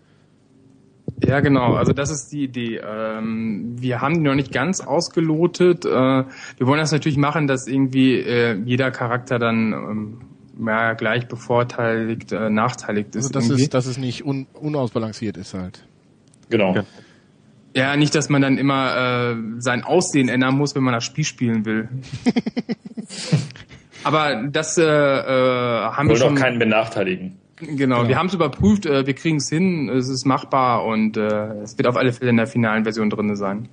Ja, 1.25 1.41
genau. 1.41 1.73
Also 1.73 1.91
das 1.91 2.11
ist 2.11 2.31
die 2.31 2.43
Idee. 2.43 2.77
Ähm, 2.77 3.75
wir 3.79 4.01
haben 4.01 4.15
die 4.15 4.21
noch 4.21 4.35
nicht 4.35 4.53
ganz 4.53 4.79
ausgelotet. 4.79 5.85
Äh, 5.85 5.89
wir 5.89 6.27
wollen 6.61 6.79
das 6.79 6.91
natürlich 6.91 7.17
machen, 7.17 7.47
dass 7.47 7.67
irgendwie 7.67 8.19
äh, 8.19 8.57
jeder 8.63 8.91
Charakter 8.91 9.37
dann 9.39 9.73
ähm, 9.73 10.21
ja, 10.65 10.93
gleich 10.93 11.27
bevorteiligt, 11.27 12.31
äh, 12.31 12.49
nachteiligt 12.49 13.15
ist. 13.15 13.35
Also 13.35 13.51
das 13.51 13.59
ist, 13.61 13.73
dass 13.73 13.85
es 13.85 13.97
nicht 13.97 14.25
un 14.25 14.47
unausbalanciert 14.53 15.37
ist 15.37 15.53
halt. 15.53 15.83
Genau. 16.49 16.75
Ja. 16.75 16.83
Ja, 17.75 17.95
nicht, 17.95 18.15
dass 18.15 18.29
man 18.29 18.41
dann 18.41 18.57
immer 18.57 19.31
äh, 19.31 19.35
sein 19.59 19.83
Aussehen 19.83 20.29
ändern 20.29 20.55
muss, 20.55 20.75
wenn 20.75 20.83
man 20.83 20.93
das 20.93 21.03
Spiel 21.03 21.23
spielen 21.23 21.65
will. 21.65 21.89
Aber 24.03 24.47
das 24.49 24.77
äh, 24.77 24.83
äh, 24.83 24.85
haben 24.85 26.07
wir, 26.07 26.15
wir 26.15 26.21
schon. 26.21 26.37
auch 26.37 26.41
keinen 26.41 26.59
benachteiligen. 26.59 27.37
Genau, 27.57 27.75
genau. 27.75 28.07
wir 28.07 28.17
haben 28.17 28.27
es 28.27 28.33
überprüft, 28.33 28.85
äh, 28.85 29.05
wir 29.05 29.13
kriegen 29.13 29.37
es 29.37 29.49
hin, 29.49 29.89
es 29.89 30.07
ist 30.07 30.25
machbar 30.25 30.85
und 30.85 31.17
äh, 31.17 31.61
es 31.61 31.77
wird 31.77 31.87
auf 31.87 31.97
alle 31.97 32.13
Fälle 32.13 32.31
in 32.31 32.37
der 32.37 32.47
finalen 32.47 32.83
Version 32.83 33.09
drinne 33.09 33.35
sein. 33.35 33.67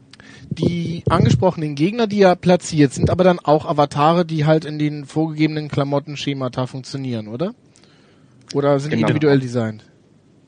Die 0.50 1.04
angesprochenen 1.08 1.76
Gegner, 1.76 2.08
die 2.08 2.18
ja 2.18 2.34
platziert 2.34 2.92
sind, 2.92 3.10
aber 3.10 3.22
dann 3.22 3.38
auch 3.38 3.64
Avatare, 3.64 4.24
die 4.24 4.44
halt 4.44 4.64
in 4.64 4.78
den 4.78 5.04
vorgegebenen 5.04 5.68
Klamottenschemata 5.68 6.66
funktionieren, 6.66 7.28
oder? 7.28 7.54
Oder 8.54 8.80
sind 8.80 8.90
genau. 8.90 9.02
individuell 9.02 9.38
designt? 9.38 9.84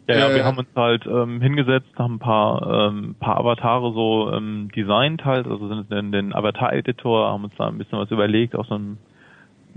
Ja, 0.08 0.16
ja, 0.16 0.28
wir 0.30 0.38
äh, 0.38 0.44
haben 0.44 0.56
uns 0.56 0.68
halt 0.74 1.06
ähm, 1.06 1.42
hingesetzt, 1.42 1.90
haben 1.98 2.14
ein 2.14 2.18
paar, 2.18 2.88
ähm, 2.90 3.14
paar 3.20 3.36
Avatare 3.36 3.92
so 3.92 4.32
ähm, 4.32 4.70
designt 4.74 5.24
halt, 5.24 5.46
also 5.46 5.68
sind 5.68 5.92
in 5.92 6.12
den 6.12 6.34
Avatar-Editor, 6.34 7.30
haben 7.30 7.44
uns 7.44 7.52
da 7.58 7.68
ein 7.68 7.76
bisschen 7.76 7.98
was 7.98 8.10
überlegt, 8.10 8.56
auch 8.56 8.66
so 8.66 8.76
ein 8.76 8.98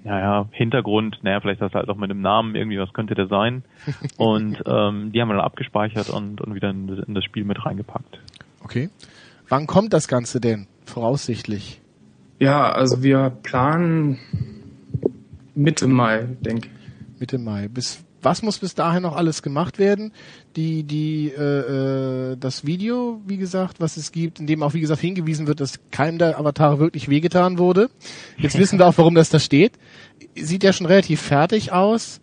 naja, 0.04 0.48
Hintergrund, 0.52 1.20
naja, 1.22 1.39
vielleicht 1.41 1.62
das 1.62 1.74
halt 1.74 1.89
auch 1.89 1.98
mit 1.98 2.10
dem 2.10 2.22
Namen 2.22 2.56
irgendwie, 2.56 2.80
was 2.80 2.91
könnte 2.94 3.13
der 3.13 3.28
sein. 3.28 3.63
Und 4.17 4.58
ähm, 4.65 5.12
die 5.12 5.22
haben 5.22 5.28
wir 5.28 5.36
dann 5.36 5.46
abgespeichert 5.46 6.10
und, 6.10 6.41
und 6.41 6.56
wieder 6.56 6.72
in, 6.72 6.89
in 6.89 7.13
das 7.13 7.24
Spiel 7.24 7.44
mit 7.44 7.63
reingepackt. 7.63 8.20
Okay. 8.63 8.89
Wann 9.48 9.67
kommt 9.67 9.94
das 9.94 10.08
Ganze 10.08 10.39
denn, 10.39 10.65
voraussichtlich? 10.86 11.82
Ja, 12.39 12.72
also 12.72 13.04
wir 13.04 13.30
planen 13.44 14.17
Mitte 15.54 15.88
Mai, 15.88 16.28
denke 16.39 16.70
ich. 16.70 17.20
Mitte 17.20 17.38
Mai. 17.38 17.67
Bis 17.67 18.04
was 18.22 18.42
muss 18.42 18.60
bis 18.60 18.76
dahin 18.76 19.04
noch 19.04 19.16
alles 19.16 19.42
gemacht 19.42 19.80
werden? 19.80 20.14
Die, 20.56 20.84
die, 20.84 21.30
äh, 21.30 22.32
äh, 22.32 22.38
das 22.38 22.66
Video, 22.66 23.22
wie 23.26 23.38
gesagt, 23.38 23.80
was 23.80 23.98
es 23.98 24.12
gibt, 24.12 24.40
in 24.40 24.48
dem 24.48 24.64
auch 24.64 24.74
wie 24.74 24.82
gesagt 24.82 25.02
hingewiesen 25.02 25.48
wird, 25.48 25.60
dass 25.60 25.80
keinem 25.92 26.18
der 26.18 26.38
Avatare 26.40 26.80
wirklich 26.80 27.10
wehgetan 27.10 27.58
wurde. 27.58 27.90
Jetzt 28.38 28.58
wissen 28.58 28.80
wir 28.80 28.88
auch, 28.88 28.98
warum 28.98 29.16
das 29.16 29.30
da 29.30 29.40
steht. 29.40 29.74
Sieht 30.36 30.64
ja 30.64 30.74
schon 30.74 30.88
relativ 30.88 31.22
fertig 31.22 31.72
aus. 31.72 32.22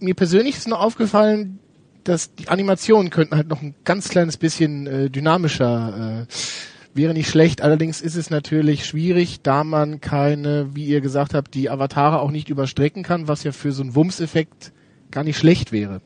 Mir 0.00 0.14
persönlich 0.14 0.56
ist 0.56 0.68
nur 0.68 0.80
aufgefallen, 0.80 1.58
dass 2.04 2.34
die 2.34 2.48
Animationen 2.48 3.10
könnten 3.10 3.36
halt 3.36 3.48
noch 3.48 3.62
ein 3.62 3.74
ganz 3.84 4.08
kleines 4.08 4.36
bisschen 4.36 4.86
äh, 4.86 5.10
dynamischer 5.10 6.26
äh, 6.28 6.32
wäre 6.94 7.14
nicht 7.14 7.30
schlecht. 7.30 7.62
Allerdings 7.62 8.00
ist 8.00 8.16
es 8.16 8.30
natürlich 8.30 8.84
schwierig, 8.84 9.42
da 9.42 9.64
man 9.64 10.00
keine, 10.00 10.74
wie 10.74 10.84
ihr 10.84 11.00
gesagt 11.00 11.32
habt, 11.34 11.54
die 11.54 11.70
Avatare 11.70 12.20
auch 12.20 12.30
nicht 12.30 12.48
überstrecken 12.48 13.02
kann, 13.02 13.28
was 13.28 13.44
ja 13.44 13.52
für 13.52 13.72
so 13.72 13.82
einen 13.82 13.94
Wumms-Effekt 13.94 14.72
gar 15.10 15.24
nicht 15.24 15.38
schlecht 15.38 15.72
wäre. 15.72 16.00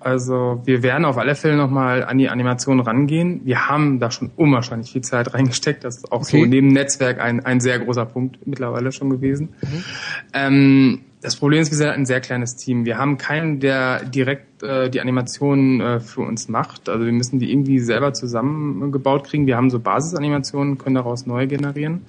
Also 0.00 0.62
wir 0.64 0.82
werden 0.82 1.04
auf 1.04 1.18
alle 1.18 1.34
Fälle 1.34 1.56
nochmal 1.56 2.04
an 2.04 2.18
die 2.18 2.28
Animation 2.28 2.80
rangehen. 2.80 3.40
Wir 3.44 3.68
haben 3.68 3.98
da 3.98 4.10
schon 4.10 4.30
unwahrscheinlich 4.36 4.92
viel 4.92 5.02
Zeit 5.02 5.34
reingesteckt. 5.34 5.84
Das 5.84 5.96
ist 5.98 6.12
auch 6.12 6.22
okay. 6.22 6.40
so 6.40 6.46
neben 6.46 6.68
Netzwerk 6.68 7.20
ein, 7.20 7.44
ein 7.44 7.60
sehr 7.60 7.78
großer 7.80 8.06
Punkt 8.06 8.46
mittlerweile 8.46 8.92
schon 8.92 9.10
gewesen. 9.10 9.50
Mhm. 9.60 9.84
Ähm, 10.32 11.00
das 11.20 11.34
Problem 11.34 11.60
ist, 11.60 11.70
wir 11.70 11.76
sind 11.76 11.88
ein 11.88 12.06
sehr 12.06 12.20
kleines 12.20 12.54
Team. 12.54 12.84
Wir 12.84 12.96
haben 12.96 13.18
keinen, 13.18 13.58
der 13.58 14.04
direkt 14.04 14.62
äh, 14.62 14.88
die 14.88 15.00
Animationen 15.00 15.80
äh, 15.80 16.00
für 16.00 16.20
uns 16.20 16.48
macht. 16.48 16.88
Also 16.88 17.04
wir 17.04 17.12
müssen 17.12 17.40
die 17.40 17.50
irgendwie 17.50 17.80
selber 17.80 18.12
zusammengebaut 18.12 19.24
kriegen. 19.24 19.46
Wir 19.48 19.56
haben 19.56 19.68
so 19.68 19.80
Basisanimationen, 19.80 20.78
können 20.78 20.94
daraus 20.94 21.26
neue 21.26 21.48
generieren. 21.48 22.02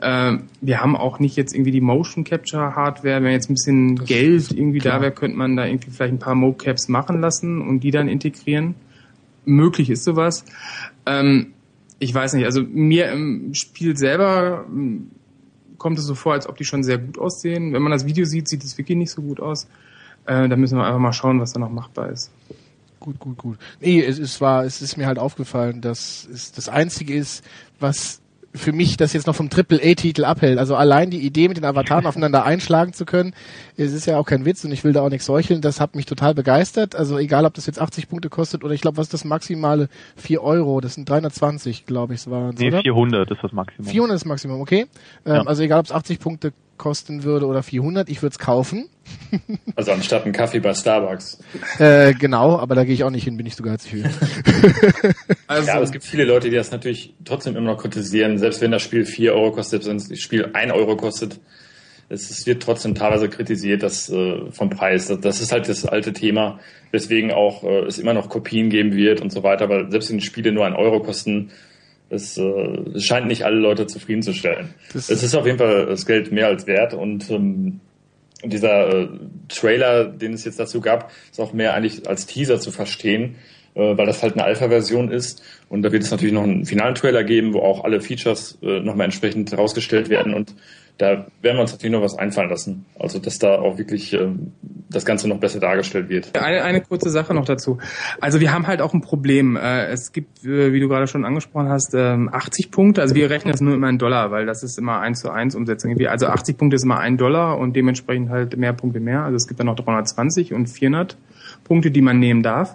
Äh, 0.00 0.38
wir 0.60 0.80
haben 0.80 0.96
auch 0.96 1.18
nicht 1.18 1.36
jetzt 1.36 1.54
irgendwie 1.54 1.70
die 1.70 1.80
Motion 1.80 2.24
Capture 2.24 2.74
Hardware. 2.74 3.22
Wenn 3.22 3.32
jetzt 3.32 3.50
ein 3.50 3.54
bisschen 3.54 3.96
das 3.96 4.08
Geld 4.08 4.50
irgendwie 4.50 4.78
klar. 4.78 4.96
da 4.96 5.02
wäre, 5.02 5.12
könnte 5.12 5.36
man 5.36 5.56
da 5.56 5.66
irgendwie 5.66 5.90
vielleicht 5.90 6.14
ein 6.14 6.18
paar 6.18 6.34
Mocaps 6.34 6.88
machen 6.88 7.20
lassen 7.20 7.60
und 7.60 7.80
die 7.80 7.90
dann 7.90 8.08
integrieren. 8.08 8.74
Möglich 9.44 9.90
ist 9.90 10.04
sowas. 10.04 10.44
Ähm, 11.06 11.52
ich 11.98 12.14
weiß 12.14 12.32
nicht, 12.34 12.46
also 12.46 12.62
mir 12.62 13.10
im 13.12 13.52
Spiel 13.54 13.96
selber 13.96 14.64
ähm, 14.68 15.10
kommt 15.76 15.98
es 15.98 16.04
so 16.04 16.14
vor, 16.14 16.32
als 16.32 16.48
ob 16.48 16.56
die 16.56 16.64
schon 16.64 16.82
sehr 16.82 16.98
gut 16.98 17.18
aussehen. 17.18 17.72
Wenn 17.72 17.82
man 17.82 17.92
das 17.92 18.06
Video 18.06 18.24
sieht, 18.24 18.48
sieht 18.48 18.64
es 18.64 18.78
wirklich 18.78 18.96
nicht 18.96 19.10
so 19.10 19.20
gut 19.22 19.40
aus. 19.40 19.66
Äh, 20.24 20.48
da 20.48 20.56
müssen 20.56 20.78
wir 20.78 20.84
einfach 20.84 20.98
mal 20.98 21.12
schauen, 21.12 21.40
was 21.40 21.52
da 21.52 21.60
noch 21.60 21.70
machbar 21.70 22.10
ist. 22.10 22.30
Gut, 23.00 23.18
gut, 23.18 23.38
gut. 23.38 23.58
Nee, 23.80 24.02
es, 24.02 24.18
es 24.18 24.40
war, 24.40 24.64
es 24.64 24.82
ist 24.82 24.96
mir 24.96 25.06
halt 25.06 25.18
aufgefallen, 25.18 25.80
dass 25.80 26.28
es 26.32 26.52
das 26.52 26.68
einzige 26.68 27.14
ist, 27.14 27.44
was 27.78 28.19
für 28.52 28.72
mich 28.72 28.96
das 28.96 29.12
jetzt 29.12 29.26
noch 29.26 29.34
vom 29.34 29.48
Triple-A-Titel 29.48 30.24
abhält. 30.24 30.58
Also 30.58 30.74
allein 30.74 31.10
die 31.10 31.20
Idee, 31.20 31.48
mit 31.48 31.56
den 31.56 31.64
Avataren 31.64 32.06
aufeinander 32.06 32.44
einschlagen 32.44 32.92
zu 32.92 33.04
können, 33.04 33.32
es 33.76 33.92
ist 33.92 34.06
ja 34.06 34.18
auch 34.18 34.26
kein 34.26 34.44
Witz 34.44 34.64
und 34.64 34.72
ich 34.72 34.82
will 34.82 34.92
da 34.92 35.02
auch 35.02 35.08
nichts 35.08 35.28
heucheln, 35.28 35.60
das 35.60 35.80
hat 35.80 35.94
mich 35.94 36.06
total 36.06 36.34
begeistert. 36.34 36.96
Also 36.96 37.18
egal, 37.18 37.44
ob 37.44 37.54
das 37.54 37.66
jetzt 37.66 37.80
80 37.80 38.08
Punkte 38.08 38.28
kostet 38.28 38.64
oder 38.64 38.74
ich 38.74 38.80
glaube, 38.80 38.96
was 38.96 39.06
ist 39.06 39.14
das 39.14 39.24
maximale? 39.24 39.88
4 40.16 40.42
Euro, 40.42 40.80
das 40.80 40.94
sind 40.94 41.08
320, 41.08 41.86
glaube 41.86 42.14
ich, 42.14 42.20
es 42.20 42.30
waren 42.30 42.54
Nee, 42.58 42.68
oder? 42.68 42.80
400 42.82 43.30
ist 43.30 43.42
das 43.42 43.52
Maximum. 43.52 43.86
400 43.86 44.16
ist 44.16 44.22
das 44.22 44.28
Maximum, 44.28 44.60
okay. 44.60 44.86
Ähm, 45.24 45.34
ja. 45.34 45.42
Also 45.42 45.62
egal, 45.62 45.78
ob 45.78 45.86
es 45.86 45.92
80 45.92 46.18
Punkte 46.18 46.52
kosten 46.80 47.24
würde 47.24 47.46
oder 47.46 47.62
400, 47.62 48.08
ich 48.08 48.22
würde 48.22 48.32
es 48.32 48.38
kaufen. 48.38 48.88
Also 49.76 49.92
anstatt 49.92 50.24
einen 50.24 50.32
Kaffee 50.32 50.60
bei 50.60 50.74
Starbucks. 50.74 51.38
Äh, 51.78 52.14
genau, 52.14 52.58
aber 52.58 52.74
da 52.74 52.84
gehe 52.84 52.94
ich 52.94 53.04
auch 53.04 53.10
nicht 53.10 53.24
hin, 53.24 53.36
bin 53.36 53.46
ich 53.46 53.56
so 53.56 53.62
geizig 53.62 54.02
für. 54.02 55.14
also, 55.46 55.66
ja, 55.66 55.74
aber 55.74 55.84
es 55.84 55.90
gibt 55.90 56.04
viele 56.04 56.24
Leute, 56.24 56.50
die 56.50 56.56
das 56.56 56.70
natürlich 56.70 57.14
trotzdem 57.24 57.56
immer 57.56 57.72
noch 57.72 57.80
kritisieren, 57.80 58.38
selbst 58.38 58.60
wenn 58.60 58.70
das 58.70 58.82
Spiel 58.82 59.04
4 59.04 59.34
Euro 59.34 59.52
kostet, 59.52 59.82
selbst 59.82 59.88
wenn 59.88 60.10
das 60.10 60.20
Spiel 60.20 60.50
1 60.52 60.72
Euro 60.72 60.96
kostet. 60.96 61.40
Es, 62.08 62.44
wird 62.46 62.62
trotzdem 62.62 62.94
teilweise 62.94 63.28
kritisiert, 63.28 63.82
dass 63.82 64.10
äh, 64.10 64.50
vom 64.50 64.68
Preis. 64.68 65.06
Das, 65.06 65.20
das 65.20 65.40
ist 65.40 65.52
halt 65.52 65.68
das 65.68 65.86
alte 65.86 66.12
Thema, 66.12 66.58
weswegen 66.90 67.30
auch 67.30 67.62
äh, 67.62 67.86
es 67.86 67.98
immer 67.98 68.14
noch 68.14 68.28
Kopien 68.28 68.68
geben 68.68 68.94
wird 68.94 69.20
und 69.20 69.30
so 69.30 69.42
weiter, 69.42 69.68
weil 69.68 69.90
selbst 69.90 70.10
wenn 70.10 70.18
die 70.18 70.24
Spiele 70.24 70.52
nur 70.52 70.66
1 70.66 70.76
Euro 70.76 71.00
kosten, 71.00 71.50
es, 72.10 72.36
äh, 72.36 73.00
scheint 73.00 73.26
nicht 73.26 73.44
alle 73.44 73.56
Leute 73.56 73.86
zufriedenzustellen. 73.86 74.74
Das 74.92 75.08
es 75.08 75.22
ist 75.22 75.34
auf 75.34 75.46
jeden 75.46 75.58
Fall 75.58 75.86
das 75.86 76.04
Geld 76.04 76.32
mehr 76.32 76.48
als 76.48 76.66
wert 76.66 76.92
und 76.92 77.30
ähm, 77.30 77.80
dieser 78.44 78.88
äh, 78.88 79.08
Trailer, 79.48 80.04
den 80.04 80.32
es 80.32 80.44
jetzt 80.44 80.58
dazu 80.58 80.80
gab, 80.80 81.10
ist 81.30 81.40
auch 81.40 81.52
mehr 81.52 81.74
eigentlich 81.74 82.08
als 82.08 82.26
Teaser 82.26 82.58
zu 82.58 82.70
verstehen, 82.70 83.36
äh, 83.74 83.96
weil 83.96 84.06
das 84.06 84.22
halt 84.22 84.34
eine 84.34 84.44
Alpha-Version 84.44 85.10
ist. 85.10 85.42
Und 85.68 85.82
da 85.82 85.92
wird 85.92 86.02
es 86.02 86.10
natürlich 86.10 86.34
noch 86.34 86.44
einen 86.44 86.64
finalen 86.64 86.94
Trailer 86.94 87.22
geben, 87.22 87.52
wo 87.52 87.60
auch 87.60 87.84
alle 87.84 88.00
Features 88.00 88.58
äh, 88.62 88.80
nochmal 88.80 89.06
entsprechend 89.06 89.52
herausgestellt 89.52 90.08
werden. 90.08 90.34
Und 90.34 90.54
da 91.00 91.24
werden 91.40 91.56
wir 91.56 91.60
uns 91.60 91.72
natürlich 91.72 91.92
noch 91.92 92.02
was 92.02 92.18
einfallen 92.18 92.50
lassen. 92.50 92.84
Also 92.98 93.18
dass 93.18 93.38
da 93.38 93.58
auch 93.58 93.78
wirklich 93.78 94.12
ähm, 94.12 94.52
das 94.90 95.06
Ganze 95.06 95.28
noch 95.28 95.38
besser 95.38 95.58
dargestellt 95.58 96.10
wird. 96.10 96.38
Eine, 96.38 96.62
eine 96.62 96.82
kurze 96.82 97.08
Sache 97.08 97.32
noch 97.32 97.46
dazu. 97.46 97.78
Also 98.20 98.40
wir 98.40 98.52
haben 98.52 98.66
halt 98.66 98.82
auch 98.82 98.92
ein 98.92 99.00
Problem. 99.00 99.56
Äh, 99.56 99.86
es 99.86 100.12
gibt, 100.12 100.44
äh, 100.44 100.74
wie 100.74 100.80
du 100.80 100.88
gerade 100.88 101.06
schon 101.06 101.24
angesprochen 101.24 101.70
hast, 101.70 101.94
ähm, 101.94 102.28
80 102.30 102.70
Punkte. 102.70 103.00
Also 103.00 103.14
wir 103.14 103.30
rechnen 103.30 103.50
das 103.50 103.62
nur 103.62 103.74
immer 103.74 103.88
in 103.88 103.96
Dollar, 103.96 104.30
weil 104.30 104.44
das 104.44 104.62
ist 104.62 104.78
immer 104.78 105.00
eins 105.00 105.20
zu 105.20 105.30
eins 105.30 105.54
Umsetzung. 105.54 105.96
Also 106.06 106.26
80 106.26 106.58
Punkte 106.58 106.76
ist 106.76 106.84
immer 106.84 106.98
ein 106.98 107.16
Dollar 107.16 107.56
und 107.56 107.74
dementsprechend 107.74 108.28
halt 108.28 108.58
mehr 108.58 108.74
Punkte 108.74 109.00
mehr. 109.00 109.24
Also 109.24 109.36
es 109.36 109.48
gibt 109.48 109.58
dann 109.58 109.68
noch 109.68 109.76
320 109.76 110.52
und 110.52 110.66
400 110.66 111.16
Punkte, 111.64 111.90
die 111.90 112.02
man 112.02 112.18
nehmen 112.18 112.42
darf. 112.42 112.74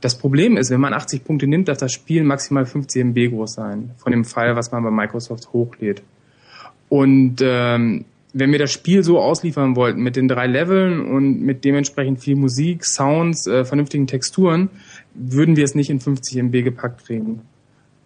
Das 0.00 0.16
Problem 0.16 0.56
ist, 0.56 0.70
wenn 0.70 0.80
man 0.80 0.94
80 0.94 1.24
Punkte 1.24 1.48
nimmt, 1.48 1.66
darf 1.66 1.78
das 1.78 1.92
Spiel 1.92 2.22
maximal 2.22 2.66
50 2.66 3.02
MB 3.06 3.30
groß 3.30 3.54
sein. 3.54 3.90
Von 3.96 4.12
dem 4.12 4.24
Fall, 4.24 4.54
was 4.54 4.70
man 4.70 4.84
bei 4.84 4.92
Microsoft 4.92 5.52
hochlädt. 5.52 6.02
Und 6.88 7.36
ähm, 7.42 8.04
wenn 8.32 8.52
wir 8.52 8.58
das 8.58 8.72
Spiel 8.72 9.02
so 9.02 9.18
ausliefern 9.18 9.76
wollten, 9.76 10.00
mit 10.00 10.16
den 10.16 10.28
drei 10.28 10.46
Leveln 10.46 11.00
und 11.06 11.40
mit 11.42 11.64
dementsprechend 11.64 12.20
viel 12.20 12.36
Musik, 12.36 12.84
Sounds, 12.84 13.46
äh, 13.46 13.64
vernünftigen 13.64 14.06
Texturen, 14.06 14.70
würden 15.14 15.56
wir 15.56 15.64
es 15.64 15.74
nicht 15.74 15.90
in 15.90 16.00
50 16.00 16.36
MB 16.36 16.62
gepackt 16.62 17.06
kriegen. 17.06 17.42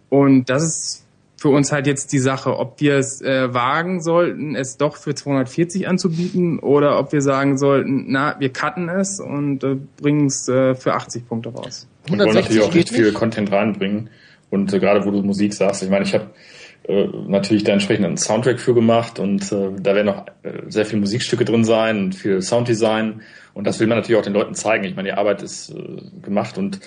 Und 0.09 0.49
das 0.49 0.63
ist 0.63 1.03
für 1.37 1.49
uns 1.49 1.73
halt 1.73 1.87
jetzt 1.87 2.13
die 2.13 2.19
Sache, 2.19 2.57
ob 2.57 2.79
wir 2.79 2.95
es 2.95 3.21
äh, 3.21 3.53
wagen 3.53 4.01
sollten, 4.01 4.55
es 4.55 4.77
doch 4.77 4.95
für 4.95 5.13
240 5.13 5.89
anzubieten 5.89 6.59
oder 6.59 6.97
ob 6.97 7.11
wir 7.11 7.21
sagen 7.21 7.57
sollten, 7.57 8.05
na, 8.07 8.37
wir 8.39 8.47
cutten 8.53 8.87
es 8.87 9.19
und 9.19 9.61
äh, 9.63 9.75
bringen 10.01 10.27
es 10.27 10.47
äh, 10.47 10.73
für 10.73 10.93
80 10.93 11.27
Punkte 11.27 11.49
raus. 11.49 11.85
Wir 12.05 12.17
wollen 12.17 12.35
natürlich 12.35 12.61
auch 12.61 12.73
nicht 12.73 12.89
viel 12.89 13.11
Content 13.11 13.51
reinbringen. 13.51 14.09
Und 14.51 14.71
äh, 14.71 14.79
gerade 14.79 15.03
wo 15.05 15.11
du 15.11 15.21
Musik 15.21 15.53
sagst, 15.53 15.83
ich 15.83 15.89
meine, 15.89 16.05
ich 16.05 16.13
habe 16.13 16.27
äh, 16.87 17.07
natürlich 17.27 17.63
da 17.63 17.71
entsprechend 17.71 18.05
einen 18.05 18.17
Soundtrack 18.17 18.59
für 18.59 18.73
gemacht 18.73 19.19
und 19.19 19.51
äh, 19.51 19.69
da 19.79 19.95
werden 19.95 20.07
noch 20.07 20.25
äh, 20.43 20.63
sehr 20.67 20.85
viele 20.85 20.99
Musikstücke 20.99 21.45
drin 21.45 21.63
sein 21.63 21.97
und 21.97 22.15
viel 22.15 22.41
Sounddesign 22.41 23.21
und 23.53 23.65
das 23.65 23.79
will 23.79 23.87
man 23.87 23.97
natürlich 23.97 24.19
auch 24.19 24.23
den 24.25 24.33
Leuten 24.33 24.53
zeigen. 24.53 24.83
Ich 24.83 24.95
meine, 24.95 25.09
die 25.09 25.13
Arbeit 25.13 25.41
ist 25.43 25.69
äh, 25.69 26.21
gemacht 26.21 26.57
und 26.57 26.79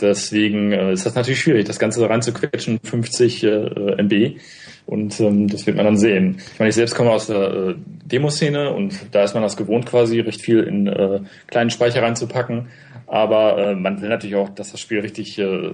deswegen 0.00 0.72
äh, 0.72 0.92
ist 0.92 1.04
das 1.04 1.14
natürlich 1.14 1.40
schwierig, 1.40 1.66
das 1.66 1.78
Ganze 1.78 2.08
reinzuquetschen, 2.08 2.80
50 2.82 3.44
äh, 3.44 4.02
MB 4.02 4.38
und 4.86 5.20
ähm, 5.20 5.48
das 5.48 5.66
wird 5.66 5.76
man 5.76 5.84
dann 5.84 5.98
sehen. 5.98 6.38
Ich 6.52 6.58
meine, 6.58 6.70
ich 6.70 6.74
selbst 6.74 6.94
komme 6.94 7.10
aus 7.10 7.26
der 7.26 7.52
äh, 7.52 7.74
Demoszene 8.04 8.72
und 8.72 8.94
da 9.12 9.24
ist 9.24 9.34
man 9.34 9.42
das 9.42 9.56
gewohnt 9.56 9.86
quasi, 9.86 10.20
recht 10.20 10.40
viel 10.40 10.60
in 10.60 10.86
äh, 10.86 11.20
kleinen 11.48 11.70
Speicher 11.70 12.02
reinzupacken, 12.02 12.68
aber 13.06 13.58
äh, 13.58 13.74
man 13.74 14.00
will 14.00 14.08
natürlich 14.08 14.36
auch, 14.36 14.48
dass 14.48 14.72
das 14.72 14.80
Spiel 14.80 15.00
richtig 15.00 15.38
äh, 15.38 15.70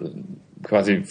quasi 0.64 1.04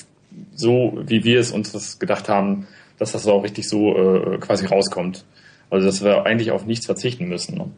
so, 0.53 0.99
wie 1.05 1.23
wir 1.23 1.39
es 1.39 1.51
uns 1.51 1.71
das 1.71 1.99
gedacht 1.99 2.29
haben, 2.29 2.67
dass 2.97 3.13
das 3.13 3.27
auch 3.27 3.43
richtig 3.43 3.67
so 3.67 3.95
äh, 3.95 4.37
quasi 4.39 4.65
rauskommt. 4.65 5.25
Also 5.69 5.85
dass 5.85 6.03
wir 6.03 6.25
eigentlich 6.25 6.51
auf 6.51 6.65
nichts 6.65 6.85
verzichten 6.85 7.27
müssen. 7.27 7.57
Ne? 7.57 7.71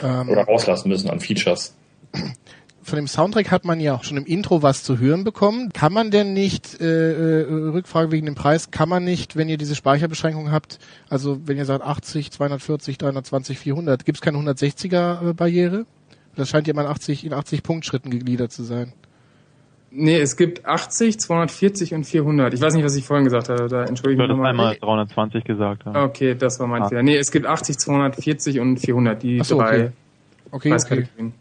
Ähm, 0.00 0.28
Oder 0.28 0.42
rauslassen 0.42 0.88
müssen 0.88 1.08
an 1.08 1.20
Features. 1.20 1.74
Von 2.82 2.96
dem 2.96 3.08
Soundtrack 3.08 3.50
hat 3.50 3.64
man 3.64 3.80
ja 3.80 3.96
auch 3.96 4.04
schon 4.04 4.16
im 4.16 4.26
Intro 4.26 4.62
was 4.62 4.84
zu 4.84 4.98
hören 4.98 5.24
bekommen. 5.24 5.72
Kann 5.72 5.92
man 5.92 6.10
denn 6.10 6.34
nicht, 6.34 6.80
äh, 6.80 7.40
äh 7.40 7.42
Rückfrage 7.42 8.12
wegen 8.12 8.26
dem 8.26 8.36
Preis, 8.36 8.70
kann 8.70 8.88
man 8.88 9.02
nicht, 9.02 9.34
wenn 9.34 9.48
ihr 9.48 9.58
diese 9.58 9.74
Speicherbeschränkung 9.74 10.52
habt, 10.52 10.78
also 11.08 11.40
wenn 11.46 11.56
ihr 11.56 11.64
sagt 11.64 11.84
80, 11.84 12.30
240, 12.30 12.98
320, 12.98 13.58
400, 13.58 14.04
gibt 14.04 14.18
es 14.18 14.22
keine 14.22 14.38
160er 14.38 15.32
Barriere? 15.32 15.84
Das 16.36 16.48
scheint 16.48 16.68
ja 16.68 16.74
mal 16.74 16.82
in 16.82 16.88
80, 16.88 17.24
in 17.24 17.32
80 17.32 17.62
Punktschritten 17.62 18.10
gegliedert 18.10 18.52
zu 18.52 18.62
sein. 18.62 18.92
Nee, 19.90 20.18
es 20.18 20.36
gibt 20.36 20.66
80, 20.66 21.18
240 21.20 21.94
und 21.94 22.04
400. 22.04 22.52
Ich 22.52 22.60
weiß 22.60 22.74
nicht, 22.74 22.84
was 22.84 22.96
ich 22.96 23.04
vorhin 23.04 23.24
gesagt 23.24 23.48
habe. 23.48 23.68
Da 23.68 23.84
entschuldige 23.84 24.22
ich 24.22 24.28
mich 24.28 24.36
nochmal. 24.36 24.50
einmal 24.50 24.76
320 24.76 25.44
gesagt. 25.44 25.84
Ja. 25.86 26.04
Okay, 26.04 26.34
das 26.34 26.60
war 26.60 26.66
mein 26.66 26.82
ah. 26.82 26.88
Fehler. 26.88 27.02
Nee, 27.02 27.16
es 27.16 27.30
gibt 27.30 27.46
80, 27.46 27.78
240 27.78 28.60
und 28.60 28.78
400. 28.78 29.22
Die 29.22 29.40
so, 29.42 29.58
drei. 29.58 29.92
Okay, 30.50 30.72
okay. 30.72 31.06
okay. 31.16 31.32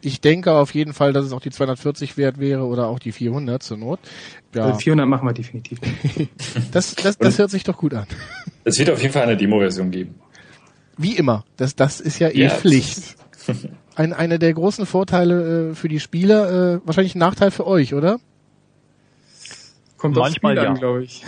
Ich 0.00 0.20
denke 0.20 0.52
auf 0.52 0.74
jeden 0.74 0.92
Fall, 0.92 1.12
dass 1.12 1.24
es 1.24 1.32
auch 1.32 1.40
die 1.40 1.50
240 1.50 2.16
wert 2.16 2.38
wäre 2.38 2.64
oder 2.66 2.86
auch 2.86 2.98
die 2.98 3.10
400 3.10 3.62
zur 3.62 3.78
Not. 3.78 3.98
Ja. 4.54 4.66
Also 4.66 4.78
400 4.78 5.08
machen 5.08 5.26
wir 5.26 5.32
definitiv. 5.32 5.80
das, 6.72 6.94
das, 6.94 7.18
das 7.18 7.38
hört 7.38 7.50
sich 7.50 7.64
doch 7.64 7.76
gut 7.76 7.94
an. 7.94 8.06
Es 8.64 8.78
wird 8.78 8.90
auf 8.90 9.00
jeden 9.00 9.14
Fall 9.14 9.22
eine 9.22 9.36
Demo-Version 9.36 9.90
geben. 9.90 10.16
Wie 10.98 11.16
immer. 11.16 11.44
Das, 11.56 11.74
das 11.74 12.00
ist 12.00 12.18
ja 12.18 12.28
eh 12.28 12.42
ja, 12.42 12.50
Pflicht. 12.50 13.16
ein, 13.98 14.12
einer 14.12 14.38
der 14.38 14.54
großen 14.54 14.86
Vorteile 14.86 15.70
äh, 15.70 15.74
für 15.74 15.88
die 15.88 15.98
Spieler, 15.98 16.76
äh, 16.76 16.80
wahrscheinlich 16.84 17.16
ein 17.16 17.18
Nachteil 17.18 17.50
für 17.50 17.66
euch, 17.66 17.94
oder? 17.94 18.20
Kommt 19.96 20.14
Manchmal 20.14 20.54
Spiel 20.54 20.64
ja. 20.64 20.70
an, 20.70 20.78
glaube 20.78 21.02
ich. 21.02 21.24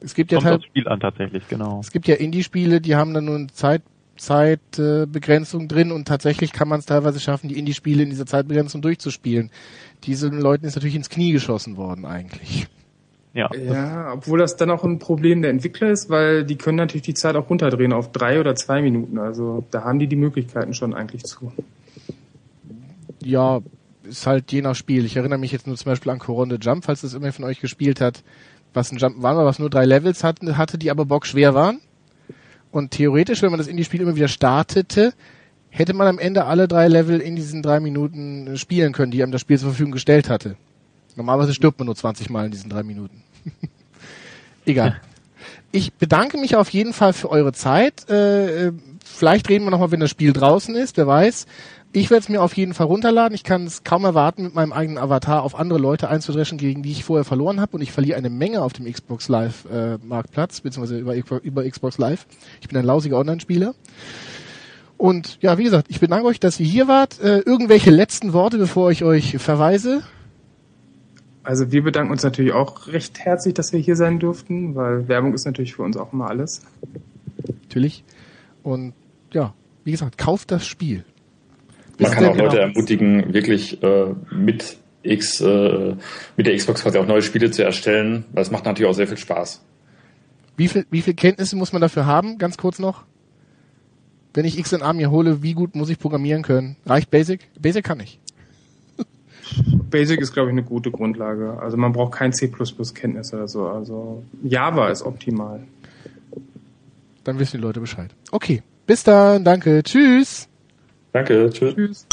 Es 0.00 0.14
gibt 0.14 0.30
ja 0.30 0.38
Kommt 0.38 0.52
aufs 0.52 0.64
Spiel 0.66 0.86
an 0.86 1.00
tatsächlich, 1.00 1.48
genau. 1.48 1.80
Es 1.80 1.90
gibt 1.90 2.06
ja 2.06 2.16
Indie-Spiele, 2.16 2.82
die 2.82 2.94
haben 2.94 3.14
dann 3.14 3.24
nur 3.24 3.36
eine 3.36 3.46
Zeit, 3.46 3.80
Zeitbegrenzung 4.18 5.62
äh, 5.64 5.68
drin 5.68 5.92
und 5.92 6.06
tatsächlich 6.06 6.52
kann 6.52 6.68
man 6.68 6.80
es 6.80 6.86
teilweise 6.86 7.20
schaffen, 7.20 7.48
die 7.48 7.58
Indie-Spiele 7.58 8.02
in 8.02 8.10
dieser 8.10 8.26
Zeitbegrenzung 8.26 8.82
durchzuspielen. 8.82 9.50
Diesen 10.04 10.38
Leuten 10.38 10.66
ist 10.66 10.74
natürlich 10.74 10.96
ins 10.96 11.08
Knie 11.08 11.32
geschossen 11.32 11.78
worden 11.78 12.04
eigentlich. 12.04 12.68
Ja. 13.32 13.48
ja, 13.52 14.12
obwohl 14.12 14.38
das 14.38 14.56
dann 14.56 14.70
auch 14.70 14.84
ein 14.84 15.00
Problem 15.00 15.42
der 15.42 15.50
Entwickler 15.50 15.90
ist, 15.90 16.08
weil 16.10 16.44
die 16.44 16.56
können 16.56 16.76
natürlich 16.76 17.02
die 17.02 17.14
Zeit 17.14 17.34
auch 17.34 17.50
runterdrehen 17.50 17.92
auf 17.92 18.12
drei 18.12 18.38
oder 18.38 18.54
zwei 18.54 18.80
Minuten. 18.82 19.18
Also 19.18 19.64
da 19.72 19.82
haben 19.82 19.98
die 19.98 20.06
die 20.06 20.14
Möglichkeiten 20.14 20.74
schon 20.74 20.94
eigentlich 20.94 21.24
zu 21.24 21.50
ja, 23.24 23.60
ist 24.04 24.26
halt 24.26 24.52
je 24.52 24.62
nach 24.62 24.74
Spiel. 24.74 25.04
Ich 25.04 25.16
erinnere 25.16 25.38
mich 25.38 25.52
jetzt 25.52 25.66
nur 25.66 25.76
zum 25.76 25.86
Beispiel 25.90 26.12
an 26.12 26.18
Coronde 26.18 26.58
Jump, 26.60 26.84
falls 26.84 27.00
das 27.00 27.14
immer 27.14 27.32
von 27.32 27.44
euch 27.44 27.60
gespielt 27.60 28.00
hat, 28.00 28.22
was 28.72 28.92
ein 28.92 28.98
Jump 28.98 29.22
war, 29.22 29.36
was 29.44 29.58
nur 29.58 29.70
drei 29.70 29.84
Levels 29.84 30.24
hatten, 30.24 30.56
hatte, 30.56 30.78
die 30.78 30.90
aber 30.90 31.06
bock 31.06 31.26
schwer 31.26 31.54
waren. 31.54 31.80
Und 32.70 32.90
theoretisch, 32.90 33.40
wenn 33.42 33.50
man 33.50 33.58
das 33.58 33.68
Indie-Spiel 33.68 34.00
immer 34.00 34.16
wieder 34.16 34.28
startete, 34.28 35.14
hätte 35.70 35.94
man 35.94 36.06
am 36.06 36.18
Ende 36.18 36.44
alle 36.44 36.68
drei 36.68 36.88
Level 36.88 37.20
in 37.20 37.36
diesen 37.36 37.62
drei 37.62 37.80
Minuten 37.80 38.56
spielen 38.56 38.92
können, 38.92 39.12
die 39.12 39.22
einem 39.22 39.32
das 39.32 39.40
Spiel 39.40 39.58
zur 39.58 39.70
Verfügung 39.70 39.92
gestellt 39.92 40.28
hatte. 40.28 40.56
Normalerweise 41.16 41.54
stirbt 41.54 41.78
man 41.78 41.86
nur 41.86 41.96
20 41.96 42.30
Mal 42.30 42.46
in 42.46 42.50
diesen 42.50 42.70
drei 42.70 42.82
Minuten. 42.82 43.22
Egal. 44.64 45.00
Ich 45.72 45.92
bedanke 45.92 46.38
mich 46.38 46.54
auf 46.54 46.70
jeden 46.70 46.92
Fall 46.92 47.12
für 47.12 47.28
eure 47.30 47.52
Zeit. 47.52 48.08
Äh, 48.08 48.68
äh 48.68 48.72
vielleicht 49.04 49.48
reden 49.48 49.64
wir 49.64 49.70
nochmal, 49.70 49.90
wenn 49.90 50.00
das 50.00 50.10
Spiel 50.10 50.32
draußen 50.32 50.74
ist, 50.74 50.96
wer 50.96 51.06
weiß. 51.06 51.46
Ich 51.92 52.10
werde 52.10 52.22
es 52.22 52.28
mir 52.28 52.42
auf 52.42 52.56
jeden 52.56 52.74
Fall 52.74 52.86
runterladen. 52.86 53.36
Ich 53.36 53.44
kann 53.44 53.66
es 53.66 53.84
kaum 53.84 54.04
erwarten, 54.04 54.42
mit 54.42 54.54
meinem 54.54 54.72
eigenen 54.72 54.98
Avatar 54.98 55.44
auf 55.44 55.54
andere 55.54 55.78
Leute 55.78 56.08
einzudreschen, 56.08 56.58
gegen 56.58 56.82
die 56.82 56.90
ich 56.90 57.04
vorher 57.04 57.24
verloren 57.24 57.60
habe. 57.60 57.76
Und 57.76 57.82
ich 57.82 57.92
verliere 57.92 58.18
eine 58.18 58.30
Menge 58.30 58.62
auf 58.62 58.72
dem 58.72 58.90
Xbox 58.90 59.28
Live 59.28 59.64
äh, 59.66 59.98
Marktplatz, 60.02 60.60
beziehungsweise 60.60 60.98
über, 60.98 61.42
über 61.44 61.70
Xbox 61.70 61.96
Live. 61.98 62.26
Ich 62.60 62.66
bin 62.66 62.76
ein 62.78 62.84
lausiger 62.84 63.16
Online-Spieler. 63.16 63.74
Und 64.96 65.38
ja, 65.40 65.56
wie 65.56 65.64
gesagt, 65.64 65.86
ich 65.88 66.00
bedanke 66.00 66.26
euch, 66.26 66.40
dass 66.40 66.58
ihr 66.58 66.66
hier 66.66 66.88
wart. 66.88 67.20
Äh, 67.20 67.40
irgendwelche 67.40 67.90
letzten 67.90 68.32
Worte, 68.32 68.58
bevor 68.58 68.90
ich 68.90 69.04
euch 69.04 69.38
verweise? 69.38 70.02
Also 71.44 71.70
wir 71.70 71.84
bedanken 71.84 72.10
uns 72.10 72.24
natürlich 72.24 72.52
auch 72.52 72.88
recht 72.88 73.20
herzlich, 73.20 73.54
dass 73.54 73.72
wir 73.72 73.78
hier 73.78 73.96
sein 73.96 74.18
durften, 74.18 74.74
weil 74.74 75.06
Werbung 75.06 75.34
ist 75.34 75.44
natürlich 75.44 75.74
für 75.74 75.82
uns 75.82 75.96
auch 75.96 76.12
immer 76.12 76.28
alles. 76.28 76.62
Natürlich. 77.64 78.02
Und 78.64 78.94
ja, 79.32 79.54
wie 79.84 79.92
gesagt, 79.92 80.18
kauft 80.18 80.50
das 80.50 80.66
Spiel. 80.66 81.04
Man 82.00 82.10
kann 82.10 82.24
auch 82.24 82.36
Leute 82.36 82.56
genau. 82.56 82.68
ermutigen, 82.68 83.32
wirklich 83.32 83.80
äh, 83.82 84.14
mit 84.32 84.78
X, 85.04 85.40
äh, 85.40 85.94
mit 86.36 86.46
der 86.46 86.56
Xbox 86.56 86.82
quasi 86.82 86.98
auch 86.98 87.06
neue 87.06 87.22
Spiele 87.22 87.50
zu 87.52 87.62
erstellen, 87.62 88.24
weil 88.32 88.42
es 88.42 88.50
macht 88.50 88.64
natürlich 88.64 88.90
auch 88.90 88.94
sehr 88.94 89.06
viel 89.06 89.18
Spaß. 89.18 89.62
Wie 90.56 90.68
viel, 90.68 90.86
wie 90.90 91.02
viel 91.02 91.14
Kenntnisse 91.14 91.56
muss 91.56 91.72
man 91.72 91.82
dafür 91.82 92.06
haben? 92.06 92.38
Ganz 92.38 92.56
kurz 92.56 92.78
noch. 92.78 93.04
Wenn 94.32 94.44
ich 94.44 94.60
XNA 94.60 94.92
mir 94.94 95.10
hole, 95.10 95.42
wie 95.42 95.52
gut 95.52 95.76
muss 95.76 95.90
ich 95.90 95.98
programmieren 95.98 96.42
können? 96.42 96.76
Reicht 96.86 97.10
Basic? 97.10 97.48
Basic 97.60 97.84
kann 97.84 98.00
ich. 98.00 98.18
Basic 99.90 100.20
ist, 100.20 100.32
glaube 100.32 100.48
ich, 100.48 100.52
eine 100.52 100.64
gute 100.64 100.90
Grundlage. 100.90 101.58
Also 101.60 101.76
man 101.76 101.92
braucht 101.92 102.14
kein 102.14 102.32
C++ 102.32 102.50
Kenntnis 102.94 103.32
oder 103.34 103.46
so. 103.46 103.68
Also 103.68 104.24
Java 104.42 104.88
ist 104.88 105.02
optimal. 105.02 105.64
Dann 107.24 107.38
wissen 107.38 107.56
die 107.56 107.62
Leute 107.62 107.80
Bescheid. 107.80 108.14
Okay, 108.30 108.62
bis 108.86 109.02
dann, 109.02 109.44
danke, 109.44 109.82
tschüss. 109.82 110.48
Danke, 111.12 111.50
tschüss. 111.50 111.74
tschüss. 111.74 112.06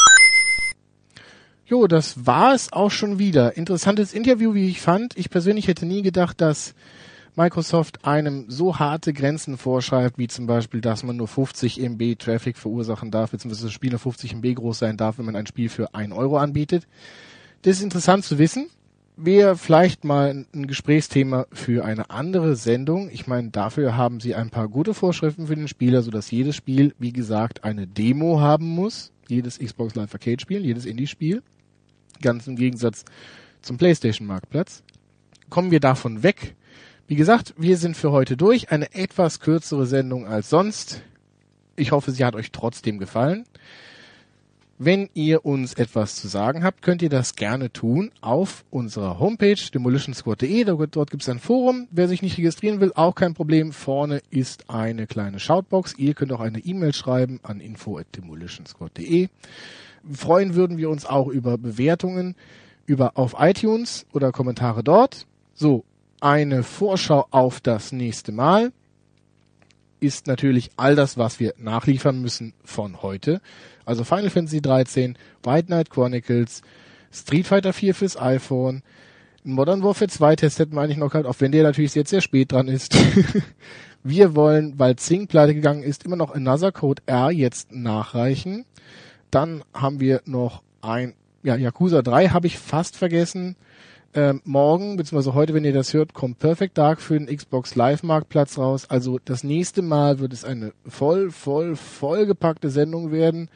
Jo, 1.66 1.86
das 1.86 2.26
war 2.26 2.54
es 2.54 2.72
auch 2.72 2.90
schon 2.90 3.18
wieder. 3.18 3.56
Interessantes 3.56 4.12
Interview, 4.12 4.54
wie 4.54 4.68
ich 4.68 4.80
fand. 4.80 5.16
Ich 5.16 5.30
persönlich 5.30 5.68
hätte 5.68 5.86
nie 5.86 6.02
gedacht, 6.02 6.40
dass 6.40 6.74
Microsoft 7.34 8.04
einem 8.04 8.44
so 8.48 8.78
harte 8.78 9.14
Grenzen 9.14 9.56
vorschreibt, 9.56 10.18
wie 10.18 10.28
zum 10.28 10.46
Beispiel, 10.46 10.82
dass 10.82 11.02
man 11.02 11.16
nur 11.16 11.28
50 11.28 11.80
MB 11.80 12.16
Traffic 12.18 12.58
verursachen 12.58 13.10
darf, 13.10 13.30
beziehungsweise 13.30 13.66
das 13.66 13.72
Spiel 13.72 13.90
nur 13.90 14.00
50 14.00 14.34
MB 14.34 14.54
groß 14.54 14.80
sein 14.80 14.98
darf, 14.98 15.16
wenn 15.18 15.24
man 15.24 15.36
ein 15.36 15.46
Spiel 15.46 15.70
für 15.70 15.94
1 15.94 16.12
Euro 16.12 16.36
anbietet. 16.36 16.86
Das 17.62 17.76
ist 17.76 17.82
interessant 17.82 18.24
zu 18.24 18.38
wissen. 18.38 18.68
Wäre 19.24 19.56
vielleicht 19.56 20.02
mal 20.02 20.46
ein 20.52 20.66
Gesprächsthema 20.66 21.46
für 21.52 21.84
eine 21.84 22.10
andere 22.10 22.56
Sendung. 22.56 23.08
Ich 23.08 23.28
meine, 23.28 23.50
dafür 23.50 23.96
haben 23.96 24.18
sie 24.18 24.34
ein 24.34 24.50
paar 24.50 24.66
gute 24.66 24.94
Vorschriften 24.94 25.46
für 25.46 25.54
den 25.54 25.68
Spieler, 25.68 26.02
sodass 26.02 26.32
jedes 26.32 26.56
Spiel, 26.56 26.92
wie 26.98 27.12
gesagt, 27.12 27.62
eine 27.62 27.86
Demo 27.86 28.40
haben 28.40 28.66
muss. 28.66 29.12
Jedes 29.28 29.60
Xbox 29.60 29.94
Live 29.94 30.12
Arcade 30.12 30.40
Spiel, 30.40 30.66
jedes 30.66 30.86
Indie-Spiel. 30.86 31.44
Ganz 32.20 32.48
im 32.48 32.56
Gegensatz 32.56 33.04
zum 33.60 33.78
PlayStation 33.78 34.26
Marktplatz. 34.26 34.82
Kommen 35.50 35.70
wir 35.70 35.78
davon 35.78 36.24
weg. 36.24 36.56
Wie 37.06 37.14
gesagt, 37.14 37.54
wir 37.56 37.76
sind 37.76 37.96
für 37.96 38.10
heute 38.10 38.36
durch. 38.36 38.72
Eine 38.72 38.92
etwas 38.92 39.38
kürzere 39.38 39.86
Sendung 39.86 40.26
als 40.26 40.50
sonst. 40.50 41.00
Ich 41.76 41.92
hoffe, 41.92 42.10
sie 42.10 42.24
hat 42.24 42.34
euch 42.34 42.50
trotzdem 42.50 42.98
gefallen. 42.98 43.44
Wenn 44.84 45.10
ihr 45.14 45.46
uns 45.46 45.74
etwas 45.74 46.16
zu 46.16 46.26
sagen 46.26 46.64
habt, 46.64 46.82
könnt 46.82 47.02
ihr 47.02 47.08
das 47.08 47.36
gerne 47.36 47.72
tun 47.72 48.10
auf 48.20 48.64
unserer 48.68 49.20
Homepage 49.20 49.54
demolitionsquad.de. 49.54 50.64
Dort 50.64 51.12
gibt 51.12 51.22
es 51.22 51.28
ein 51.28 51.38
Forum. 51.38 51.86
Wer 51.92 52.08
sich 52.08 52.20
nicht 52.20 52.36
registrieren 52.36 52.80
will, 52.80 52.90
auch 52.96 53.14
kein 53.14 53.32
Problem. 53.32 53.70
Vorne 53.70 54.22
ist 54.30 54.70
eine 54.70 55.06
kleine 55.06 55.38
Shoutbox. 55.38 55.94
Ihr 55.98 56.14
könnt 56.14 56.32
auch 56.32 56.40
eine 56.40 56.58
E-Mail 56.58 56.92
schreiben 56.94 57.38
an 57.44 57.60
info@demolitionsquad.de. 57.60 59.28
Freuen 60.12 60.56
würden 60.56 60.78
wir 60.78 60.90
uns 60.90 61.06
auch 61.06 61.28
über 61.28 61.58
Bewertungen 61.58 62.34
über 62.84 63.16
auf 63.16 63.36
iTunes 63.38 64.04
oder 64.12 64.32
Kommentare 64.32 64.82
dort. 64.82 65.28
So, 65.54 65.84
eine 66.20 66.64
Vorschau 66.64 67.28
auf 67.30 67.60
das 67.60 67.92
nächste 67.92 68.32
Mal 68.32 68.72
ist 70.00 70.26
natürlich 70.26 70.72
all 70.76 70.96
das, 70.96 71.16
was 71.16 71.38
wir 71.38 71.54
nachliefern 71.56 72.20
müssen 72.20 72.52
von 72.64 73.00
heute. 73.02 73.40
Also 73.84 74.04
Final 74.04 74.30
Fantasy 74.30 74.60
13, 74.60 75.16
White 75.42 75.66
Knight 75.66 75.90
Chronicles, 75.90 76.62
Street 77.12 77.46
Fighter 77.46 77.72
4 77.72 77.94
fürs 77.94 78.20
iPhone, 78.20 78.82
Modern 79.44 79.82
Warfare 79.82 80.08
2 80.08 80.36
Test 80.36 80.58
hätten 80.60 80.74
wir 80.74 80.82
eigentlich 80.82 80.98
noch 80.98 81.10
gehabt, 81.10 81.26
auch 81.26 81.40
wenn 81.40 81.50
der 81.50 81.64
natürlich 81.64 81.94
jetzt 81.94 82.10
sehr 82.10 82.20
spät 82.20 82.52
dran 82.52 82.68
ist. 82.68 82.96
wir 84.04 84.36
wollen, 84.36 84.78
weil 84.78 84.96
Zing 84.96 85.26
pleite 85.26 85.54
gegangen 85.54 85.82
ist, 85.82 86.04
immer 86.04 86.16
noch 86.16 86.32
Another 86.34 86.70
Code 86.70 87.02
R 87.06 87.32
jetzt 87.32 87.72
nachreichen. 87.72 88.64
Dann 89.32 89.64
haben 89.74 89.98
wir 89.98 90.22
noch 90.26 90.62
ein, 90.80 91.14
ja, 91.42 91.56
Yakuza 91.56 92.02
3 92.02 92.28
habe 92.28 92.46
ich 92.46 92.58
fast 92.58 92.96
vergessen. 92.96 93.56
Ähm, 94.14 94.42
morgen, 94.44 94.96
beziehungsweise 94.98 95.34
heute, 95.34 95.54
wenn 95.54 95.64
ihr 95.64 95.72
das 95.72 95.94
hört, 95.94 96.12
kommt 96.12 96.38
Perfect 96.38 96.76
Dark 96.76 97.00
für 97.00 97.18
den 97.18 97.34
Xbox 97.34 97.74
Live 97.76 98.02
Marktplatz 98.02 98.58
raus. 98.58 98.90
Also 98.90 99.18
das 99.24 99.42
nächste 99.42 99.80
Mal 99.80 100.18
wird 100.18 100.34
es 100.34 100.44
eine 100.44 100.74
voll, 100.86 101.30
voll, 101.30 101.76
vollgepackte 101.76 102.68
Sendung 102.68 103.10
werden. 103.10 103.48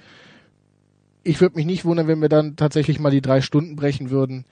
Ich 1.25 1.43
würde 1.43 1.57
mich 1.57 1.67
nicht 1.67 1.85
wundern, 1.85 2.09
wenn 2.09 2.23
wir 2.23 2.31
dann 2.31 2.57
tatsächlich 2.57 2.99
mal 3.01 3.11
die 3.11 3.21
drei 3.21 3.43
Stunden 3.43 3.77
brechen 3.77 4.09
würden. 4.11 4.47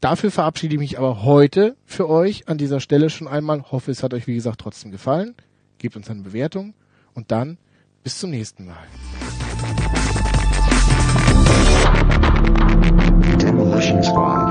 Dafür 0.00 0.30
verabschiede 0.30 0.74
ich 0.74 0.80
mich 0.80 0.98
aber 0.98 1.22
heute 1.22 1.76
für 1.84 2.08
euch 2.08 2.48
an 2.48 2.56
dieser 2.56 2.80
Stelle 2.80 3.10
schon 3.10 3.28
einmal. 3.28 3.62
Hoffe, 3.72 3.90
es 3.90 4.02
hat 4.02 4.14
euch, 4.14 4.26
wie 4.26 4.34
gesagt, 4.34 4.60
trotzdem 4.60 4.90
gefallen. 4.90 5.34
Gebt 5.78 5.96
uns 5.96 6.08
eine 6.08 6.22
Bewertung 6.22 6.72
und 7.12 7.30
dann 7.30 7.58
bis 8.02 8.18
zum 8.18 8.30
nächsten 8.30 8.66
Mal. 8.66 8.86
Demolition 13.94 14.02
Squad. 14.02 14.43